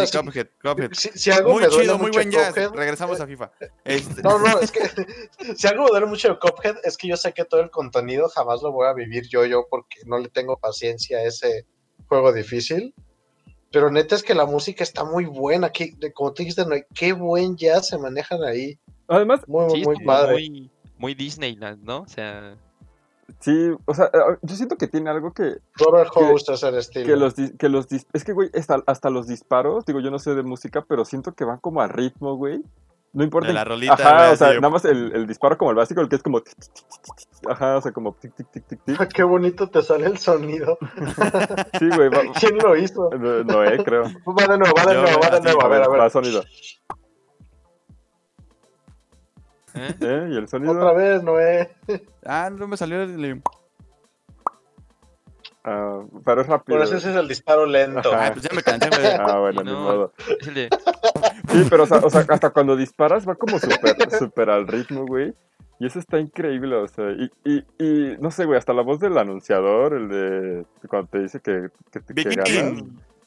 [0.62, 0.90] Cuphead.
[0.94, 2.56] Si, si algo Muy me duele chido, muy mucho buen jazz.
[2.56, 3.52] Cuphead- Regresamos a FIFA.
[3.86, 4.82] Este, No, no, es que
[5.58, 8.28] si algo me duele mucho de Cuphead es que yo sé que todo el contenido
[8.30, 11.66] jamás lo voy a vivir yo, yo, porque no le tengo paciencia a ese
[12.08, 12.94] juego difícil.
[13.72, 15.70] Pero neta es que la música está muy buena.
[15.72, 18.78] que- de- como tú dijiste, no, qué buen jazz se manejan ahí.
[19.08, 20.34] Además, Muy, Sí, muy padre.
[20.34, 22.00] muy, muy Disneyland, ¿no?
[22.02, 22.56] O sea,
[23.40, 26.76] sí, o sea, eh, yo siento que tiene algo que, Robert que- Host es el
[26.76, 27.06] estilo.
[27.06, 30.34] que los, que los es que, güey, hasta, hasta los disparos, digo, yo no sé
[30.36, 32.62] de música, pero siento que van como a ritmo, güey.
[33.14, 33.48] No importa.
[33.48, 36.10] De la rolita, Ajá, o sea, nada más el, el disparo como el básico, el
[36.10, 36.42] que es como.
[37.50, 39.08] Ajá, o sea, como tic, tic, tic, tic, tic.
[39.14, 40.78] Qué bonito te sale el sonido.
[41.80, 43.10] Sí, güey, va, ¿Quién lo hizo?
[43.18, 44.04] no, Noé, creo.
[44.04, 45.64] Va de nuevo, va de Yo, nuevo, va de nuevo.
[45.64, 46.12] A ver, a va ver.
[46.12, 46.44] sonido.
[49.76, 49.96] ¿eh?
[50.02, 50.30] ¿Eh?
[50.32, 50.74] ¿Y el sonido?
[50.74, 51.76] Otra vez, Noé.
[52.26, 53.42] Ah, no me salió el...
[55.70, 56.78] Ah, pero es rápido.
[56.78, 58.10] Por eso ese es el disparo lento.
[58.14, 59.06] Ah, pues ya me cansé, güey.
[59.20, 59.80] Ah, bueno, Y ni no.
[59.82, 60.14] modo.
[60.54, 60.70] De-
[61.50, 65.06] Sí, pero o sea, o sea, hasta cuando disparas va como súper súper al ritmo,
[65.06, 65.34] güey.
[65.80, 69.00] Y eso está increíble, o sea, y, y, y no sé, güey, hasta la voz
[69.00, 72.84] del anunciador, el de cuando te dice que, que, que ganas.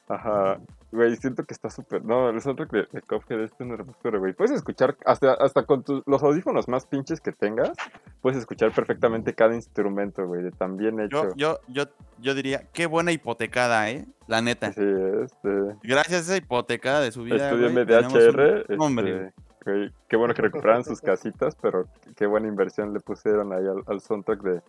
[0.08, 0.58] Ajá,
[0.92, 2.04] güey, siento que está súper.
[2.04, 4.32] No, el soundtrack de, de Cuphead es una hermosura, güey.
[4.32, 7.72] Puedes escuchar, hasta, hasta con tus, los audífonos más pinches que tengas,
[8.20, 11.28] puedes escuchar perfectamente cada instrumento, güey, de tan bien hecho.
[11.36, 11.84] Yo, yo, yo,
[12.18, 14.06] yo diría, qué buena hipotecada, ¿eh?
[14.26, 14.72] La neta.
[14.72, 14.82] Sí,
[15.24, 15.76] este.
[15.82, 17.50] Gracias a esa hipotecada de su vida.
[17.50, 18.66] Tenemos un- MDHR.
[18.78, 19.34] Hombre, este,
[19.64, 21.86] güey, qué bueno que recuperaran sus casitas, pero
[22.16, 24.60] qué buena inversión le pusieron ahí al, al soundtrack de,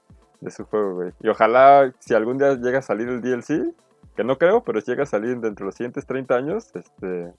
[0.42, 1.12] de su juego, güey.
[1.22, 3.74] Y ojalá, si algún día llega a salir el DLC,
[4.16, 7.34] que no creo, pero si llega a salir dentro de los siguientes 30 años, este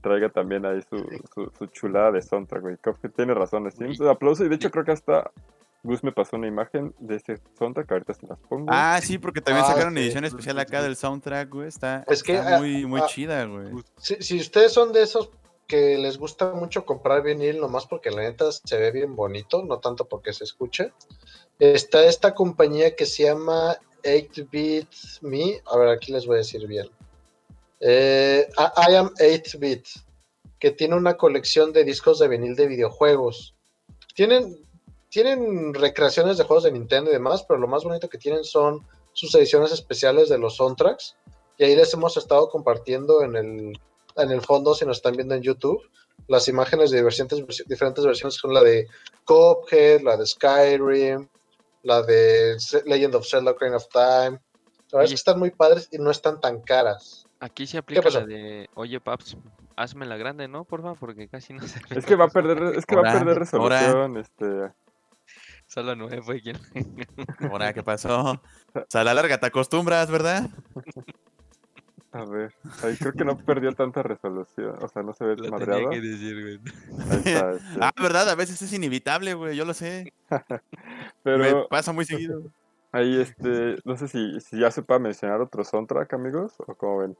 [0.00, 0.96] traiga también ahí su,
[1.34, 2.76] su, su chulada de soundtrack, güey.
[2.78, 4.44] Cuphead tiene razón, sí, un aplauso.
[4.44, 5.30] Y de hecho creo que hasta
[5.82, 8.66] Gus me pasó una imagen de ese soundtrack, ahorita se las pongo.
[8.68, 10.00] Ah, sí, porque también Ah, sacaron sí.
[10.00, 11.68] edición especial acá del soundtrack, güey.
[11.68, 13.68] Está, Es que, está ah, muy, muy ah, chida, güey.
[13.96, 15.30] Si, si ustedes son de esos
[15.66, 19.78] que les gusta mucho comprar vinil, nomás porque la neta se ve bien bonito, no
[19.78, 20.92] tanto porque se escuche,
[21.60, 24.88] está esta compañía que se llama 8-Bit
[25.22, 25.60] Me.
[25.66, 26.88] A ver, aquí les voy a decir bien.
[27.80, 29.86] Eh, I am 8-Bit,
[30.58, 33.54] que tiene una colección de discos de vinil de videojuegos.
[34.14, 34.58] Tienen,
[35.08, 38.86] tienen recreaciones de juegos de Nintendo y demás, pero lo más bonito que tienen son
[39.12, 41.16] sus ediciones especiales de los soundtracks.
[41.58, 43.80] Y ahí les hemos estado compartiendo en el,
[44.16, 45.82] en el fondo, si nos están viendo en YouTube,
[46.28, 48.86] las imágenes de diferentes, diferentes versiones son la de
[49.24, 51.28] Cuphead, la de Skyrim,
[51.82, 54.40] la de Legend of Zelda Ocarina of Time.
[54.90, 57.26] La verdad es que están muy padres y no están tan caras.
[57.38, 59.36] Aquí se aplica la de, oye, Paps,
[59.76, 60.64] hazme la grande, ¿no?
[60.64, 61.80] Porfa, porque casi no se.
[61.96, 64.72] Es que va a perder, es que va a Ahora, perder resolución, este.
[65.66, 66.58] Solo nueve fue quien.
[67.48, 68.32] Ahora, ¿qué pasó?
[68.74, 70.50] O sea, a la larga te acostumbras, ¿verdad?
[72.12, 75.56] A ver, ahí creo que no perdió tanta resolución, o sea, no se ve Lo
[75.58, 76.60] tenía que decir, güey.
[77.08, 77.78] Ahí está, este.
[77.80, 78.28] Ah, ¿verdad?
[78.30, 79.56] A veces es inevitable, güey.
[79.56, 80.12] Yo lo sé.
[80.30, 80.58] Me
[81.22, 82.42] Pero pasa muy seguido.
[82.90, 86.98] ahí, este, no sé si, si ya se puede mencionar otro soundtrack, amigos, o como
[86.98, 87.16] ven.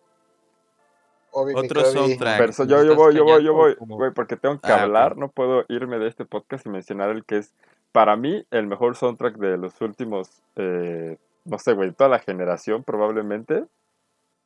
[1.33, 2.39] Obi Otro soundtrack.
[2.39, 3.95] Pero so- ¿me yo, yo voy, yo voy, yo voy, cómo?
[3.97, 7.25] güey, porque tengo que Ah, hablar, no puedo irme de este podcast y mencionar el
[7.25, 7.55] que es,
[7.93, 12.83] para mí, el mejor soundtrack de los últimos, eh, no sé, güey, toda la generación
[12.83, 13.65] probablemente.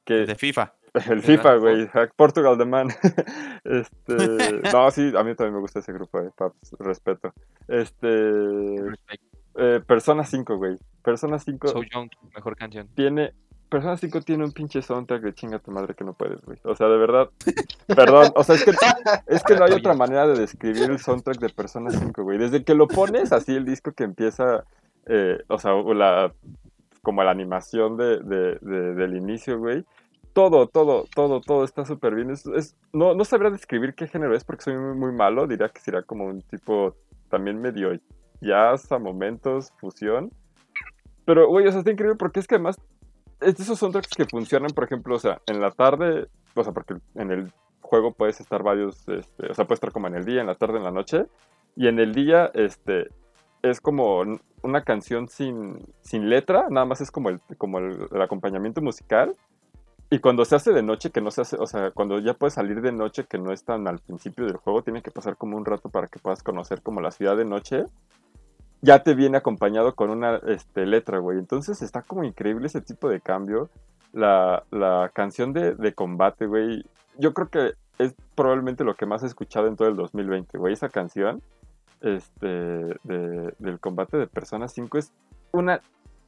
[0.05, 0.72] Que De FIFA.
[1.10, 2.89] el FIFA, güey, Portugal the Man.
[3.64, 7.32] este, no, sí, a mí también me gusta ese grupo, eh, paps, respeto.
[7.66, 8.76] Este,
[9.56, 10.76] eh, Persona 5, güey.
[11.02, 12.89] Persona 5 So Young, mejor canción.
[12.94, 13.32] tiene.
[13.68, 16.59] Persona 5 tiene un pinche soundtrack de chinga tu madre que no puedes, güey.
[16.62, 17.28] O sea, de verdad.
[17.89, 18.70] Perdón, o sea, es que,
[19.26, 22.39] es que no hay otra manera de describir el soundtrack de Persona 5, güey.
[22.39, 24.64] Desde que lo pones, así el disco que empieza.
[25.06, 26.32] eh, o sea, la,
[27.05, 29.85] como la animación de, de- de- del inicio, güey.
[30.32, 32.31] Todo, todo, todo, todo está súper bien.
[32.32, 35.47] Es, es- no, no sabría describir qué género es porque soy muy, muy malo.
[35.47, 36.97] Diría que sería como un tipo
[37.28, 37.97] también medio
[38.40, 40.32] jazz a momentos, fusión.
[41.24, 42.76] Pero, güey, o sea, está increíble porque es que además
[43.40, 46.72] es de esos soundtracks que funcionan, por ejemplo, o sea, en la tarde, o sea,
[46.72, 50.24] porque en el juego puedes estar varios, este, o sea, puedes estar como en el
[50.24, 51.26] día, en la tarde, en la noche,
[51.76, 53.09] y en el día, este,
[53.65, 54.23] es como
[54.62, 59.35] una canción sin, sin letra, nada más es como el, como el, el acompañamiento musical,
[60.11, 62.55] Y cuando se hace de noche, que no se hace, o sea, cuando ya puedes
[62.55, 65.57] salir de noche, que no es tan al principio del juego, tiene que pasar como
[65.57, 67.86] un rato para que puedas conocer como la ciudad de noche.
[68.82, 71.39] Ya te viene acompañado con una este, letra, güey.
[71.39, 73.70] Entonces está como increíble ese tipo de cambio.
[74.12, 76.85] La, la canción de, de combate, güey.
[77.19, 80.74] Yo creo que es probablemente lo que más he escuchado en todo el 2020, güey.
[80.74, 81.43] Esa canción
[82.05, 85.12] este, de- del combate de Persona 5 es
[85.52, 85.81] una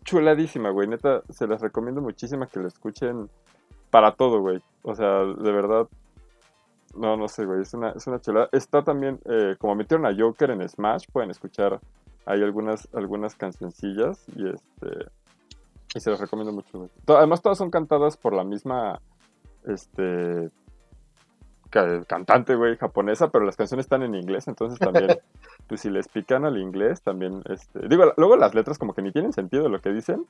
[0.05, 0.89] chuladísima, güey.
[0.89, 3.28] Neta, se las recomiendo muchísimo que lo escuchen
[3.90, 4.62] para todo, güey.
[4.82, 5.86] O sea, de verdad.
[6.94, 7.61] No, no sé, güey.
[7.62, 8.48] Es una, es una chulada.
[8.53, 11.78] Está también, eh, como metieron a Joker en Smash, pueden escuchar
[12.24, 14.24] ahí algunas, algunas cancioncillas.
[14.35, 15.07] Y este.
[15.94, 16.90] Y se las recomiendo mucho, güey.
[17.09, 19.01] Además, todas son cantadas por la misma.
[19.65, 20.51] Este.
[21.70, 25.09] ca- Cantante, güey, japonesa, pero las canciones están en inglés, entonces también,
[25.67, 29.13] pues si les pican al inglés, también, este, digo, luego las letras como que ni
[29.13, 30.27] tienen sentido lo que dicen,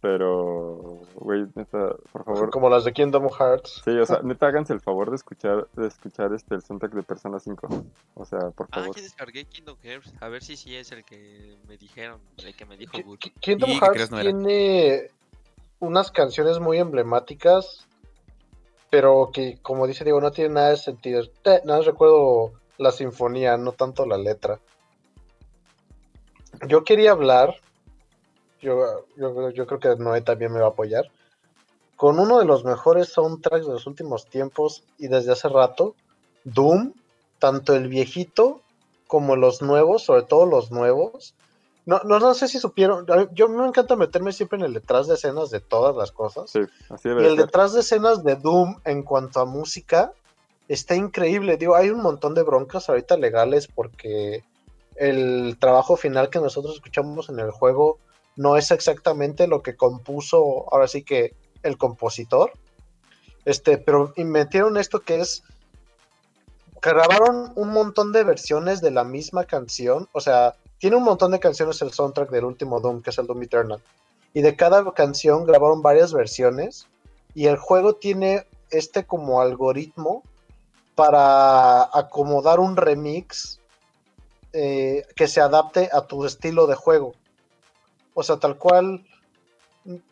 [0.00, 3.80] pero, güey, neta, por favor, Como las de Kingdom Hearts.
[3.84, 7.02] sí, o sea, neta, háganse el favor de escuchar, de escuchar este, el soundtrack de
[7.02, 7.68] Persona 5,
[8.14, 8.96] o sea, por Ah, favor.
[8.96, 10.12] ya descargué Kingdom Hearts.
[10.20, 12.92] A ver si sí es el que me dijeron, el que me dijo
[13.40, 15.10] Kingdom Y que Hearts no tiene
[15.78, 17.86] unas canciones muy emblemáticas,
[18.90, 21.22] pero que, como dice Diego, no tiene nada de sentido.
[21.42, 24.60] Te- Nada más recuerdo la sinfonía, no tanto la letra.
[26.68, 27.56] Yo quería hablar,
[28.60, 31.10] yo, yo, yo creo que Noé también me va a apoyar,
[31.96, 35.94] con uno de los mejores soundtracks de los últimos tiempos y desde hace rato,
[36.44, 36.92] Doom,
[37.38, 38.60] tanto el viejito
[39.06, 41.34] como los nuevos, sobre todo los nuevos.
[41.86, 45.14] No, no, no sé si supieron, yo me encanta meterme siempre en el detrás de
[45.14, 46.50] escenas de todas las cosas.
[46.50, 47.46] Sí, así Y el ser.
[47.46, 50.12] detrás de escenas de Doom en cuanto a música
[50.68, 51.56] está increíble.
[51.56, 54.44] Digo, hay un montón de broncas ahorita legales porque
[54.96, 57.98] el trabajo final que nosotros escuchamos en el juego
[58.36, 62.52] no es exactamente lo que compuso ahora sí que el compositor.
[63.44, 65.42] Este, pero metieron esto que es
[66.80, 71.40] grabaron un montón de versiones de la misma canción, o sea, tiene un montón de
[71.40, 73.80] canciones el soundtrack del último Doom, que es el Doom Eternal.
[74.34, 76.86] Y de cada canción grabaron varias versiones
[77.34, 80.22] y el juego tiene este como algoritmo
[80.94, 83.60] para acomodar un remix
[84.52, 87.14] eh, que se adapte a tu estilo de juego.
[88.14, 89.04] O sea, tal cual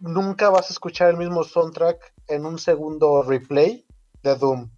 [0.00, 3.84] nunca vas a escuchar el mismo soundtrack en un segundo replay
[4.22, 4.70] de Doom,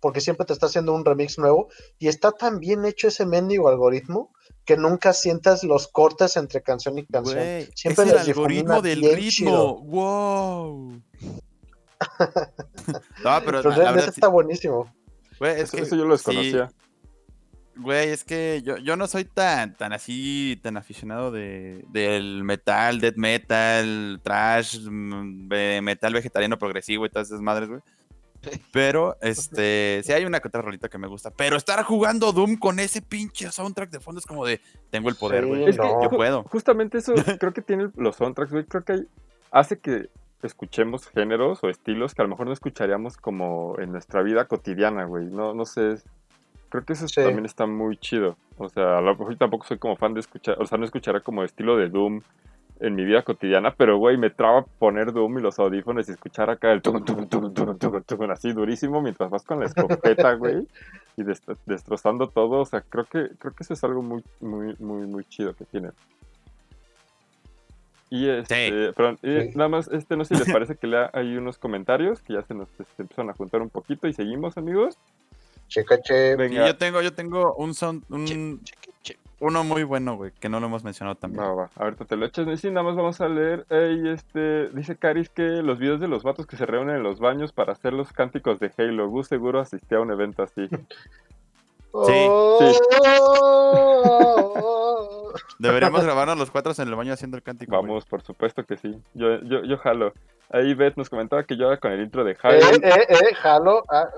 [0.00, 1.68] porque siempre te está haciendo un remix nuevo
[1.98, 4.30] y está tan bien hecho ese mendigo algoritmo
[4.64, 7.44] que nunca sientas los cortes entre canción y canción.
[7.74, 9.30] Siempre es el algoritmo del ritmo.
[9.30, 9.74] chido.
[9.80, 11.02] ¡Wow!
[13.22, 14.92] no, pero Pero la, la neta verdad, sí- está buenísimo.
[15.38, 16.70] Güey, es Eso, que eso yo lo sí, desconocía.
[17.74, 23.00] Güey, es que yo, yo no soy tan, tan así, tan aficionado de, del metal,
[23.00, 25.48] death metal, trash, mm,
[25.82, 27.80] metal vegetariano progresivo y todas esas madres, güey.
[28.72, 31.30] Pero, este, sí hay una que otra rolita que me gusta.
[31.30, 34.60] Pero estar jugando Doom con ese pinche soundtrack de fondo es como de,
[34.90, 35.64] tengo el poder, güey.
[35.64, 36.02] Es que no.
[36.02, 36.42] Yo puedo.
[36.44, 38.64] Justamente eso creo que tiene los soundtracks, güey.
[38.64, 39.06] Creo que hay-
[39.50, 40.10] hace que
[40.46, 45.04] escuchemos géneros o estilos que a lo mejor no escucharíamos como en nuestra vida cotidiana,
[45.04, 45.26] güey.
[45.26, 45.96] No, no sé.
[46.68, 47.16] Creo que eso Sí.
[47.22, 48.36] también está muy chido.
[48.58, 51.20] O sea, a lo mejor tampoco soy como fan de escuchar, o sea, no escucharé
[51.20, 52.20] como estilo de Doom
[52.80, 56.50] en mi vida cotidiana, pero güey, me traba poner Doom y los audífonos y escuchar
[56.50, 60.32] acá el tum, tum, tum, tum, tum, tum, así durísimo mientras vas con la escopeta,
[60.34, 60.66] güey,
[61.16, 62.60] y dest- destrozando todo.
[62.60, 65.64] O sea, creo que, creo que eso es algo muy, muy, muy, muy chido que
[65.64, 65.90] tiene.
[68.14, 69.50] Y este, perdón, y Sí.
[69.56, 72.42] nada más, este, no sé si les parece que lea ahí unos comentarios que ya
[72.42, 74.98] se nos este, empiezan a juntar un poquito y seguimos, amigos.
[75.68, 76.32] Checa, che.
[76.32, 79.18] Y Venga, yo tengo, yo tengo un sound, un, Che, che, che.
[79.40, 81.42] uno muy bueno, güey, que no lo hemos mencionado también.
[81.42, 82.46] va, va, ahorita te lo echas.
[82.48, 83.64] Y sí, nada más vamos a leer.
[83.70, 87.18] Ey, este, dice Caris que los videos de los vatos que se reúnen en los
[87.18, 89.08] baños para hacer los cánticos de Halo.
[89.08, 90.68] Gus seguro asistía a un evento así.
[92.06, 92.26] Sí,
[94.04, 95.32] Oh.
[95.58, 97.70] Deberíamos grabarnos los cuatro en el baño haciendo el cántico.
[97.76, 97.82] güey.
[97.88, 99.00] Vamos, por supuesto que sí.
[99.14, 100.12] Yo, yo, yo jalo.
[100.50, 102.88] Ahí Beth nos comentaba que yo haga con el intro de Eh, Hyrule.
[102.88, 103.84] eh, eh, jalo.
[103.90, 104.08] ah,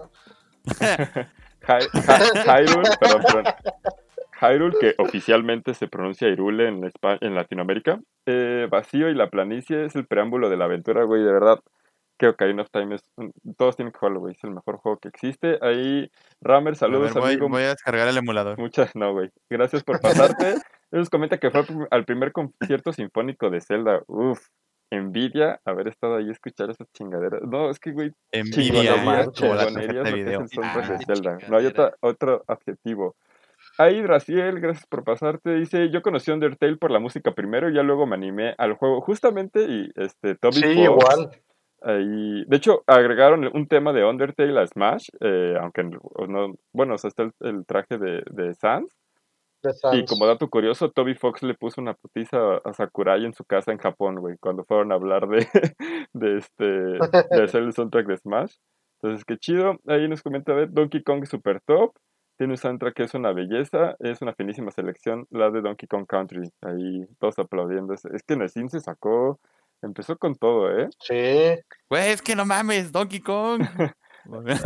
[1.67, 3.45] Hy- Hy- Hyrule, perdón, perdón.
[4.41, 6.91] Hyrule, que oficialmente se pronuncia Hyrule en,
[7.21, 8.01] en Latinoamérica.
[8.27, 11.61] Eh, Vacío y la planicie es el preámbulo de la aventura, güey, de verdad.
[12.19, 13.03] Que Ocarina of Time es...
[13.17, 14.35] un- Todos tienen que jugarlo, güey.
[14.35, 15.59] Es el mejor juego que existe.
[15.63, 16.11] Ahí,
[16.41, 17.49] Rammer, A saludos, ver, voy, amigo.
[17.49, 18.59] voy a descargar el emulador.
[18.59, 19.31] Muchas, no, güey.
[19.51, 20.55] Gracias por pasarte.
[20.93, 24.03] Él nos comenta que fue al prim- al primer concierto sinfónico de Zelda.
[24.07, 24.47] Uf,
[24.91, 27.43] envidia haber estado ahí escuchar esas chingaderas.
[27.43, 31.39] No, es que, güey, Envidia, chingonerías, de que Ah, Zelda.
[31.49, 33.17] No hay otra- otro adjetivo.
[33.79, 35.55] Ahí, Draciel, gracias por pasarte.
[35.55, 39.01] Dice, yo conocí Undertale por la música primero y ya luego me animé al juego.
[39.01, 41.31] Justamente, y este, Toby Sí, Fox, igual.
[41.85, 46.99] Ahí, de hecho, agregaron un tema de Undertale a Smash, eh, aunque no, bueno, o
[46.99, 48.91] sea, está el, el traje de, de Sans.
[49.93, 53.73] Y como dato curioso, Toby Fox le puso una putiza a Sakurai en su casa
[53.73, 55.47] en Japón, güey, cuando fueron a hablar de,
[56.13, 58.55] de este, de hacer el soundtrack de Smash.
[59.01, 59.77] Entonces, qué chido.
[59.87, 61.93] Ahí nos comenta a ver, Donkey Kong Super Top.
[62.37, 66.07] Tiene un soundtrack que es una belleza, es una finísima selección, la de Donkey Kong
[66.07, 66.51] Country.
[66.63, 67.95] Ahí todos aplaudiendo.
[67.95, 69.39] Es, es que Nessin se sacó,
[69.85, 70.89] empezó con todo, ¿eh?
[71.01, 71.61] Sí.
[71.89, 73.61] Güey, es que no mames, Donkey Kong.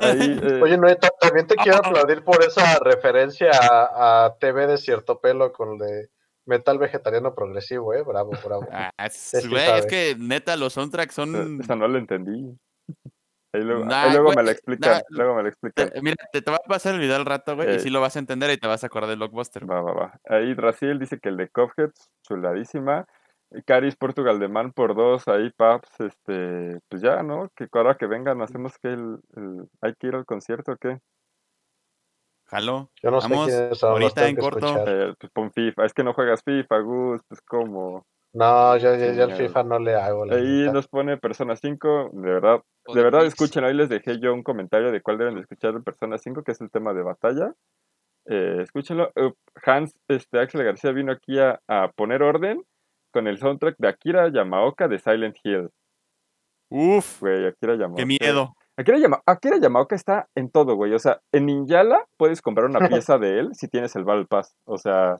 [0.02, 1.88] Ahí, eh, Oye, no, ta- también te quiero Ah.
[1.88, 6.08] aplaudir por esa referencia a, a TV de cierto pelo con el de
[6.46, 8.02] metal vegetariano progresivo, ¿eh?
[8.02, 8.66] Bravo, bravo.
[8.72, 11.60] Ah, es- sí güey, es que neta, los soundtracks son.
[11.60, 12.56] esa no la entendí.
[13.52, 15.90] Ahí luego, ahí luego me la explican, nah, luego me la explican.
[15.90, 17.74] Te- mira, te, te va a pasar el video al rato, güey, Eh.
[17.76, 19.68] y sí lo vas a entender y te vas a acordar del blockbuster.
[19.68, 20.20] Va, va, va.
[20.28, 21.90] Ahí Raciel dice que el de Cuphead,
[22.22, 23.06] chuladísima.
[23.64, 27.48] Caris Portugal de Man por dos, ahí Paps, este, pues ya, ¿no?
[27.56, 30.98] Que ahora que vengan, hacemos que el, el- hay que ir al concierto, ¿o qué?
[32.46, 32.90] Jaló.
[33.02, 33.50] Yo no Vamos,
[33.82, 34.84] ahorita tengo en corto.
[34.86, 38.06] Eh, pues pon FIFA, es que no juegas FIFA, Gus, pues como.
[38.32, 39.36] No, yo, yo, yo al Señor.
[39.36, 40.24] FIFA no le hago.
[40.26, 44.18] La Ahí nos pone Persona 5, de verdad, O de verdad escuchen, ahí les dejé
[44.18, 46.92] yo un comentario de cuál deben de escuchar de Persona 5, que es el tema
[46.94, 47.52] de batalla.
[48.26, 49.10] Eh, escúchenlo.
[49.64, 52.62] Hans, este, Axel García vino aquí a, a poner orden
[53.18, 55.70] con el soundtrack de Akira Yamaoka de Silent Hill.
[56.70, 57.96] Uf, Güey, Akira Yamaoka.
[58.02, 58.54] qué miedo.
[58.76, 60.92] Akira, Yama- Akira Yamaoka está en todo, güey.
[60.94, 64.54] O sea, en Ninjala puedes comprar una pieza de él si tienes el Battle Pass.
[64.64, 65.18] O sea,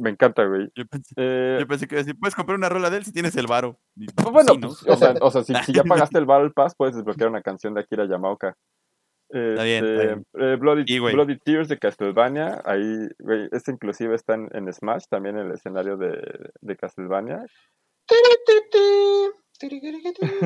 [0.00, 0.70] me encanta, güey.
[0.74, 3.36] Yo pensé, Eh, yo pensé que decir, puedes comprar una rola de él si tienes
[3.36, 3.76] el varo.
[4.16, 4.68] Pues bueno, sí, ¿no?
[4.68, 7.42] pues, o sea, o sea, si, si ya pagaste el Battle Pass, puedes desbloquear una
[7.42, 8.54] canción de Akira Yamaoka.
[9.36, 11.14] Está bien, está Este, eh, Bloody, Y, güey.
[11.14, 15.52] Bloody Tears de Castlevania, ahí, güey, este inclusive está en, en Smash, también en el
[15.52, 17.44] escenario de, de Castlevania.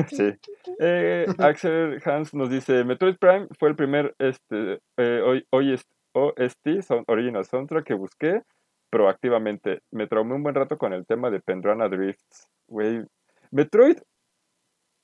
[0.09, 0.33] Sí.
[0.79, 5.87] Eh, Axel Hans nos dice, Metroid Prime fue el primer este, eh, hoy, hoy es-
[6.13, 8.41] OST, son, Original Soundtrack, que busqué
[8.91, 9.81] proactivamente.
[9.91, 12.49] Me traumé un buen rato con el tema de Pendrana Drifts.
[12.67, 13.03] Güey,
[13.51, 13.97] Metroid,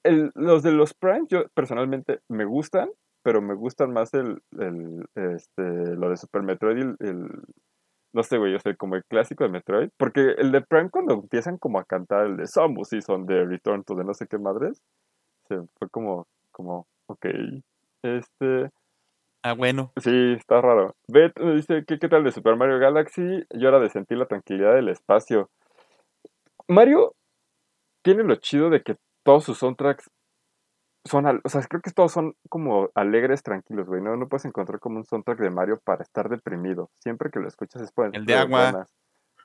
[0.04, 2.90] el- los de los Prime, yo personalmente me gustan,
[3.26, 5.64] pero me gustan más el, el, este,
[5.96, 7.42] lo de Super Metroid y el, el-
[8.14, 11.16] no sé, güey, yo sé, como el clásico de Metroid, porque el de Prime cuando
[11.16, 14.38] empiezan como a cantar el de Samus Season de Return to de no sé qué
[14.38, 14.80] madres,
[15.48, 17.26] se fue como, como, ok,
[18.04, 18.70] este,
[19.44, 19.92] Ah, bueno.
[19.98, 20.96] sí, está raro.
[21.08, 23.44] Bet me dice, ¿qué, ¿qué tal de Super Mario Galaxy?
[23.56, 25.50] Yo era de sentir la tranquilidad del espacio.
[26.68, 27.16] Mario
[28.04, 30.10] tiene lo chido de que todos sus soundtracks
[31.06, 34.16] son, o sea, creo que todos son como alegres, tranquilos, güey, ¿no?
[34.18, 36.90] No puedes encontrar como un soundtrack de Mario para estar deprimido.
[37.00, 38.72] Siempre que lo escuchas es por El de agua.
[38.72, 38.94] buenas.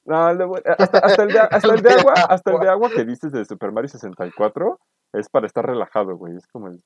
[0.05, 2.69] No, el de bu- hasta, hasta el de, hasta el de agua, hasta el de
[2.69, 4.81] agua que dices de Super Mario 64
[5.13, 6.37] es para estar relajado, güey.
[6.37, 6.83] Es como el...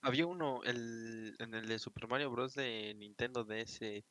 [0.00, 2.54] Había uno el, en el de Super Mario Bros.
[2.54, 4.02] de Nintendo DS.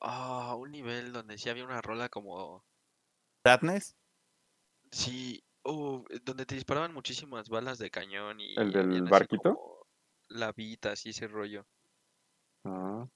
[0.00, 2.64] Ah, un nivel donde sí había una rola como.
[3.44, 3.94] ¿Sadness?
[4.90, 5.43] Sí,
[6.10, 8.54] eh, donde te disparaban muchísimas balas de cañón y.
[8.58, 9.54] ¿El del habían así barquito?
[9.54, 9.86] como
[10.28, 11.64] Lavitas y ese rollo.
[12.64, 13.06] Ah.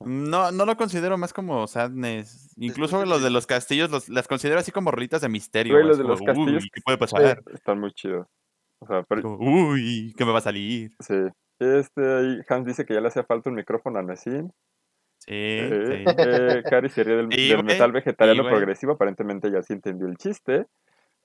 [0.00, 2.54] No, no lo considero más como sadness.
[2.56, 5.74] Incluso los de los castillos los, las considero así como rolitas de misterio.
[5.74, 7.42] Güey, los así de los como, castillos "Uy, ¿Qué puede pasar?
[7.52, 8.26] Están muy chidos.
[8.80, 10.92] O sea, pero, Como, Uy, ¿qué me va a salir?
[11.00, 11.14] sí.
[11.60, 14.52] Este, ahí Hans dice que ya le hacía falta un micrófono a Nessin.
[15.18, 16.14] Sí, Eh, sí.
[16.18, 17.66] eh, Cari se ríe del, Sí, del güey.
[17.66, 18.54] metal vegetariano Sí, güey.
[18.54, 18.92] progresivo.
[18.92, 20.66] Aparentemente ya sí entendió el chiste.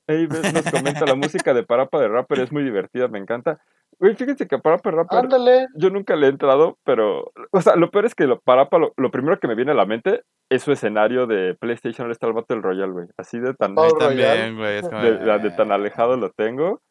[0.08, 3.60] Ey, ves, nos comenta la música de Parapa de Rapper es muy divertida, me encanta.
[4.00, 5.68] Güey, fíjense que Parapa de Rapper Ándale.
[5.76, 7.32] yo nunca le he entrado, pero.
[7.52, 9.76] O sea, lo peor es que lo Parapa, lo, lo primero que me viene a
[9.76, 13.08] la mente es su escenario de PlayStation All Star Battle Royale, güey.
[13.18, 14.78] Así de tan, Oh, Ahí también, güey.
[14.80, 16.82] Es como, de, de- de tan alejado lo tengo.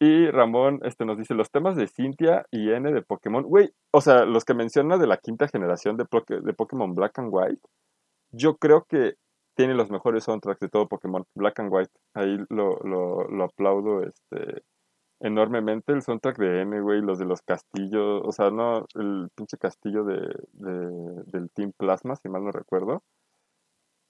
[0.00, 3.44] Y Ramón este, nos dice los temas de Cintia y N de Pokémon.
[3.44, 6.04] Güey, o sea, los que menciona de la quinta generación de,
[6.42, 7.62] de Pokémon Black and White,
[8.30, 9.14] yo creo que
[9.56, 11.92] tiene los mejores soundtracks de todo Pokémon Black and White.
[12.14, 14.62] Ahí lo, lo, lo aplaudo este,
[15.20, 15.92] enormemente.
[15.92, 20.04] El soundtrack de N, güey, los de los castillos, o sea, no, el pinche castillo
[20.04, 20.18] de,
[20.54, 23.02] de- del Team Plasma, si mal no recuerdo.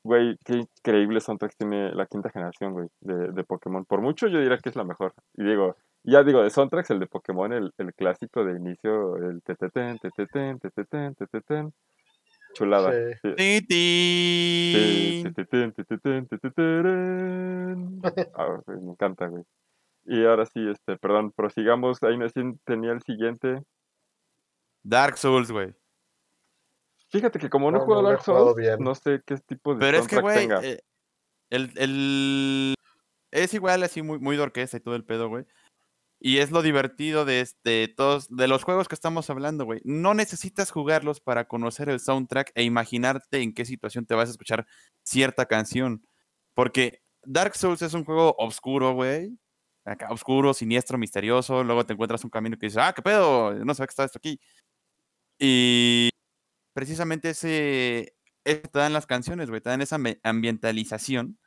[0.05, 3.85] Güey, qué increíble soundtrack tiene la quinta generación, güey, de, de Pokémon.
[3.85, 5.13] Por mucho yo diría que es la mejor.
[5.35, 9.43] Y digo, ya digo, de soundtracks, el de Pokémon, el, el clásico de inicio, el
[9.43, 11.73] teteten, teteten, teteten, teteten.
[12.57, 12.93] Chulada.
[13.23, 13.35] Sí.
[13.69, 15.25] Sí.
[18.35, 19.45] Ah, me encanta, güey.
[20.07, 22.03] Y ahora sí, este, perdón, prosigamos.
[22.03, 22.17] Ahí
[22.65, 23.63] tenía el siguiente.
[24.83, 25.75] Dark Souls, güey.
[27.11, 28.77] Fíjate que como no, he No, jugado no Dark jugado Souls, bien.
[28.81, 30.81] no sé qué tipo de Pero es que, güey, eh,
[31.51, 32.75] el, el...
[33.31, 35.45] es igual así muy, muy de orquesta y todo el pedo, güey.
[36.19, 39.81] Y es lo divertido de, este, todos, de los juegos que estamos hablando, güey.
[39.85, 44.33] No necesitas jugarlos para conocer el soundtrack e imaginarte en qué situación te vas a
[44.33, 44.67] escuchar
[45.05, 46.07] cierta canción.
[46.55, 49.39] Porque Dark Souls es un juego oscuro, güey.
[49.85, 51.63] Acá, oscuro, siniestro, misterioso.
[51.63, 54.19] Luego te encuentras un camino que dices, ah, qué pedo, no sé qué está esto
[54.19, 54.41] aquí.
[55.39, 56.09] Y
[56.75, 59.61] precisamente ese, te dan las canciones, güey.
[59.61, 61.39] Te dan esa ambi- ambientalización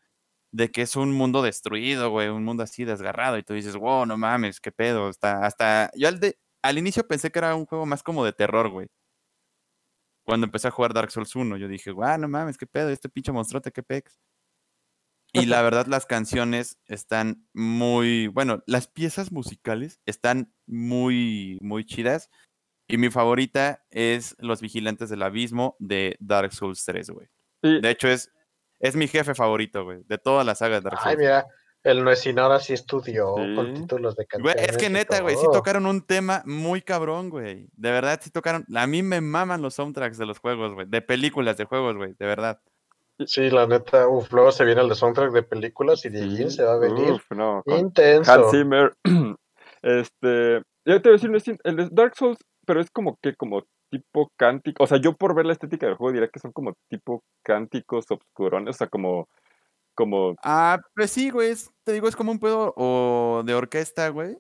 [0.52, 4.06] de que es un mundo destruido, güey, un mundo así desgarrado, y tú dices, wow,
[4.06, 7.66] no mames, qué pedo, está, hasta, yo al, de, al inicio pensé que era un
[7.66, 8.88] juego más como de terror, güey.
[10.26, 13.10] Cuando empecé a jugar Dark Souls 1, yo dije, wow, no mames, qué pedo, este
[13.10, 14.20] pinche monstruote, qué pex.
[15.32, 22.30] Y la verdad, las canciones están muy, bueno, las piezas musicales están muy, muy chidas.
[22.88, 27.28] Y mi favorita es Los Vigilantes del Abismo de Dark Souls 3, güey.
[27.62, 28.32] De hecho, es,
[28.80, 31.18] es mi jefe favorito, güey, de toda la saga de Dark Ay, Souls.
[31.20, 31.46] mira,
[31.84, 33.56] el Nuesino ahora sí estudió Sí.
[33.56, 34.70] con títulos de Güey, canciones.
[34.72, 37.68] es que neta, güey, sí tocaron un tema muy cabrón, güey.
[37.74, 38.66] De verdad, sí tocaron.
[38.76, 40.88] A mí me maman los soundtracks de los juegos, güey.
[40.90, 42.14] De películas, de juegos, güey.
[42.20, 42.60] De verdad.
[43.26, 46.38] Sí, la neta, uf, luego se viene el de soundtrack de películas y de allí
[46.44, 48.32] sí, se va a venir uf, no, intenso.
[48.32, 48.94] Hans Zimmer.
[49.82, 53.64] este, ya te voy a decir, el de Dark Souls, pero es como que como
[53.90, 56.74] tipo cántico, o sea, yo por ver la estética del juego diría que son como
[56.90, 59.28] tipo cánticos obscurones, o sea, como
[59.96, 61.50] como Ah, pues sí, güey.
[61.52, 64.38] es- te digo, es como un pedo o de orquesta, güey.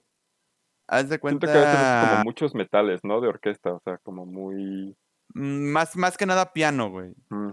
[0.87, 2.23] Haz de siento que a veces es como cuenta.
[2.23, 3.19] muchos metales, ¿no?
[3.21, 4.95] De orquesta, o sea, como muy
[5.35, 7.13] mm, Más, más que nada piano, güey.
[7.29, 7.51] mm,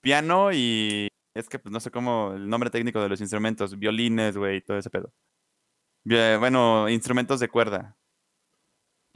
[0.00, 1.08] Piano y.
[1.34, 3.78] Es que pues no sé cómo el nombre técnico de los instrumentos.
[3.78, 5.12] Violines, güey, todo ese pedo.
[6.04, 7.96] Bueno, instrumentos de cuerda.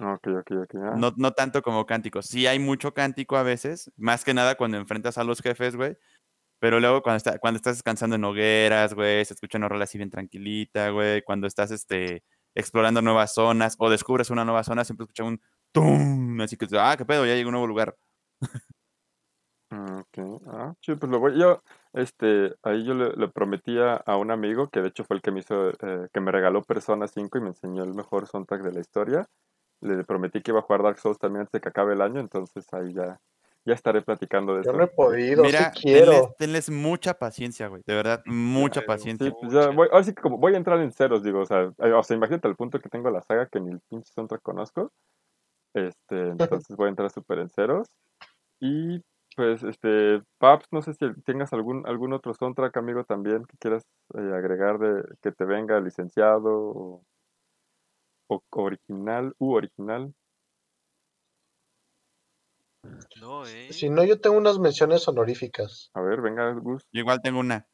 [0.02, 0.74] Ok, ok, ok.
[0.82, 0.94] ah.
[0.96, 2.26] No, no tanto como cánticos.
[2.26, 5.96] Sí hay mucho cántico a veces, más que nada cuando enfrentas a los jefes, güey.
[6.60, 9.98] Pero luego cuando, está, cuando estás descansando en hogueras, güey, se escucha una rola así
[9.98, 11.22] bien tranquilita, güey.
[11.22, 12.24] Cuando estás este,
[12.54, 15.40] explorando nuevas zonas o descubres una nueva zona, siempre escucha un
[15.72, 17.96] tum, así que, ah, qué pedo, ya llegó a un nuevo lugar.
[19.70, 20.18] Mm, Ok,
[20.48, 21.62] ah, sí, pues lo voy, yo,
[21.92, 25.30] este, ahí yo le, le prometía a un amigo, que de hecho fue el que
[25.30, 28.72] me hizo, eh, que me regaló Persona 5 y me enseñó el mejor soundtrack de
[28.72, 29.28] la historia,
[29.80, 32.20] le prometí que iba a jugar Dark Souls también antes de que acabe el año,
[32.20, 33.18] entonces ahí ya,
[33.64, 34.78] ya estaré platicando de Yo eso.
[34.78, 36.10] no he podido, Mira, sí quiero.
[36.10, 38.86] tenles, tenles mucha paciencia, güey, de verdad, mucha Claro.
[38.86, 39.26] paciencia.
[39.28, 41.46] Sí, pues ya voy, ahora sí que como voy a entrar en ceros, digo, o
[41.46, 44.12] sea, eh, o sea, imagínate el punto que tengo la saga que ni el pinche
[44.12, 44.90] soundtrack conozco,
[45.74, 46.28] este,
[46.66, 47.88] entonces voy a entrar súper en ceros,
[48.60, 49.02] y
[49.36, 53.84] pues, este, Paps, no sé si tengas algún, algún otro soundtrack, amigo, también que quieras
[54.14, 57.02] eh, agregar de que te venga licenciado o,
[58.30, 60.14] o original, u original.
[63.20, 63.72] No, eh.
[63.72, 65.90] Si no, yo tengo unas menciones honoríficas.
[65.94, 67.66] A ver, venga, Gus, Yo igual tengo una.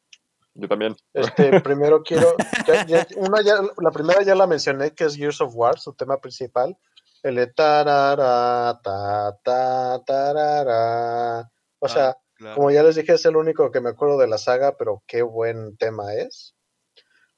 [0.54, 0.96] yo también.
[1.12, 2.34] Este, primero quiero,
[2.66, 5.92] ya- ya- una ya, la primera ya la mencioné, que es Gears of War, su
[5.94, 6.76] tema principal.
[7.22, 11.40] El de tarara, ta, ta, tarara.
[11.78, 12.56] O Ah, sea, claro.
[12.56, 15.22] como ya les dije, es el único que me acuerdo de la saga, pero qué
[15.22, 16.55] buen tema es.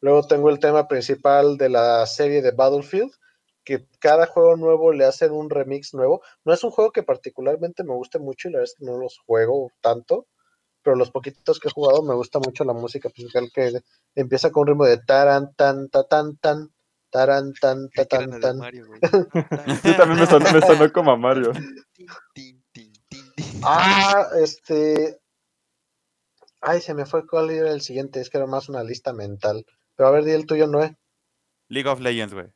[0.01, 3.11] Luego tengo el tema principal de la serie de Battlefield,
[3.65, 6.23] que cada juego nuevo le hacen un remix nuevo.
[6.45, 8.97] No es un juego que particularmente me guste mucho y la verdad es que no
[8.97, 10.27] los juego tanto,
[10.83, 13.73] pero los poquitos que he jugado me gusta mucho la música principal que
[14.15, 16.71] empieza con un ritmo de taran, tan, ta, tan, tan,
[17.11, 18.61] taran, tan, ta, tan, tan.
[19.83, 21.53] Sí, también me sonó, me sonó como a Mario.
[23.63, 25.21] Ah, este.
[26.61, 29.65] Ay, se me fue cuál era el siguiente, es que era más una lista mental.
[29.99, 30.97] Pero a ver, di el tuyo, Noé.
[31.69, 32.47] League of Legends, güey.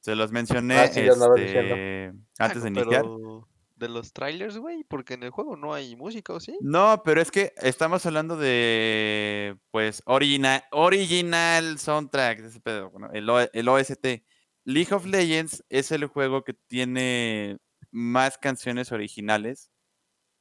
[0.00, 3.02] Se los mencioné Ah, sí, este, antes de Ah, iniciar.
[3.02, 6.58] pero de los trailers, güey, porque en el juego no hay música, ¿o sí?
[6.60, 13.30] No, pero es que estamos hablando de, pues, original, original soundtrack, ese pedo, bueno, el,
[13.30, 14.24] O- el OST.
[14.64, 17.58] League of Legends es el juego que tiene
[17.92, 19.70] más canciones originales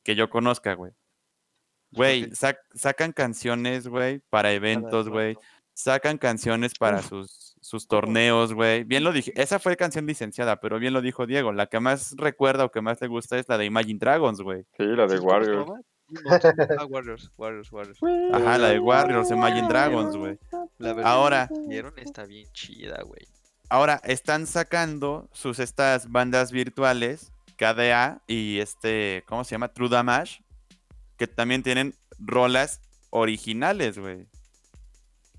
[0.03, 0.93] que yo conozca, güey.
[1.91, 5.37] Güey, sac- sacan canciones, güey, para eventos, güey.
[5.77, 8.83] Sacan canciones para sus, sus torneos, güey.
[8.83, 11.51] Bien lo dije, esa fue canción licenciada, pero bien lo dijo Diego.
[11.53, 14.63] La que más recuerda o que más le gusta es la de Imagine Dragons, güey.
[14.75, 15.23] Sí, la de ¿Sí?
[15.23, 15.69] ¿Cómo se Warriors.
[16.79, 17.99] Ah, Warriors, Warriors, Warriors.
[18.33, 20.39] Ajá, la de Warriors, Imagine Dragons, güey.
[21.03, 23.27] Ahora- que hicieron está bien chida, güey.
[23.69, 29.67] Ahora están sacando sus estas bandas virtuales, KDA y este, ¿cómo se llama?
[29.67, 30.41] True Damage,
[31.17, 32.81] que también tienen rolas
[33.11, 34.25] originales, güey.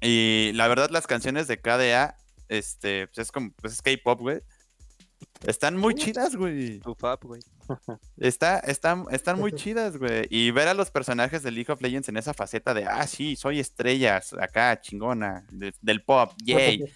[0.00, 2.16] Y la verdad, las canciones de KDA,
[2.48, 4.40] este, pues es como, pues es K-pop, güey.
[5.46, 6.80] Están muy chidas, güey.
[7.22, 7.40] Güey.
[8.16, 10.26] Está, están, están muy chidas, güey.
[10.30, 13.36] Y ver a los personajes de League of Legends en esa faceta de, ah, sí,
[13.36, 16.84] soy estrellas, acá, chingona, de- del pop, yay.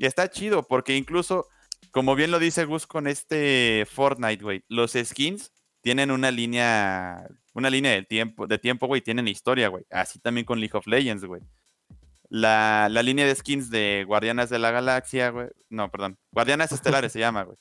[0.00, 1.48] Y está chido, porque incluso,
[1.90, 5.50] como bien lo dice Gus con este Fortnite, güey, los skins
[5.80, 9.84] tienen una línea, una línea de tiempo, de tiempo, güey, tienen historia, güey.
[9.90, 11.42] Así también con League of Legends, güey.
[12.30, 15.48] La, la línea de skins de Guardianas de la Galaxia, güey.
[15.70, 16.18] No, perdón.
[16.32, 17.56] Guardianas Estelares se llama, güey.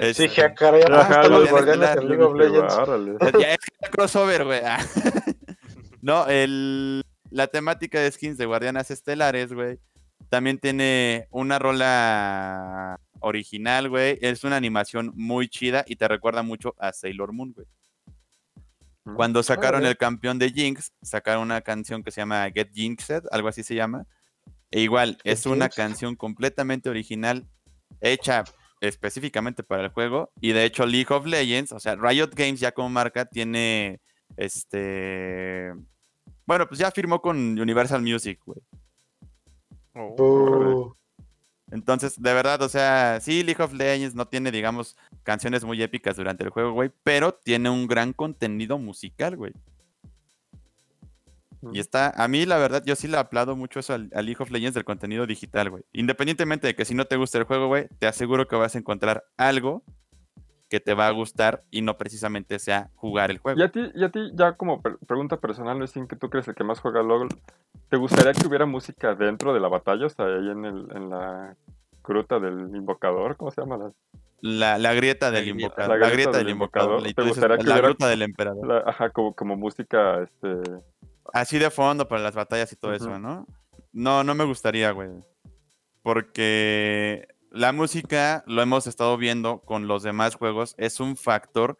[0.00, 0.16] Es-
[0.56, 0.82] caray,
[1.28, 2.74] los guardianes League of Legends.
[2.74, 3.16] "Árale".
[3.38, 4.60] Ya es crossover, güey.
[4.64, 4.78] Ah.
[6.02, 9.78] no, el, la temática de skins de Guardianas Estelares, güey,
[10.30, 14.18] también tiene una rola original, güey.
[14.22, 17.66] Es una animación muy chida y te recuerda mucho a Sailor Moon, güey.
[19.14, 23.48] Cuando sacaron el campeón de Jinx, sacaron una canción que se llama Get Jinxed, algo
[23.48, 24.06] así se llama.
[24.70, 27.46] E igual, es una canción completamente original,
[28.00, 28.44] hecha
[28.80, 30.32] específicamente para el juego.
[30.40, 34.00] Y de hecho, League of Legends, o sea, Riot Games ya como marca tiene
[34.36, 35.72] este.
[36.44, 38.60] Bueno, pues ya firmó con Universal Music, güey.
[39.94, 40.92] Uh,
[41.70, 46.16] Entonces, de verdad, o sea, sí, League of Legends no tiene, digamos, canciones muy épicas
[46.16, 49.52] durante el juego, güey, pero tiene un gran contenido musical, güey.
[51.72, 54.40] Y está, a mí la verdad, yo sí le aplaudo mucho eso al, al League
[54.40, 55.82] of Legends del contenido digital, güey.
[55.92, 58.78] Independientemente de que si no te gusta el juego, güey, te aseguro que vas a
[58.78, 59.82] encontrar algo
[60.68, 63.58] que te va a gustar y no precisamente sea jugar el juego.
[63.58, 66.28] Y a ti, y a ti ya como per- pregunta personal, no sin que tú
[66.30, 67.28] crees el que más juega LOL,
[67.88, 70.06] ¿te gustaría que hubiera música dentro de la batalla?
[70.06, 71.56] O sea, ahí en, el, en la
[72.02, 73.76] gruta del invocador, ¿cómo se llama?
[73.78, 73.90] La,
[74.40, 75.98] La, la grieta del invocador.
[75.98, 76.90] La La, grieta grieta del del invocador.
[77.00, 77.10] invocador.
[77.10, 78.66] y ¿Te tú dices, gustaría que la hubiera- gruta del emperador.
[78.66, 80.60] la- ajá, como, como música, este...
[81.32, 83.46] Así de fondo para las batallas y todo eso, ¿no?
[83.92, 85.10] No, no me gustaría, güey.
[86.02, 91.78] Porque la música, lo hemos estado viendo con los demás juegos, es un factor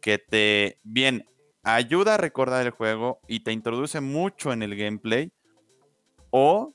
[0.00, 1.26] que te, bien,
[1.62, 5.32] ayuda a recordar el juego y te introduce mucho en el gameplay.
[6.30, 6.74] O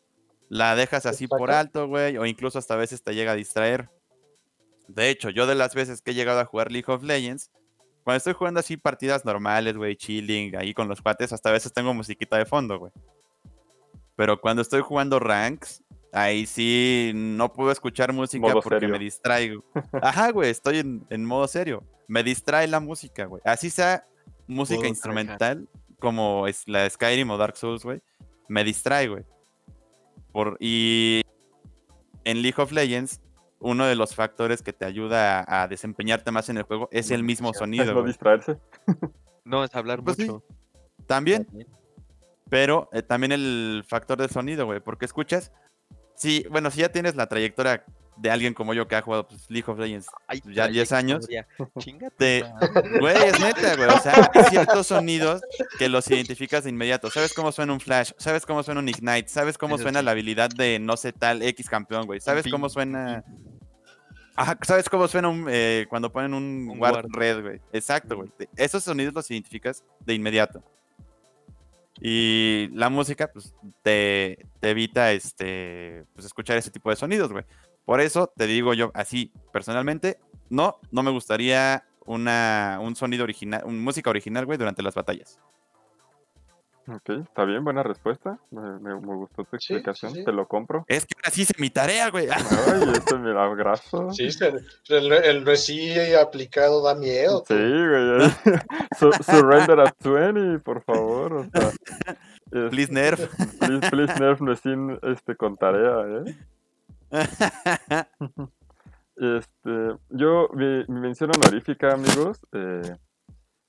[0.49, 2.17] la dejas así por alto, güey.
[2.17, 3.89] O incluso hasta a veces te llega a distraer.
[4.87, 7.49] De hecho, yo de las veces que he llegado a jugar League of Legends,
[8.03, 11.71] cuando estoy jugando así partidas normales, güey, chilling, ahí con los cuates, hasta a veces
[11.71, 12.91] tengo musiquita de fondo, güey.
[14.17, 15.81] Pero cuando estoy jugando ranks,
[16.11, 18.89] ahí sí no puedo escuchar música Modo porque serio.
[18.89, 19.63] me distraigo.
[20.01, 21.83] Ajá, güey, estoy en, en modo serio.
[22.07, 23.41] Me distrae la música, güey.
[23.45, 24.05] Así sea
[24.47, 25.69] música Modo instrumental,
[25.99, 28.01] como es la de Skyrim o Dark Souls, güey.
[28.49, 29.23] Me distrae, güey.
[30.31, 31.21] Por, y
[32.23, 33.21] en League of Legends,
[33.59, 37.11] uno de los factores que te ayuda a, a desempeñarte más en el juego es
[37.11, 37.85] el mismo Es sonido.
[37.85, 38.07] no güey.
[38.07, 38.57] distraerse.
[39.43, 40.25] No, es hablar Pues sí.
[40.25, 40.43] mucho.
[41.07, 41.47] También,
[42.47, 45.51] pero eh, también el factor del sonido, güey, porque escuchas,
[46.21, 47.83] sí, bueno, si ya tienes la trayectoria
[48.17, 51.25] de alguien como yo que ha jugado pues, League of Legends, Ay, ya 10 años,
[51.25, 51.71] trayectoria.
[51.79, 52.99] Chinga tu te- madre.
[52.99, 55.41] güey, es neta, güey, o sea, hay ciertos sonidos
[55.79, 57.09] que los identificas de inmediato.
[57.09, 58.11] ¿Sabes cómo suena un Flash?
[58.17, 59.27] ¿Sabes cómo suena un Ignite?
[59.29, 60.05] ¿Sabes cómo Eso suena sí.
[60.05, 62.19] la habilidad de no sé tal X campeón, güey?
[62.19, 63.23] ¿Sabes cómo suena...
[64.35, 67.07] Ajá, ¿sabes cómo suena un, eh, cuando ponen un, Un guard guard.
[67.11, 67.61] red, güey?
[67.73, 68.29] Exacto, güey.
[68.55, 70.63] Esos sonidos los identificas de inmediato.
[72.01, 73.53] Y la música, pues,
[73.83, 77.45] te, te evita este, pues, escuchar ese tipo de sonidos, güey.
[77.85, 80.19] Por eso te digo yo, así, personalmente,
[80.49, 85.39] no, no me gustaría una, un sonido original, un música original, güey, durante las batallas.
[86.87, 88.39] Ok, está bien, buena respuesta.
[88.49, 90.25] Me, me- me gustó tu Sí, sí, explicación, sí.
[90.25, 90.83] te lo compro.
[90.87, 92.27] Es que así hice mi tarea, güey.
[92.29, 94.11] Ay, este mira, graso.
[94.13, 97.43] sí, el, el, el reci aplicado da miedo.
[97.47, 98.31] Sí, güey.
[98.99, 101.33] Su- surrender at 20, por favor.
[101.33, 103.19] O sea, es- Please nerf.
[103.59, 106.35] Please, please nerf Nesin este, con tarea, ¿eh?
[109.17, 112.95] Este, yo, mi, mi mención honorífica, amigos, eh,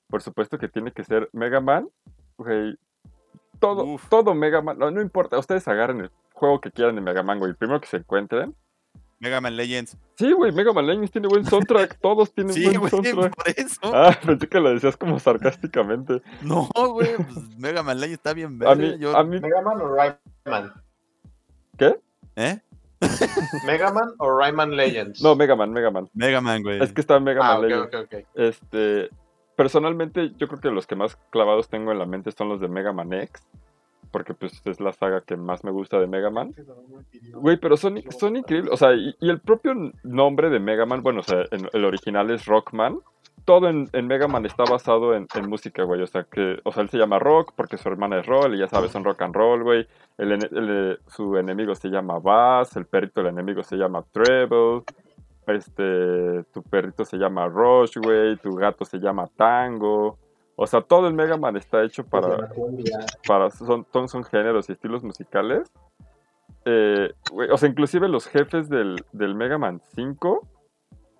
[0.07, 1.87] por supuesto que tiene que ser Mega Man.
[2.37, 2.75] Güey,
[3.63, 4.09] todo, Uf.
[4.09, 7.39] todo Mega Man, no, no importa, ustedes agarren el juego que quieran de Mega Man,
[7.39, 8.53] güey, primero que se encuentren.
[9.19, 9.97] Mega Man Legends.
[10.17, 13.35] Sí, güey, Mega Man Legends tiene buen soundtrack, todos tienen Sí, buen güey, soundtrack.
[13.35, 13.79] por eso.
[13.95, 16.21] Ah, pensé que lo decías como sarcásticamente.
[16.41, 18.91] No, güey, pues Mega Man Legends está bien A verde.
[18.91, 20.73] mí, yo- a mí, ¿Mega Man o Rayman?
[21.77, 21.99] ¿qué?
[22.35, 22.59] ¿Eh?
[23.65, 25.21] ¿Mega Man o Rayman Legends?
[25.21, 26.09] No, Mega Man, Mega Man.
[26.13, 26.83] Mega Man, güey.
[26.83, 27.95] Es que está Mega Ah, Man ok, Legends.
[27.95, 28.25] ok, ok.
[28.33, 29.09] Este,
[29.55, 32.67] personalmente, yo creo que los que más clavados tengo en la mente son los de
[32.67, 33.45] Mega Man X.
[34.11, 36.53] Porque pues es la saga que más me gusta de Mega Man.
[37.33, 38.71] Güey, pero son, increíbles.
[38.71, 39.73] O sea, y, el propio
[40.03, 42.99] nombre de Mega Man, bueno, o sea, en- el original es Rockman.
[43.43, 46.01] Todo en, Mega Man está basado en, música, güey.
[46.03, 48.59] O sea, que, o sea, él se llama Rock porque su hermana es Roll y
[48.59, 49.87] ya sabes, son rock and roll, güey.
[50.19, 54.83] El- su enemigo se llama Bass, el perrito del enemigo se llama Treble.
[55.47, 58.37] Este, tu perrito se llama Rush, güey.
[58.37, 60.17] Tu gato se llama Tango.
[60.55, 62.49] O sea, todo el Mega Man está hecho para,
[63.27, 65.71] para son, son, géneros y estilos musicales
[66.65, 70.47] eh, güey, o sea, inclusive los jefes del, del Mega Man 5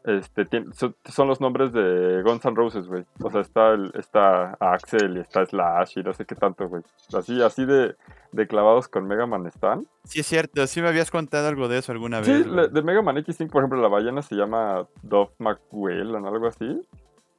[0.05, 3.05] este, son los nombres de Guns N' Roses, güey.
[3.21, 6.83] O sea, está, el, está Axel y está Slash y no sé qué tanto, güey.
[7.17, 7.95] Así, así de,
[8.33, 9.85] de clavados con Mega Man están.
[10.03, 12.27] Sí, es cierto, sí me habías contado algo de eso alguna vez.
[12.27, 16.47] Sí, de Mega Man X5, por ejemplo, la ballena se llama Dove McWell o algo
[16.47, 16.81] así.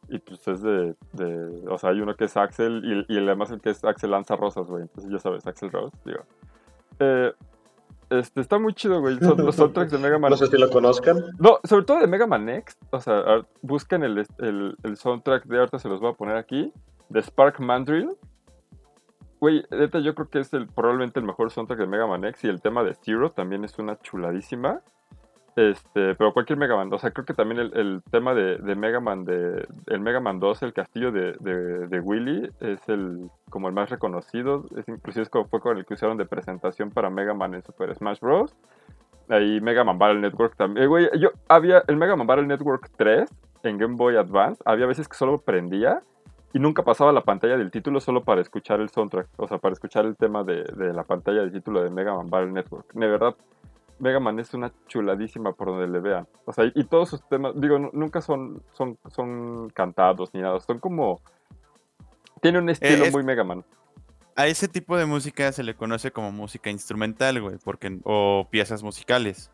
[0.09, 3.51] Y pues es de, de- O sea, hay uno que es Axel y, y además
[3.51, 4.83] el que es Axel lanza rosas, güey.
[4.83, 6.21] Entonces ya sabes, Axel Rose, digo.
[7.01, 7.33] Eh,
[8.11, 9.19] este, está muy chido, güey.
[9.19, 10.31] Son, los soundtracks de Mega Man.
[10.31, 11.25] No sé si lo conozcan.
[11.39, 12.81] No, sobre todo de Mega Man Next.
[12.91, 16.73] O sea, busquen el, el, el soundtrack de ahorita, se los voy a poner aquí.
[17.09, 18.11] De Spark Mandrill.
[19.45, 22.43] Güey, neta, yo creo que es el, probablemente el mejor soundtrack de Mega Man Next.
[22.45, 24.81] Y el tema de Zero también es una chuladísima.
[25.55, 26.91] Este, pero cualquier Mega Man.
[26.91, 30.21] O sea, creo que también el, el tema de, de Mega Man, de, el Mega
[30.21, 34.65] Man 2, el castillo de, de, de Willy, es el como el más reconocido.
[34.79, 37.63] Es, inclusive es como fue con el que usaron de presentación para Mega Man en
[37.63, 38.57] Super Smash Bros.
[39.29, 40.85] Ahí Mega Man Battle Network también.
[40.85, 43.31] Eh, güey, yo había el Mega Man Battle Network 3
[43.65, 44.63] en Game Boy Advance.
[44.65, 46.01] Había veces que solo prendía
[46.55, 49.29] y nunca pasaba la pantalla del título solo para escuchar el soundtrack.
[49.37, 52.31] O sea, para escuchar el tema de, de la pantalla del título de Mega Man
[52.31, 52.93] Battle Network.
[52.95, 53.35] De verdad,
[53.99, 56.27] Mega Man es una chuladísima por donde le vean.
[56.47, 60.41] O sea, y, y todos sus temas, digo, nu- nunca son, son, son cantados ni
[60.41, 60.59] nada.
[60.61, 61.21] Son como.
[62.41, 63.65] Tiene un estilo es- muy Mega Man.
[64.37, 68.83] A ese tipo de música se le conoce como música instrumental, güey, porque o piezas
[68.83, 69.53] musicales,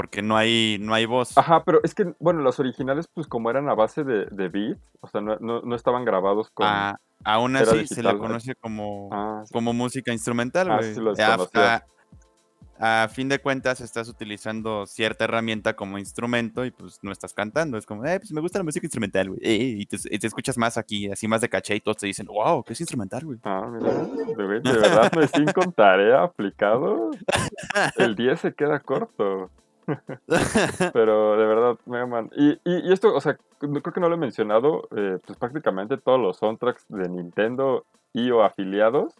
[0.00, 1.36] porque no hay no hay voz.
[1.36, 4.80] Ajá, pero es que, bueno, los originales, pues como eran a base de, de beats,
[5.02, 6.66] o sea, no, no, no estaban grabados con.
[6.66, 8.18] A- aún así se digital, ¿no?
[8.22, 9.52] conoce como Ah, sí.
[9.52, 10.94] como música instrumental, Ah, güey.
[10.94, 16.70] sí lo a, a- a fin de cuentas estás utilizando cierta herramienta como instrumento y
[16.70, 17.76] pues no estás cantando.
[17.76, 19.40] Es como, eh, pues me gusta la música instrumental, güey.
[19.42, 22.64] eh, y, te, escuchas más aquí, así más de caché y todos te dicen, wow,
[22.64, 23.38] ¿qué es instrumental, güey?
[23.44, 27.10] Ah, mira, de, de verdad me sin con tarea aplicado.
[27.96, 29.50] El 10 se queda corto.
[30.92, 32.30] Pero de verdad, Mega Man.
[32.36, 35.96] Y, y, y esto, o sea, creo que no lo he mencionado, eh, pues prácticamente
[35.98, 39.14] todos los soundtracks de Nintendo y o afiliados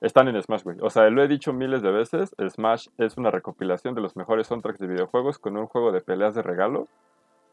[0.00, 0.76] están en Smash, güey.
[0.82, 4.46] O sea, lo he dicho miles de veces, Smash es una recopilación de los mejores
[4.46, 6.86] soundtracks de videojuegos con un juego de peleas de regalo.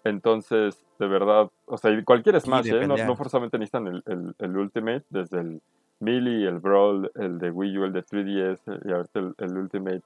[0.04, 2.88] Entonces, de verdad, o sea, cualquier Smash, ¿eh?
[2.88, 5.62] No, no forzosamente necesitan el, el- el Ultimate, desde el
[6.02, 10.02] Melee, el Brawl, el de Wii U, el de 3DS y ahorita el, el Ultimate.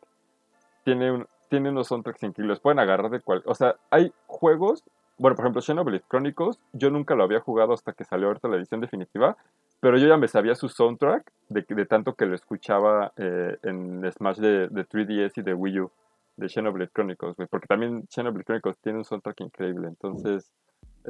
[0.84, 2.60] Tiene, un, tiene unos soundtracks increíbles.
[2.60, 3.44] Pueden agarrar de cual...
[3.46, 4.84] O sea, hay juegos...
[5.20, 8.58] Bueno, por ejemplo, Xenoblade Chronicles, yo nunca lo había jugado hasta que salió ahorita la
[8.58, 9.36] edición definitiva,
[9.80, 14.38] pero yo ya me sabía su soundtrack de, tanto que lo escuchaba eh, en Smash
[14.38, 15.92] de, de 3DS y de Wii U,
[16.36, 20.54] de Xenoblade Chronicles, güey, porque también Xenoblade Chronicles tiene un soundtrack increíble, entonces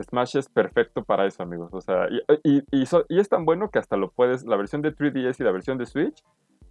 [0.01, 2.07] Smash es perfecto para eso, amigos, o sea,
[2.43, 5.51] y, y es tan bueno que hasta lo puedes, la versión de 3DS y la
[5.51, 6.23] versión de Switch,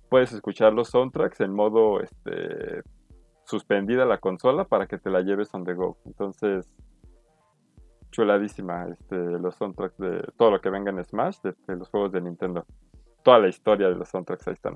[0.08, 2.82] puedes escuchar los soundtracks en modo, este,
[3.46, 6.66] suspendida la consola para que te la lleves on the go, entonces
[8.10, 12.12] chuladísima este, los soundtracks de todo lo que venga en Smash de, de los juegos
[12.12, 12.64] de Nintendo.
[13.22, 14.74] Toda la historia de los soundtracks ahí están.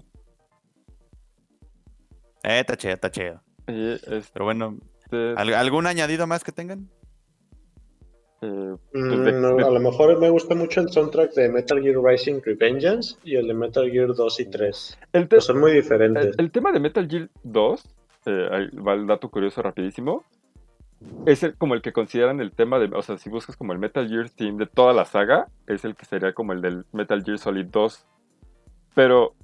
[2.42, 3.40] Eh, está chido, está chido.
[3.66, 4.76] Y este, Pero bueno,
[5.36, 6.88] ¿al- ¿algún añadido más que tengan?
[8.42, 11.80] eh, Mm, de- no, de- a lo mejor me gusta mucho el soundtrack de Metal
[11.80, 14.98] Gear Rising Revengeance y el de Metal Gear 2 y 3.
[15.12, 16.26] el, son muy diferentes.
[16.26, 17.82] el, el tema de Metal Gear 2,
[18.26, 20.24] eh, ahí va el dato curioso rapidísimo,
[21.26, 24.06] es como el que consideran el tema de, o sea, si buscas como el Metal
[24.06, 27.38] Gear Theme de toda la saga, es el que sería como el del Metal Gear
[27.38, 28.06] Solid 2.
[28.94, 29.34] Pero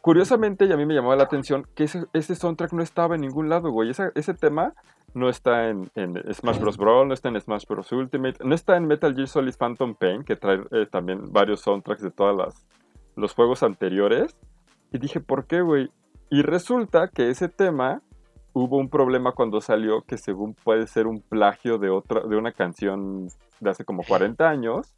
[0.00, 3.22] curiosamente, y a mí me llamó la atención, que ese, ese soundtrack no estaba en
[3.22, 3.90] ningún lado, güey.
[3.90, 4.74] Ese tema
[5.14, 6.76] no está en, en Smash Bros.
[6.76, 7.90] Brawl, no está en Smash Bros.
[7.90, 12.02] Ultimate, no está en Metal Gear Solid Phantom Pain, que trae eh, también varios soundtracks
[12.02, 12.54] de todos
[13.16, 14.36] los juegos anteriores.
[14.92, 15.90] Y dije, ¿por qué, güey?
[16.30, 18.02] Y resulta que ese tema
[18.52, 22.52] hubo un problema cuando salió que según puede ser un plagio de otra de una
[22.52, 23.28] canción
[23.60, 24.92] de hace como 40 años.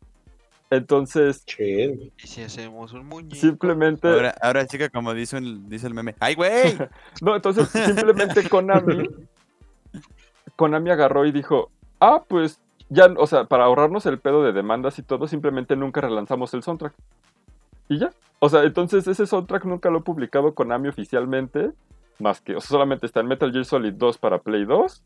[0.70, 1.44] Entonces.
[1.59, 3.36] ¿Y si hacemos un muñeco?
[3.36, 6.76] simplemente Ahora, ahora sí que como dice el, dice el meme, ¡ay, güey!
[7.22, 9.09] No, entonces simplemente Konami
[10.56, 11.70] Konami agarró y dijo,
[12.01, 16.01] "Ah, pues ya, o sea, para ahorrarnos el pedo de demandas y todo, simplemente nunca
[16.01, 16.94] relanzamos el soundtrack."
[17.89, 18.10] Y ya.
[18.39, 21.70] O sea, entonces ese soundtrack nunca lo ha publicado Konami oficialmente,
[22.19, 25.05] más que, o sea, solamente está en Metal Gear Solid 2 para Play 2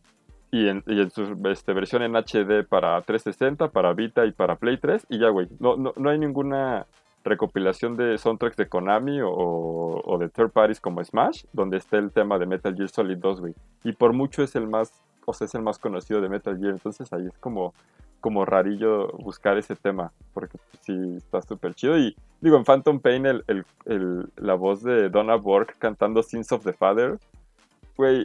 [0.51, 4.57] y en, y en su este, versión en HD para 360, para Vita y para
[4.57, 5.49] Play 3 y ya, güey.
[5.59, 6.87] No, no, no hay ninguna
[7.25, 12.11] recopilación de soundtracks de Konami o, o de third parties como Smash, donde esté el
[12.11, 13.55] tema de Metal Gear Solid 2, güey.
[13.85, 14.93] Y por mucho es el más,
[15.29, 17.75] o sea, es el más conocido de Metal Gear, entonces ahí es como,
[18.21, 21.99] como rarillo buscar ese tema, porque pues, sí está súper chido.
[21.99, 23.65] Y digo, en Phantom Pain el,
[24.37, 27.19] la voz de Donna Borg cantando Sins of the Father
[27.99, 28.25] güey,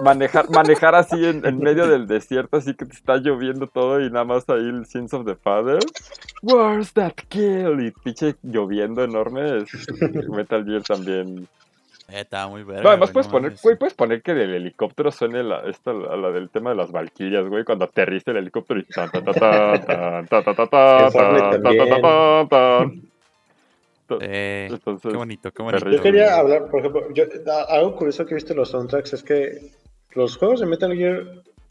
[0.00, 4.24] manejar, manejar así en, medio del desierto, así que te está lloviendo todo y nada
[4.24, 5.80] más ahí el Sins of the Father.
[6.40, 7.84] Where's that kill?
[7.84, 9.64] Y pinche lloviendo enorme.
[10.28, 11.48] Metal Gear también.
[12.12, 12.82] Eh, estaba muy verga.
[12.82, 15.92] No, además güey, puedes no poner, güey, puedes poner que del helicóptero suene la, esta,
[15.92, 19.22] la, la del tema de las valquirias, güey, cuando aterriza el helicóptero y tan, ta,
[19.22, 22.02] ta, ta, tan, ta, ta, ta, ta, En Fortnite tan, ta, ta, ta, también.
[22.02, 23.12] tan, tan.
[24.20, 25.88] Eh, Entonces, qué bonito, qué bonito.
[25.90, 27.24] Yo quería hablar, por ejemplo, yo-
[27.68, 29.70] algo curioso que he visto en los soundtracks es que
[30.14, 31.24] los juegos de Metal Gear,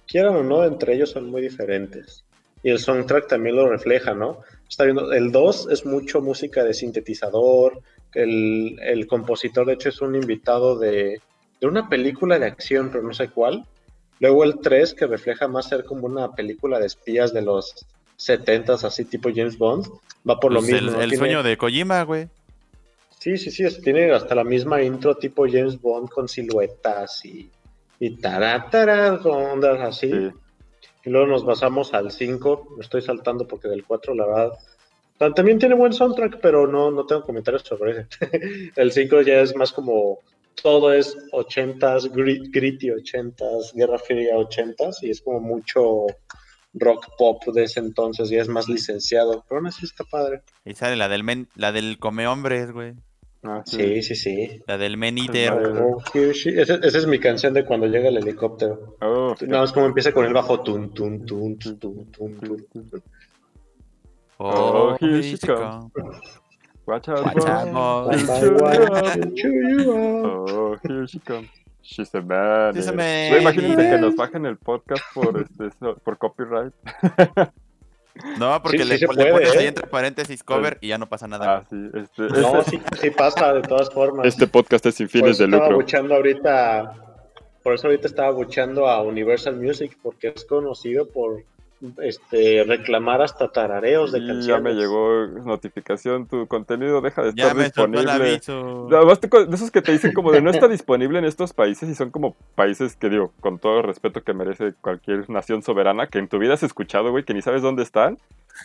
[0.08, 2.24] quieran o no, entre ellos son muy diferentes.
[2.64, 4.40] Y el soundtrack también lo refleja, ¿no?
[4.68, 7.80] Está viendo, el 2 es mucho música de sintetizador,
[8.14, 11.22] el, el compositor de hecho es un invitado de,
[11.60, 13.66] de una película de acción, pero no sé cuál.
[14.20, 17.86] Luego el 3, que refleja más ser como una película de espías de los
[18.20, 19.88] 70s, así tipo James Bond,
[20.30, 20.90] va por lo Pues mismo.
[20.90, 21.02] el, ¿no?
[21.02, 22.28] el Tiene- sueño de Kojima, güey.
[23.18, 27.50] Sí, sí, sí, es- tiene hasta la misma intro tipo James Bond con siluetas y,
[28.00, 30.12] y con ondas así.
[30.12, 30.30] sí.
[31.04, 34.52] Y luego nos basamos al 5, me estoy saltando porque del 4 la verdad...
[35.28, 38.08] ta- También tiene buen soundtrack, pero no, no tengo comentarios sobre ese.
[38.76, 40.20] el 5 ya es más como...
[40.62, 46.06] Todo es 80s, grit- gritty 80s, Guerra Fría 80s, y es como mucho
[46.74, 49.44] rock pop de ese entonces, y es más licenciado.
[49.48, 50.42] Pero aún así está padre.
[50.66, 52.94] Y sale la del men, la del come hombres, güey.
[53.44, 54.62] Ah, Sí, sí, sí.
[54.68, 55.54] La del men eater.
[56.14, 58.98] Esa, esa es mi canción de cuando llega el helicóptero.
[59.02, 60.62] Oh, Nada más como empieza con el bajo.
[60.62, 63.04] Tun, tun, tun, tun, tun, tun, tun.
[64.44, 65.92] Oh, Oh, here she she comes.
[65.94, 66.12] come.
[66.88, 67.68] Watch out, Watch out.
[67.74, 68.10] Oh,
[70.84, 71.48] here she comes.
[71.84, 72.74] She's a man.
[72.76, 72.96] She's a eh.
[72.96, 75.70] man Güey, imagínense que nos bajen el podcast por, este,
[76.04, 76.74] por copyright.
[78.38, 79.60] No, porque Sí, le, sí le puede, pones ¿eh?
[79.60, 81.60] ahí entre paréntesis cover y ya no pasa nada.
[81.60, 81.90] Ah, sí.
[81.94, 84.28] Este, No, este, sí, sí pasa de todas formas.
[84.28, 85.78] este podcast es sin fines de estaba lucro.
[85.78, 86.94] buchando ahorita.
[87.64, 91.42] Por eso ahorita estaba buchando a Universal Music porque es conocido por
[92.04, 94.46] este reclamar hasta tarareos de Y canciones.
[94.46, 98.30] ya me llegó notificación, tu contenido deja de Ya estar me soltó el disponible.
[98.32, 98.88] aviso.
[98.92, 101.54] Además, te co- de esos que te dicen como de no está disponible en estos
[101.54, 105.64] países y son como países que digo, con todo el respeto que merece cualquier nación
[105.64, 108.18] soberana, que en tu vida has escuchado, güey, que ni sabes dónde están.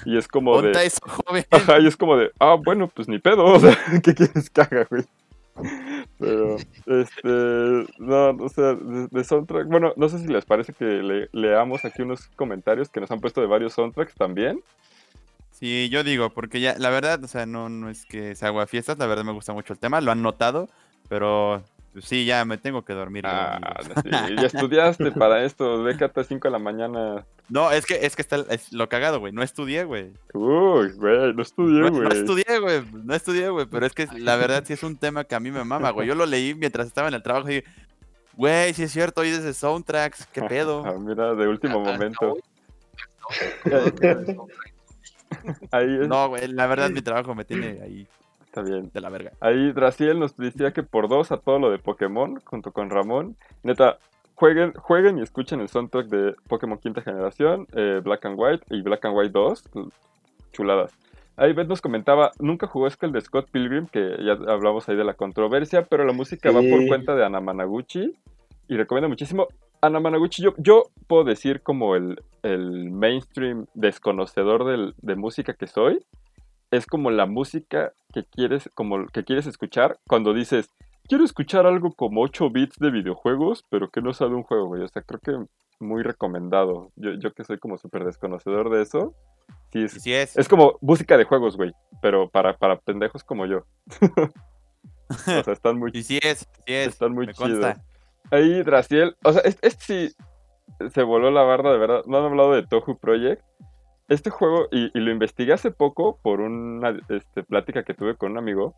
[0.05, 0.73] Y es como de...
[0.85, 1.45] eso, joven.
[1.51, 4.61] Ajá, y es como de, ah, bueno, pues ni pedo, o sea, ¿qué quieres que
[4.61, 5.05] haga, güey?
[6.19, 6.57] Pero,
[6.87, 11.29] este, no, o sea, de, de soundtrack, bueno, no sé si les parece que le-
[11.33, 14.61] leamos aquí unos comentarios que nos han puesto de varios soundtracks también.
[15.51, 18.67] Sí, yo digo, porque ya, la verdad, o sea, no, no es que se haga
[18.67, 20.69] fiestas, la verdad me gusta mucho el tema, lo han notado,
[21.09, 21.63] pero
[22.03, 23.25] sí, ya me tengo que dormir.
[23.27, 23.61] Ah,
[24.03, 24.11] sí,
[24.41, 27.25] ya estudiaste para esto, déjate a 5 de la mañana.
[27.49, 30.13] No, es que, es que está es lo cagado, güey, no estudié, güey.
[30.35, 32.03] Uy, güey, no estudié, güey.
[32.03, 35.25] no estudié, güey, no estudié, güey, pero es que la verdad sí es un tema
[35.25, 36.09] que a mí me mama, güey.
[36.09, 37.65] Yo lo leí mientras estaba en el trabajo y dije,
[38.35, 40.83] güey, sí es cierto, oí desde soundtracks, qué pedo.
[40.87, 42.37] Ah, mira, de último Ah, momento.
[43.65, 44.47] no,
[45.73, 48.07] Ahí es- No, güey, la verdad mi trabajo me tiene ahí
[48.61, 48.91] está bien.
[48.93, 49.33] de la verga.
[49.41, 53.37] Ahí Draciel nos decía que por dos a todo lo de Pokémon, junto con Ramón.
[53.63, 53.99] Neta,
[54.35, 58.83] jueguen, jueguen y escuchen el soundtrack de Pokémon Quinta Generación, eh, Black and White y
[58.83, 59.65] Black and White 2.
[60.53, 60.93] Chuladas.
[61.37, 64.89] Ahí Beth nos comentaba, nunca jugó es que el de Scott Pilgrim, que ya hablamos
[64.89, 68.15] ahí de la controversia, pero la música va por cuenta de Ana Managuchi
[68.69, 69.47] y recomiendo muchísimo.
[69.83, 75.67] Ana Managuchi, yo, yo puedo decir como el, el mainstream desconocedor del- de música que
[75.67, 76.03] soy,
[76.71, 80.71] es como la música que quieres, como que quieres escuchar cuando dices,
[81.09, 84.67] quiero escuchar algo como 8 bits de videojuegos, pero que no sea de un juego,
[84.67, 84.83] güey.
[84.83, 85.47] O sea, creo que
[85.81, 86.91] muy recomendado.
[86.97, 89.15] Yo, yo que soy como súper desconocedor de eso.
[89.73, 90.37] Sí, es, sí es.
[90.37, 91.73] es como música de juegos, güey.
[92.01, 93.65] Pero para, para pendejos como yo.
[95.11, 96.89] o sea, están muy, Y sí es, sí es.
[96.89, 97.77] están muy chidos.
[98.31, 100.17] Ahí, Draciel, o sea, este, este sí
[100.93, 102.03] se voló la barda, de verdad.
[102.07, 103.43] No han hablado de Tohu Project.
[104.09, 108.33] Este juego, y, y lo investigué hace poco por una este, plática que tuve con
[108.33, 108.75] un amigo.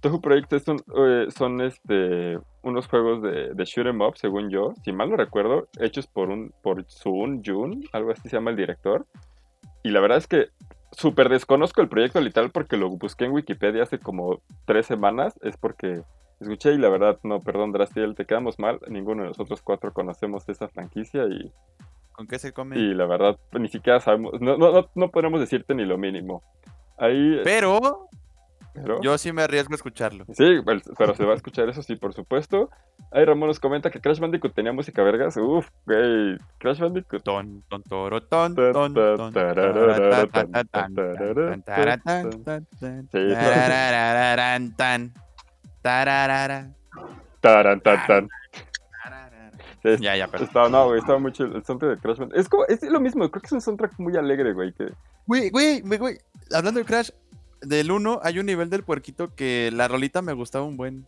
[0.00, 4.50] Tohu Project es un, eh, son este, unos juegos de, de shoot 'em up, según
[4.50, 8.50] yo, si mal no recuerdo, hechos por un por Sun Jun, algo así se llama
[8.50, 9.06] el director.
[9.82, 10.48] Y la verdad es que
[10.92, 15.34] súper desconozco el proyecto literal porque lo busqué en Wikipedia hace como tres semanas.
[15.42, 16.02] Es porque
[16.40, 18.80] escuché y la verdad, no, perdón, Drastiel, te quedamos mal.
[18.88, 21.52] Ninguno de nosotros cuatro conocemos esa franquicia y,
[22.22, 22.78] ¿Con qué se come?
[22.78, 26.40] y la verdad, ni siquiera sabemos, no, no, no, no podemos decirte ni lo mínimo.
[26.96, 28.08] Ahí, Pero
[28.72, 30.24] pero- yo sí me arriesgo a escucharlo.
[30.34, 30.60] Sí,
[30.96, 32.70] pero se va a escuchar eso, sí, por supuesto.
[33.10, 35.36] Ahí Ramón nos comenta que Crash Bandicoot tenía música vergas.
[35.36, 37.24] Uf, güey, Crash Bandicoot.
[37.24, 39.32] Ton, ton, toro, ton, ton, ton,
[43.10, 43.18] Sí,
[49.82, 50.44] Sí, Ya, ya, pero.
[50.44, 51.54] Estaba, no, güey, estaba muy chido.
[51.56, 52.40] El soundtrack de Crash Bandicoot.
[52.40, 54.72] Es, como, es lo mismo, creo que es un soundtrack muy alegre, güey.
[54.72, 54.92] Que,
[55.26, 56.18] Güey, güey, güey, güey.
[56.52, 57.10] Hablando de Crash,
[57.60, 61.06] del 1 hay un nivel del puerquito que la rolita me gustaba un buen.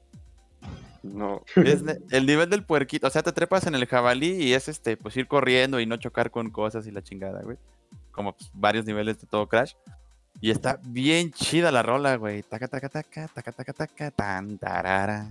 [1.03, 1.43] no.
[1.57, 3.07] Es el nivel del puerquito.
[3.07, 5.97] O sea, te trepas en el jabalí y es este, pues ir corriendo y no
[5.97, 7.59] chocar con cosas y la chingada, güey.
[8.13, 9.75] Como pues, varios niveles de todo Crash.
[10.41, 12.43] Y está bien chida la rola, güey.
[12.43, 15.27] Taca, taca, taca, taca, taca, taca, tan, tarara,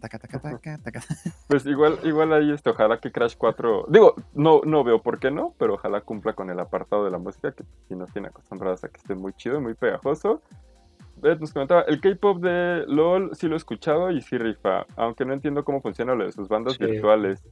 [0.00, 1.00] taca, taca, taca, taca.
[1.48, 3.86] Pues igual, igual ahí, este, ojalá que Crash 4.
[3.88, 7.18] Digo, no, no veo por qué no, pero ojalá cumpla con el apartado de la
[7.18, 10.42] música, que si nos tiene acostumbrados a que esté muy chido, muy pegajoso.
[11.16, 15.24] Beth nos comentaba, el K-pop de LOL sí lo he escuchado y sí rifa, aunque
[15.24, 16.84] no entiendo cómo funciona lo de sus bandas Sí.
[16.84, 17.42] virtuales.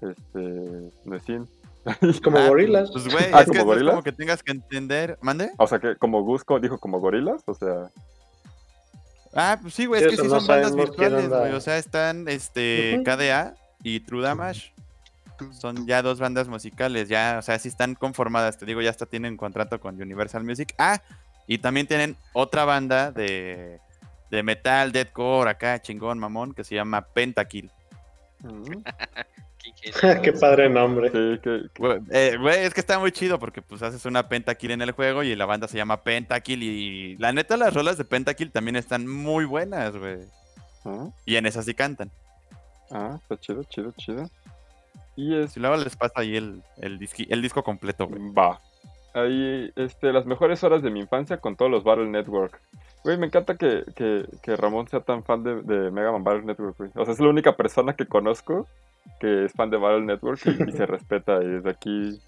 [0.00, 1.46] Este, Nesin.
[2.22, 2.90] Como Ah, gorilas.
[2.92, 3.90] Pues, güey, Ah, es ¿como que es gorilas?
[3.92, 5.18] como que tengas que entender.
[5.20, 5.50] ¿Mande?
[5.58, 7.90] O sea que como Gus co- dijo como gorilas, o sea,
[9.34, 11.52] Ah, pues sí, güey, es que sí no son bandas virtuales, güey.
[11.52, 13.00] O sea, están este.
[13.04, 14.72] KDA y True Damage.
[15.58, 19.06] Son ya dos bandas musicales, ya, o sea, sí están conformadas, te digo, ya hasta
[19.06, 20.72] tienen contrato con Universal Music.
[20.78, 21.00] Ah,
[21.48, 23.80] y también tienen otra banda de,
[24.30, 27.72] de metal, deathcore, acá, chingón, mamón, que se llama Pentakill.
[28.40, 28.82] mm,
[29.62, 30.22] Qué ingenioso.
[30.22, 31.08] Qué padre nombre.
[31.10, 34.72] sí, que, Güey, eh, güey, es que está muy chido porque pues haces una Pentakill
[34.72, 38.04] en el juego y la banda se llama Pentakill y la neta las rolas de
[38.04, 40.18] Pentakill también están muy buenas, güey.
[40.84, 42.10] ah, Y en esas sí cantan.
[42.90, 44.28] ah, está chido, chido, chido.
[45.14, 48.20] Y es Si luego les pasa ahí el, el, disqui- el disco completo, güey.
[48.32, 48.58] Va.
[49.14, 52.58] Ahí, este, las mejores horas de mi infancia con todos los Battle Network.
[53.04, 56.44] Güey, me encanta que, que, que Ramón sea tan fan de, de Mega Man Battle
[56.44, 56.90] Network, güey.
[56.94, 58.66] O sea, es la única persona que conozco
[59.20, 61.42] que es fan de Battle Network y, y se respeta.
[61.42, 62.18] Y desde aquí,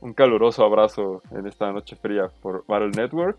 [0.00, 3.38] un caluroso abrazo en esta noche fría por Battle Network.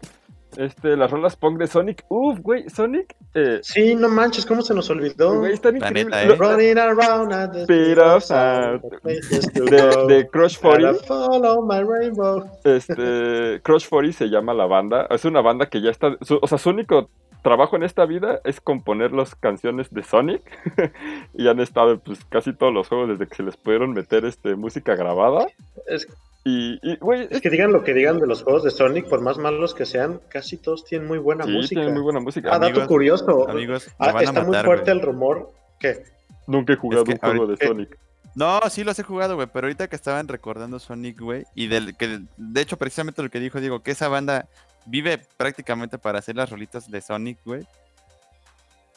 [0.58, 2.06] Este, las rolas punk de Sonic.
[2.08, 3.14] Uf, güey, Sonic.
[3.34, 5.38] Eh, Sí, no manches, ¿cómo se nos olvidó?
[5.40, 6.28] güey, están La increíbles.
[6.30, 6.38] neta, ¿eh?
[6.38, 8.82] Running around at the Speed of sound.
[9.04, 10.92] De, de Crush 40.
[10.94, 12.46] Gotta follow my rainbow.
[12.64, 15.08] Este, Crush 40 se llama la banda.
[15.10, 16.16] Es una banda que ya está.
[16.22, 17.10] su- o sea, su único
[17.46, 20.42] trabajo en esta vida es componer las canciones de Sonic.
[21.36, 24.26] y han estado en pues, casi todos los juegos desde que se les pudieron meter
[24.26, 25.48] este, música grabada.
[25.88, 26.08] Es,
[26.44, 29.22] Y, y, güey, es que digan lo que digan de los juegos de Sonic, por
[29.22, 31.76] más malos que sean, casi todos tienen muy buena sí, música.
[31.82, 32.50] tienen muy buena música.
[32.52, 33.48] Ah, dato curioso.
[33.50, 36.04] Amigos, Ah, van a está muy fuerte el rumor que
[36.48, 37.98] Nunca he jugado que un juego de ahorita- Sonic.
[38.36, 41.96] No, sí los he jugado, güey, pero ahorita que estaban recordando Sonic, güey, y del
[41.96, 44.48] que de hecho precisamente lo que dijo Diego, que esa banda
[44.86, 47.66] vive prácticamente para hacer las rolitas de Sonic, güey.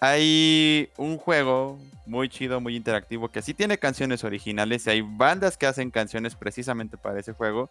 [0.00, 5.56] Hay un juego muy chido, muy interactivo, que sí tiene canciones originales, y hay bandas
[5.56, 7.68] que hacen canciones precisamente para ese juego,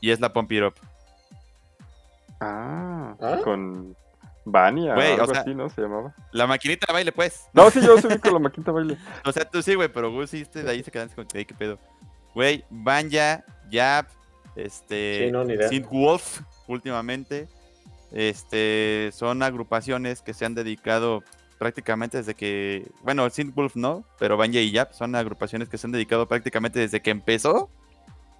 [0.00, 0.74] y es la Pump It Up.
[2.40, 3.38] Ah, ¿Ah?
[3.42, 3.96] con
[4.44, 5.68] Vania Güey, o o algo sea- así, ¿no?
[5.68, 6.14] Se llamaba.
[6.30, 7.46] La maquinita de baile, pues.
[7.52, 8.96] No, sí, yo subí con la maquinita baile.
[9.24, 11.78] O sea, tú sí, güey, pero Gus sí, de ahí se quedan "Ey, ¿qué pedo?
[12.34, 14.06] Güey, Banja, Yap,
[14.54, 15.68] este, Sí, no, ni idea.
[15.68, 17.48] Synth Wolf, últimamente,
[18.12, 21.22] este, son agrupaciones que se han dedicado
[21.58, 25.86] prácticamente desde que, bueno, Synth Wolf no, pero Banja y Yap son agrupaciones que se
[25.86, 27.68] han dedicado prácticamente desde que empezó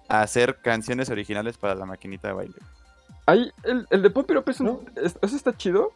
[0.07, 2.55] a hacer canciones originales para la maquinita de baile.
[3.25, 4.79] Ahí, el, el de Pop es un- ¿No?
[4.95, 5.91] es- eso está chido,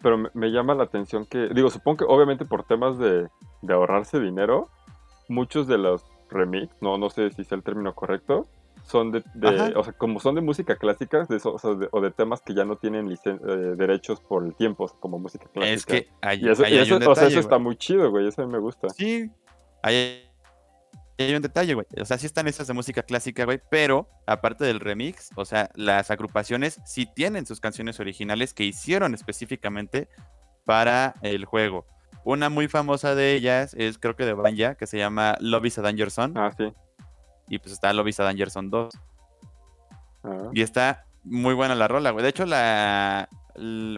[0.00, 3.28] pero me, me llama la atención que, digo, supongo que obviamente por temas de,
[3.62, 4.70] de ahorrarse dinero,
[5.28, 8.46] muchos de los remix, no, no sé si sea el término correcto,
[8.90, 9.22] son de,
[9.76, 12.40] o sea, como son de música clásica, de eso, o, sea, de, o de temas
[12.42, 15.72] que ya no tienen licen- eh, derechos por el tiempo, como música clásica.
[15.74, 18.10] Es que hay, y eso, y hay un o sea, detalle, eso está muy chido,
[18.10, 18.88] güey, eso a mí me gusta.
[18.90, 19.30] Sí,
[19.82, 20.26] hay,
[21.18, 21.86] hay un detalle, güey.
[22.00, 25.70] O sea, sí están esas de música clásica, güey, pero aparte del remix, o sea,
[25.74, 30.08] las agrupaciones sí tienen sus canciones originales que hicieron específicamente
[30.64, 31.86] para el juego.
[32.24, 35.78] Una muy famosa de ellas es, creo que de Banja, que se llama Love is
[35.78, 36.72] a Danger Zone, Ah, sí.
[37.50, 38.94] Y pues está Love is a Danger Zone 2.
[40.22, 42.22] Ah, Y está muy buena la rola, güey.
[42.22, 43.28] De hecho, la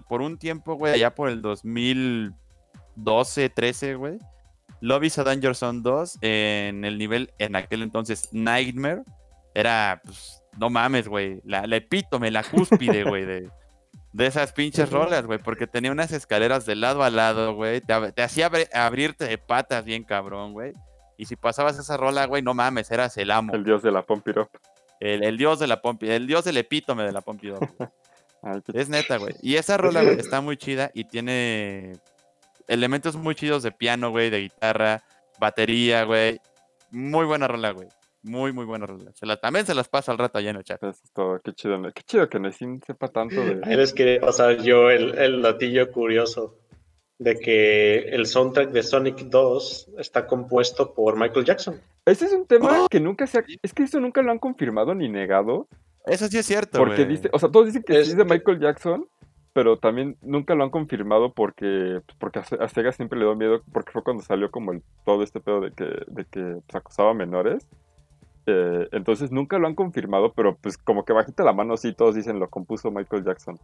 [0.09, 4.19] por un tiempo, güey, allá por el 2012, 13, güey.
[4.81, 9.03] Love is a Danger Zone 2 en el nivel, en aquel entonces, Nightmare.
[9.55, 11.41] Era, pues, no mames, güey.
[11.45, 13.51] La, la epítome, la cúspide, güey, de,
[14.13, 15.39] de esas pinches rolas, güey.
[15.39, 17.83] Porque tenía unas escaleras de lado a lado, güey.
[17.83, 20.73] Te, te hacía abrirte de patas bien cabrón, güey.
[21.23, 23.55] Y si pasabas esa rola, güey, no mames, eras el amo.
[23.55, 24.51] el dios de la Up.
[24.99, 27.51] El, el dios de la pompi, el dios del epítome de la pompi.
[27.51, 27.61] güey.
[28.43, 29.33] Ay, qué Es neta, güey.
[29.41, 31.93] Y esa rola, güey, está muy chida y tiene
[32.67, 35.05] elementos muy chidos de piano, güey, de guitarra,
[35.39, 36.41] batería, güey.
[36.91, 37.87] Muy buena rola, güey.
[38.25, 39.13] Muy, muy buena rola.
[39.15, 40.83] Se la, también se las paso al rato allá en el chat.
[40.83, 41.81] Eso es todo, qué chido.
[41.95, 43.61] Qué chido que Nesin sepa tanto de...
[43.63, 46.59] Ahí les quería pasar yo el, el datillo curioso.
[47.19, 51.81] De que el soundtrack de Sonic 2 está compuesto por Michael Jackson.
[52.05, 53.45] Ese es un tema que nunca se ha...
[53.63, 55.69] Es que eso nunca lo han confirmado ni negado.
[56.05, 57.31] Eso sí es cierto, Porque dice...
[57.33, 59.07] O sea, todos dicen que Es sí es de Michael Jackson,
[59.53, 62.01] pero también nunca lo han confirmado porque...
[62.05, 65.23] pues, Porque a Sega siempre le dio miedo, porque fue cuando salió como el todo
[65.23, 67.69] este pedo de que, de que pues, acosaba a menores.
[68.47, 72.17] Eh, entonces nunca lo han confirmado, pero pues como que bajita la mano sí todos
[72.17, 73.59] dicen lo compuso Michael Jackson.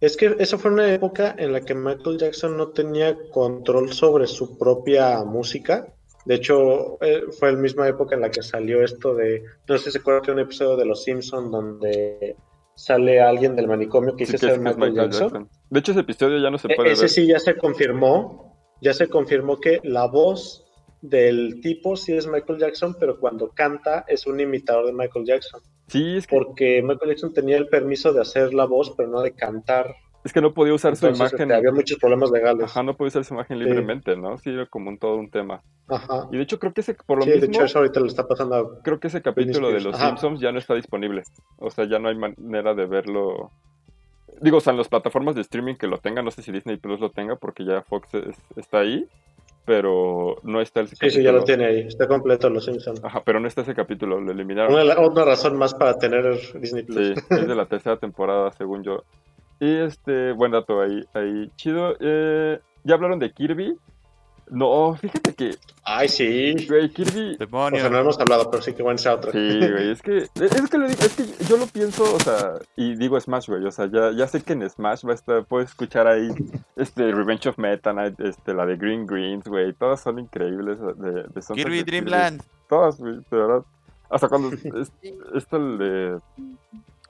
[0.00, 4.26] Es que esa fue una época en la que Michael Jackson no tenía control sobre
[4.26, 5.92] su propia música.
[6.24, 9.84] De hecho, eh, fue la misma época en la que salió esto de, no sé
[9.84, 12.36] si se acuerdan un episodio de Los Simpsons donde
[12.76, 15.48] sale alguien del manicomio que Sí, dice que es- ser Michael, Jackson.
[15.70, 17.10] De hecho, ese episodio ya no se E- puede Ese ver.
[17.10, 20.64] sí ya se confirmó, ya se confirmó que la voz
[21.00, 25.60] del tipo sí es Michael Jackson, pero cuando canta es un imitador de Michael Jackson,
[25.86, 29.20] Sí, es que, porque Michael Jackson tenía el permiso de hacer la voz, pero no
[29.22, 29.94] de cantar.
[30.24, 31.40] es que no podía usar su imagen.
[31.40, 32.64] este, había muchos problemas legales.
[32.64, 33.64] Ajá, no podía usar su imagen Sí.
[33.64, 34.36] libremente, ¿no?
[34.36, 35.62] Sí, era como un todo un tema.
[35.86, 36.28] Ajá.
[36.32, 38.26] Y de hecho creo que ese, por lo Sí, de mismo, hecho ahorita le está
[38.26, 38.82] pasando a...
[38.82, 40.08] creo que ese capítulo de los Ajá.
[40.08, 41.22] Simpsons ya no está disponible.
[41.58, 43.52] O sea, ya no hay manera de verlo.
[44.42, 46.76] Digo, o sea, en las plataformas de streaming que lo tengan, no sé si Disney
[46.76, 49.06] Plus lo tenga porque ya Fox es- está ahí,
[49.68, 53.04] pero no está ese Sí, sí, ya lo tiene ahí, está completo Los Simpsons.
[53.04, 54.72] Ajá, pero no está ese capítulo, lo eliminaron.
[54.72, 57.08] Una, una razón más para tener Disney Plus.
[57.08, 59.04] Sí, es de la tercera temporada, según yo.
[59.60, 61.96] Y este, buen dato ahí, ahí, chido.
[62.00, 63.76] Eh, ¿Ya hablaron de Kirby?
[64.50, 65.50] No, fíjate que,
[65.84, 66.54] Ay, sí.
[66.68, 67.34] güey, Kirby...
[67.34, 67.80] O Demonio.
[67.80, 69.32] sea, no hemos hablado, pero sí que bueno sea otra.
[69.32, 72.54] Sí, güey, es que, es que, lo digo- es que yo lo pienso, o sea,
[72.76, 75.44] y digo Smash, güey, o sea, ya, ya sé que en Smash va a estar,
[75.44, 76.28] puedes escuchar ahí,
[76.76, 81.24] este, Revenge of Meta Knight, este, la de Green Greens, güey, todas son increíbles de,
[81.24, 82.42] de soundtrack Kirby Dreamland.
[82.68, 83.62] Todas, güey, de verdad.
[84.10, 84.50] Hasta cuando,
[84.80, 84.92] es,
[85.34, 86.18] esto el de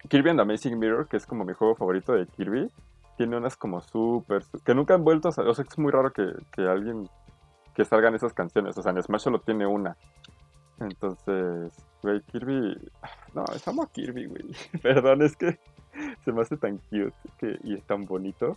[0.08, 2.70] Kirby and the Amazing Mirror, que es como mi juego favorito de Kirby,
[3.16, 6.12] tiene unas como súper, que nunca han vuelto a salir, o sea, es muy raro
[6.12, 7.08] que, que alguien,
[7.78, 9.96] que salgan esas canciones, o sea, en Smash solo tiene una.
[10.80, 11.72] Entonces,
[12.02, 12.76] güey, Kirby.
[13.34, 14.42] No, es amo a Kirby, güey.
[14.82, 15.60] Perdón, es que
[16.24, 18.56] se me hace tan cute que, y es tan bonito.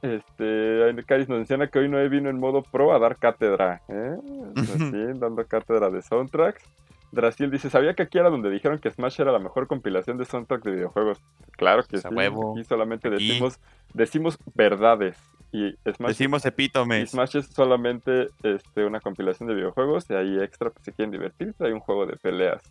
[0.00, 4.16] Este, Caris nos menciona que hoy no vino en modo pro a dar cátedra, ¿eh?
[4.56, 6.64] Así, dando cátedra de soundtracks.
[7.12, 10.24] Draciel dice, ¿sabía que aquí era donde dijeron que Smash era la mejor compilación de
[10.24, 11.20] soundtrack de videojuegos?
[11.56, 12.08] Claro que Pues sí.
[12.14, 12.52] huevo.
[12.52, 13.28] Aquí solamente Aquí.
[13.28, 13.60] decimos,
[13.94, 15.18] decimos verdades.
[15.52, 17.10] Y Smash Decimos y epítomes.
[17.10, 21.64] Smash es solamente este, una compilación de videojuegos y ahí extra, pues, si quieren divertirse,
[21.64, 22.62] hay un juego de peleas.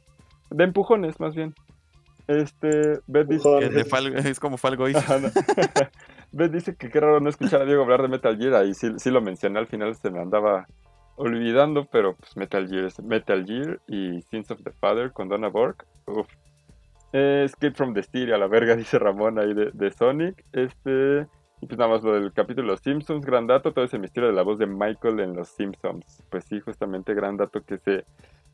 [0.50, 1.54] De empujones, más bien.
[2.28, 3.50] Este, Beth dice.
[3.60, 3.76] Es,
[4.26, 4.86] es como no.
[6.32, 8.92] Beth dice que qué raro no escuchar a Diego hablar de Metal Gear, ahí sí,
[8.98, 10.68] sí lo mencioné al final, se me andaba
[11.20, 15.50] olvidando, pero pues Metal Gear es Metal Gear y Sins of the Father con Donna
[15.50, 15.76] Borg.
[16.06, 16.28] Uf.
[17.12, 20.46] Eh, Escape from the City, a la verga, dice Ramón ahí de, de Sonic.
[20.54, 21.28] Este,
[21.62, 24.30] y pues nada más lo del capítulo de los Simpsons, gran dato, todo ese misterio
[24.30, 26.24] de la voz de Michael en los Simpsons.
[26.30, 28.06] Pues sí, justamente gran dato que se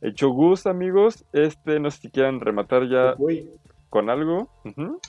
[0.02, 1.24] echó Gus, amigos.
[1.34, 3.50] Este, no sé si quieran rematar ya Uy.
[3.90, 4.50] con algo.
[4.64, 5.00] Ujú.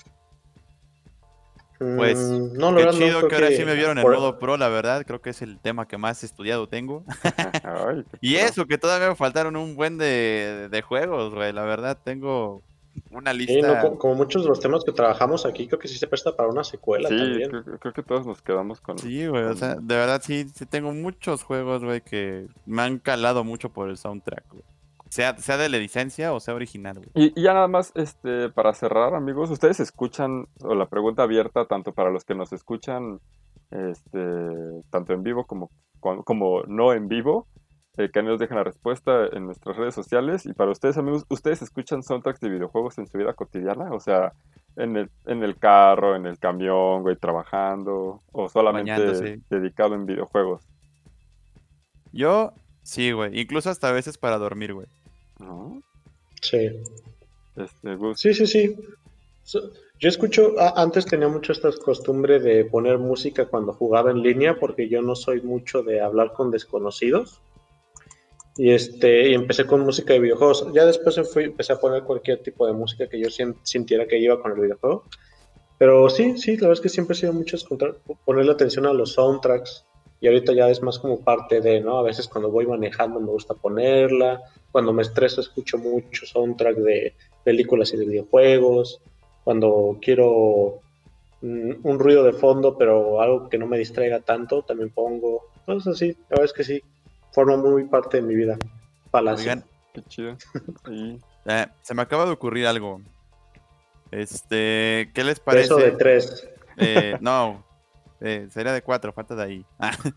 [1.78, 4.56] Pues, Mm, no, Qué no, chido que ahora sí me vieron en por- modo pro,
[4.56, 5.04] la verdad.
[5.06, 7.04] Creo que es el tema que más estudiado tengo.
[8.20, 11.52] Y eso, que todavía me faltaron un buen de, de juegos, güey.
[11.52, 12.62] La verdad, tengo
[13.10, 13.74] una Sí, lista.
[13.82, 16.34] no, co- como muchos de los temas que trabajamos aquí, creo que sí se presta
[16.34, 17.50] para una secuela Sí, también.
[17.50, 18.98] creo, creo que todos nos quedamos con.
[18.98, 22.98] Sí, güey, o sea, de verdad sí, sí tengo muchos juegos, güey, que me han
[22.98, 24.62] calado mucho por el soundtrack, güey.
[25.08, 27.10] Sea, sea de la licencia o sea original, güey.
[27.14, 31.66] Y, y ya nada más, este, para cerrar, amigos, ustedes escuchan, o la pregunta abierta,
[31.66, 33.20] tanto para los que nos escuchan,
[33.70, 34.18] este,
[34.90, 35.70] tanto en vivo como,
[36.00, 37.46] como, no en vivo,
[37.96, 40.44] eh, que nos dejen la respuesta en nuestras redes sociales.
[40.46, 43.90] Y para ustedes, amigos, ¿ustedes escuchan soundtracks de videojuegos en su vida cotidiana?
[43.92, 44.32] O sea,
[44.76, 49.40] en el, en el carro, en el camión, güey, trabajando, o solamente Bañándose.
[49.48, 50.62] dedicado en videojuegos.
[52.12, 52.52] Yo,
[52.86, 53.38] sí, güey.
[53.40, 54.86] Incluso hasta a veces para dormir, güey.
[55.38, 55.82] ¿No?
[56.40, 56.70] Sí.
[57.56, 58.76] Este, Sí, sí, sí.
[59.98, 64.88] Yo escucho, antes tenía mucho esta costumbre de poner música cuando jugaba en línea, porque
[64.88, 67.40] yo no soy mucho de hablar con desconocidos.
[68.58, 70.66] Y este, y empecé con música de videojuegos.
[70.74, 73.28] Ya después me fui- empecé a poner cualquier tipo de música que yo
[73.62, 75.04] sintiera que iba con el videojuego.
[75.78, 77.56] Pero sí, sí, la verdad es que siempre he sido mucho
[78.24, 79.84] ponerle atención a los soundtracks.
[80.20, 81.98] Y ahorita ya es más como parte de, ¿no?
[81.98, 84.42] A veces cuando voy manejando me gusta ponerla.
[84.72, 87.14] Cuando me estreso escucho mucho soundtrack de
[87.44, 89.00] películas y de videojuegos.
[89.44, 90.80] Cuando quiero
[91.42, 95.42] mm, un ruido de fondo, pero algo que no me distraiga tanto, también pongo.
[95.66, 96.82] Cosas así, la verdad es que sí.
[97.32, 98.56] Forma muy parte de mi vida.
[99.10, 99.42] Palacio.
[99.42, 100.36] Oigan, qué chido.
[101.48, 103.00] Eh, se me acaba de ocurrir algo.
[104.10, 105.66] Este, ¿qué les parece?
[105.66, 106.48] eso de tres.
[106.76, 107.64] Eh, no,
[108.20, 109.64] Eh, sería de cuatro, falta de ahí.
[109.78, 109.92] Ah,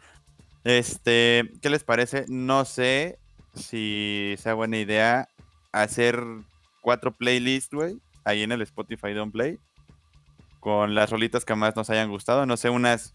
[0.66, 2.26] Este, ¿qué les parece?
[2.28, 3.18] No sé
[3.56, 5.30] si sea buena idea
[5.72, 6.22] hacer
[6.82, 9.58] cuatro playlists, güey, ahí en el Spotify Don't Play,
[10.60, 12.46] con las rolitas que más nos hayan gustado.
[12.46, 13.14] No sé, unas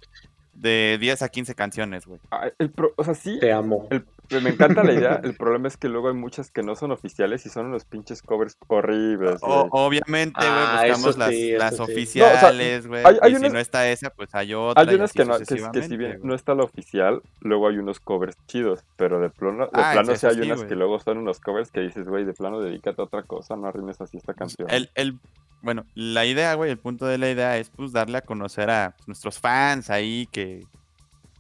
[0.55, 2.21] de 10 a 15 canciones, güey.
[2.31, 3.89] Ah, el pro- o sea, sí, Te amo.
[3.91, 5.21] el- me encanta la idea.
[5.23, 8.23] El problema es que luego hay muchas que no son oficiales y son unos pinches
[8.23, 9.39] covers horribles.
[9.43, 13.03] O- obviamente, güey, Ah, buscamos las, sí, oficiales, güey.
[13.05, 14.83] hay- hay y si no está esa, pues hay otra.
[14.83, 18.01] Hay unas que, no, que, que si bien no está la oficial, luego hay unos
[18.01, 20.99] covers chidos, pero de plano, de Ah, plano eso sí hay sí, unas que luego
[21.01, 24.17] son unos covers que dices, güey, de plano dedícate a otra cosa, no arruines así
[24.17, 24.69] esta canción.
[24.71, 25.19] El, el,
[25.63, 28.95] bueno, la idea, güey, el punto de la idea es pues darle a conocer a
[28.97, 30.63] pues, nuestros fans ahí que,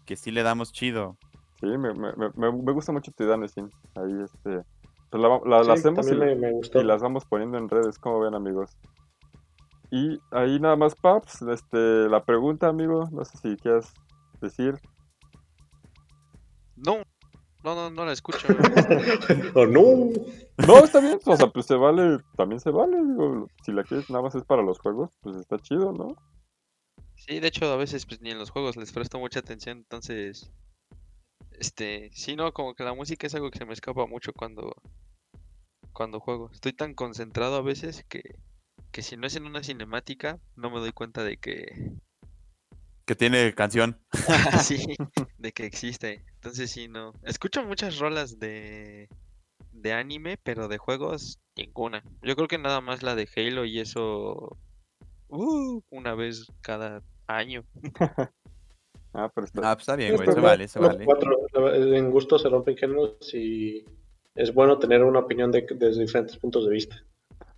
[0.07, 1.17] que sí le damos chido.
[1.65, 3.71] Sí, me, me, me, me- gusta mucho tu idea, Nesin.
[3.95, 4.63] Ahí, este,
[5.11, 6.79] pues la, la- la Sí, hacemos y, también me, me gustó.
[6.79, 8.77] y las vamos poniendo en redes, como ven, amigos.
[9.91, 13.95] Y ahí nada más, Paps, este, la pregunta, amigo, no sé si quieras
[14.43, 14.75] decir.
[16.77, 16.99] No,
[17.63, 18.47] no, no, no la escucho.
[19.55, 20.11] Oh, no.
[20.67, 24.11] No, está bien, o sea, pues se vale, también se vale, digo, si la quieres
[24.11, 26.15] nada más es para los juegos, pues está chido, ¿no?
[27.17, 30.51] Sí, de hecho, a veces pues, ni en los juegos les presto mucha atención, entonces,
[31.59, 34.75] este, sí, no, como que la música es algo que se me escapa mucho cuando,
[35.93, 36.51] cuando juego.
[36.53, 38.23] Estoy tan concentrado a veces que,
[38.93, 41.93] que si no es en una cinemática, no me doy cuenta de que,
[43.07, 44.01] Que tiene canción.
[44.63, 44.97] sí,
[45.39, 46.25] de que existe.
[46.35, 47.13] Entonces sí, no.
[47.25, 49.09] Escucho muchas rolas de,
[49.73, 52.03] de anime, pero de juegos, ninguna.
[52.23, 54.57] Yo creo que nada más la de Halo y eso,
[55.29, 57.65] uh, una vez cada año.
[59.15, 61.05] Ah, pero está, Ah, pues está bien, güey, se vale, se vale.
[61.05, 61.37] cuatro,
[61.73, 63.85] en gusto se rompen géneros y
[64.35, 66.97] es bueno tener una opinión de, desde diferentes puntos de vista.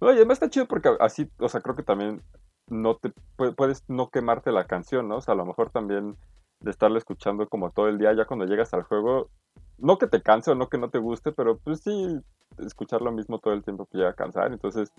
[0.01, 2.20] No, y además está chido porque así, o sea, creo que también
[2.69, 5.16] no te pu- puedes no quemarte la canción, ¿no?
[5.16, 6.16] O sea, a lo mejor también
[6.61, 9.31] de estarla escuchando como todo el día, ya cuando llegas al juego,
[9.78, 12.19] no que te canse o no que no te guste, pero pues sí,
[12.59, 14.53] escuchar lo mismo todo el tiempo te llega a cansar.
[14.53, 14.93] Entonces,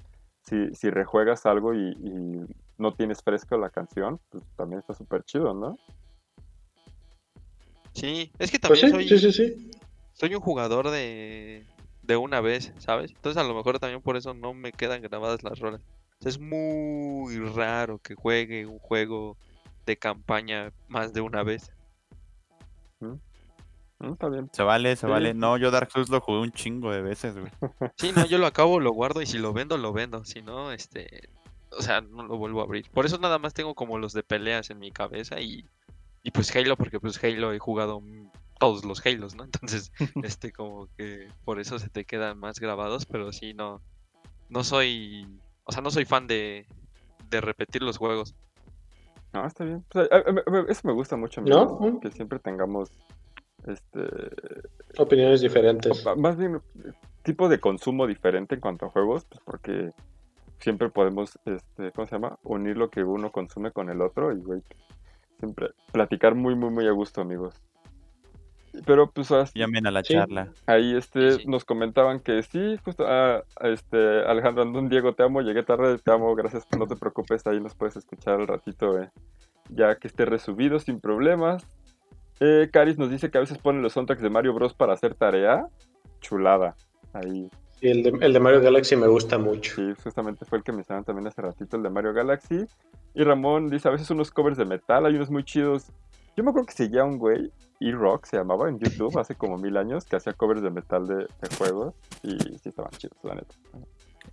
[0.43, 2.45] si, si rejuegas algo y, y
[2.79, 5.77] no tienes fresco la canción, pues también está súper chido, ¿no?
[7.99, 9.71] Sí, es que Pues también sí, soy, sí, sí, sí.
[10.13, 11.65] soy un jugador de,
[12.03, 13.11] de una vez, ¿sabes?
[13.11, 15.81] Entonces a lo mejor también por eso no me quedan grabadas las rolas.
[16.19, 19.35] O sea, es muy raro que juegue un juego
[19.85, 21.71] de campaña más de una vez.
[22.99, 24.49] Mm, Está bien.
[24.53, 25.11] Se vale, se Sí.
[25.11, 25.33] vale.
[25.33, 27.51] No, yo Dark Souls lo jugué un chingo de veces, güey.
[27.97, 30.23] Sí, no, yo lo acabo, lo guardo y si lo vendo, lo vendo.
[30.23, 31.29] Si no, este,
[31.71, 32.87] o sea, no lo vuelvo a abrir.
[32.91, 35.65] Por eso nada más tengo como los de peleas en mi cabeza y,
[36.23, 38.01] y pues Halo, porque pues Halo he jugado
[38.59, 39.43] todos los Halos, ¿no?
[39.51, 39.91] Entonces,
[40.23, 43.81] este, como que por eso se te quedan más grabados, pero sí, no,
[44.49, 45.27] no soy,
[45.63, 46.65] o sea, no soy fan de,
[47.29, 48.35] de repetir los juegos.
[49.33, 49.83] No, está bien.
[49.89, 51.77] Pues, a- a- a- a- eso me gusta mucho, ¿No?
[51.79, 51.99] Mm.
[51.99, 52.89] que siempre tengamos
[53.67, 53.99] este
[54.97, 56.03] Opiniones diferentes.
[56.05, 56.91] Ma- Más bien, eh,
[57.23, 59.91] tipo de consumo diferente en cuanto a juegos, pues porque
[60.59, 62.39] siempre podemos, este, ¿cómo se llama?
[62.43, 64.63] Unir lo que uno consume con el otro y, güey,
[65.39, 67.55] siempre platicar muy, muy, muy a gusto, amigos.
[68.85, 70.13] Pero, pues, así- Llamen a la Sí.
[70.13, 70.51] charla.
[70.67, 75.41] ahí, este, Sí, nos comentaban que sí, justo, ah, este, Alejandro Andún, Diego, te amo,
[75.41, 79.09] llegué tarde, te amo, gracias, no te preocupes, ahí nos puedes escuchar al ratito, eh,
[79.69, 81.65] ya que esté resubido sin problemas.
[82.39, 84.75] Eh, Caris nos dice que a veces ponen los soundtracks de Mario Bros.
[84.75, 85.65] para hacer tarea.
[86.19, 86.75] Chulada.
[87.13, 87.49] Ahí,
[87.81, 89.75] Y el de, el de Mario Galaxy me gusta mucho.
[89.75, 92.65] sí, justamente fue el que me estaban también hace ratito, el de Mario Galaxy.
[93.13, 95.91] Y Ramón dice, a veces unos covers de metal, hay unos muy chidos.
[96.35, 99.77] Yo me acuerdo que seguía un güey, E-Rock se llamaba en YouTube, hace como mil
[99.77, 101.93] años, que hacía covers de metal de, de juegos.
[102.23, 103.55] Y sí estaban chidos, la neta.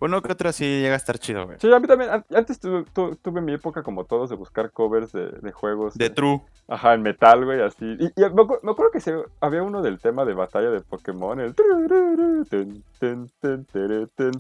[0.01, 1.59] Uno que otro sí llega a estar chido, güey.
[1.61, 4.71] Sí, a mí también, an- antes tu- tu- tuve mi época como todos de buscar
[4.71, 5.95] covers de, de juegos.
[5.95, 6.41] De eh, True.
[6.69, 7.85] Ajá, en metal, güey, así.
[7.99, 10.81] Y, y me, acu- me acuerdo que se- había uno del tema de batalla de
[10.81, 11.55] Pokémon, el...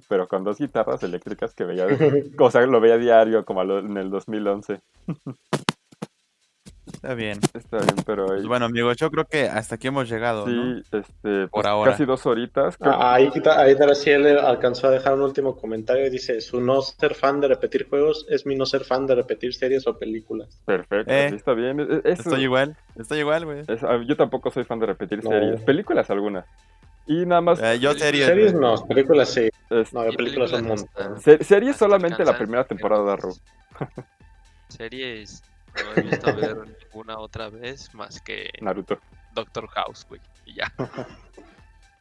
[0.08, 1.86] pero con dos guitarras eléctricas que veía,
[2.38, 4.80] o sea, lo veía diario como a lo- en el 2011.
[7.04, 7.38] Está bien.
[7.52, 8.36] Está bien, pero ahí...
[8.38, 10.76] Pues bueno, amigos, yo creo que hasta aquí hemos llegado, ¿no?
[10.76, 11.90] sí, este, Por pues, ahora.
[11.92, 12.78] casi dos horitas.
[12.78, 16.80] creo- Ah, Ahí, ahí Graciela alcanzó a dejar un último comentario y dice, su no
[16.80, 20.62] ser fan de repetir juegos es mi no ser fan de repetir series o películas.
[20.64, 21.78] Perfecto, Eh, sí, está bien.
[21.80, 23.60] e- e- Eso, Estoy igual, estoy igual, güey.
[23.68, 25.28] es- yo tampoco soy fan de repetir No.
[25.28, 25.60] series.
[25.60, 26.46] Películas algunas.
[27.06, 27.60] Y nada más...
[27.62, 28.24] Eh, yo series.
[28.24, 29.50] Series no, películas sí.
[29.68, 31.16] es- No, de películas un películas montón.
[31.18, 33.34] hasta- se- series solamente la primera temporada, Ru.
[34.68, 35.42] Series
[35.74, 36.56] no he visto ver
[36.94, 38.98] ninguna otra vez más que Naruto.
[39.34, 40.20] Doctor House, güey.
[40.46, 40.72] Y ya.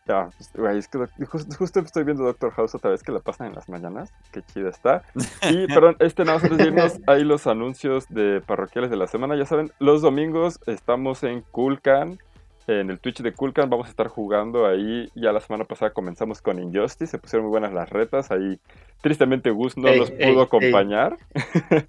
[0.05, 3.21] Ah, pues, güey, es que justo, justo estoy viendo Doctor House otra vez que la
[3.21, 4.11] pasan en las mañanas.
[4.33, 5.01] Qué chida está.
[5.49, 9.07] Y, perdón, este nada más antes de irnos, ahí los anuncios de parroquiales de la
[9.07, 9.37] semana.
[9.37, 12.19] Ya saben, los domingos estamos en Kulkan,
[12.67, 13.69] en el Twitch de Kulkan.
[13.69, 15.09] Vamos a estar jugando ahí.
[15.15, 17.11] Ya la semana pasada comenzamos con Injustice.
[17.11, 18.29] Se pusieron muy buenas las retas.
[18.29, 18.59] Ahí,
[18.99, 20.45] tristemente, Gus no Ey, nos ey, pudo ey.
[20.47, 21.17] acompañar.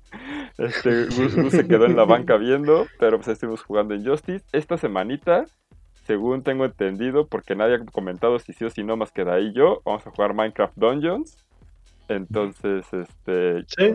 [0.58, 4.44] este, Gus, Gus se quedó en la banca viendo, pero pues estuvimos jugando Injustice.
[4.52, 5.46] Esta semanita
[6.04, 9.32] según tengo entendido, porque nadie ha comentado si sí o si no, más que de
[9.32, 11.44] ahí yo, vamos a jugar Minecraft Dungeons.
[12.08, 13.94] Entonces, este, Sí.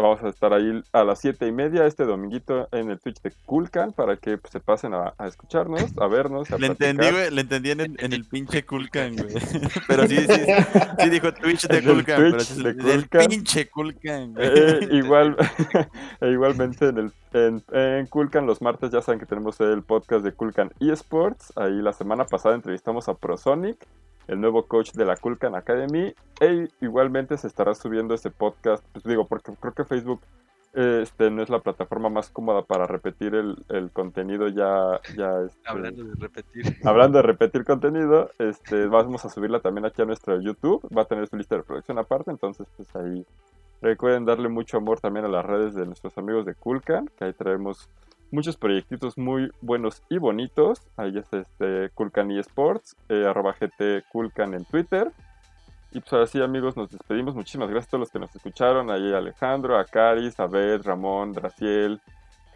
[0.00, 3.32] Vamos a estar ahí a las siete y media este dominguito en el Twitch de
[3.46, 6.88] Kulkan para que pues, se pasen a, a escucharnos, a vernos, a Le platicar.
[6.90, 9.34] entendí, güey, le entendí en el, en el pinche Kulkan, güey.
[9.88, 10.42] Pero sí, sí,
[10.98, 13.26] sí dijo Twitch de el Kulkan, pero Twitch sí, de Kulkan.
[13.28, 14.48] pinche Kulkan, güey.
[14.54, 15.36] Eh, igual,
[16.20, 20.24] e igualmente en, el, en, en Kulkan los martes ya saben que tenemos el podcast
[20.24, 21.52] de Kulkan eSports.
[21.56, 23.76] Ahí la semana pasada entrevistamos a ProSonic,
[24.28, 26.14] el nuevo coach de la Kulkan Academy.
[26.40, 30.20] E igualmente se estará subiendo ese podcast, pues digo, porque creo que Facebook
[30.74, 35.00] eh, este, no es la plataforma más cómoda para repetir el, el contenido ya...
[35.16, 36.76] ya este, Hablando de repetir.
[36.84, 40.86] Hablando de repetir contenido, este, vamos a subirla también aquí a nuestro YouTube.
[40.96, 43.26] Va a tener su lista de reproducción aparte, entonces pues ahí
[43.80, 47.32] recuerden darle mucho amor también a las redes de nuestros amigos de Kulkan, que ahí
[47.32, 47.88] traemos
[48.30, 50.82] muchos proyectitos muy buenos y bonitos.
[50.96, 55.12] Ahí es este Kulkan eSports, eh, arroba GT Kulkan en Twitter.
[55.92, 57.34] Y pues ahora sí, amigos, nos despedimos.
[57.34, 58.90] Muchísimas gracias a todos los que nos escucharon.
[58.90, 62.00] Ahí Alejandro, a Caris, a Beth, Ramón, Draciel,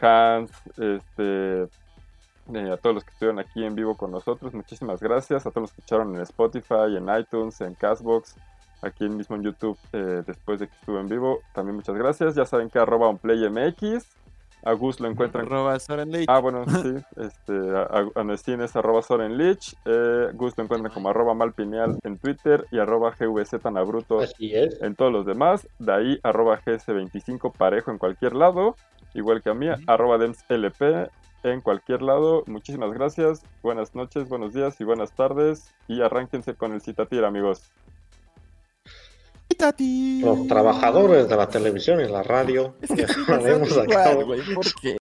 [0.01, 4.53] Hans, este, eh, a todos los que estuvieron aquí en vivo con nosotros.
[4.53, 5.47] Muchísimas gracias.
[5.47, 8.37] A todos los que escucharon en Spotify, en iTunes, en Castbox,
[8.83, 11.41] aquí mismo en YouTube eh, después de que estuve en vivo.
[11.55, 12.35] También muchas gracias.
[12.35, 14.22] Ya saben que arroba OnPlayMX.
[14.65, 16.33] A Gus lo encuentran Arroba Soren Leite.
[16.33, 16.95] Ah, bueno, sí.
[17.17, 19.75] Este, a, a Nestín es arroba Soren Lich.
[19.85, 24.81] Eh, Gus lo encuentran como arroba Malpineal en Twitter y arroba GVZ Nabruto Así es.
[24.81, 25.67] en todos los demás.
[25.79, 28.77] De ahí arroba GS25 parejo en cualquier lado.
[29.15, 31.11] Igual que a mí, arroba DemsLP
[31.43, 32.45] en cualquier lado.
[32.47, 33.45] Muchísimas gracias.
[33.63, 35.75] Buenas noches, buenos días y buenas tardes.
[35.89, 37.71] Y arránquense con el citatir, amigos.
[40.23, 44.25] Los trabajadores de la televisión y la radio Es que sí, llevaremos a igual, cabo
[44.27, 44.91] güey, ¿por qué?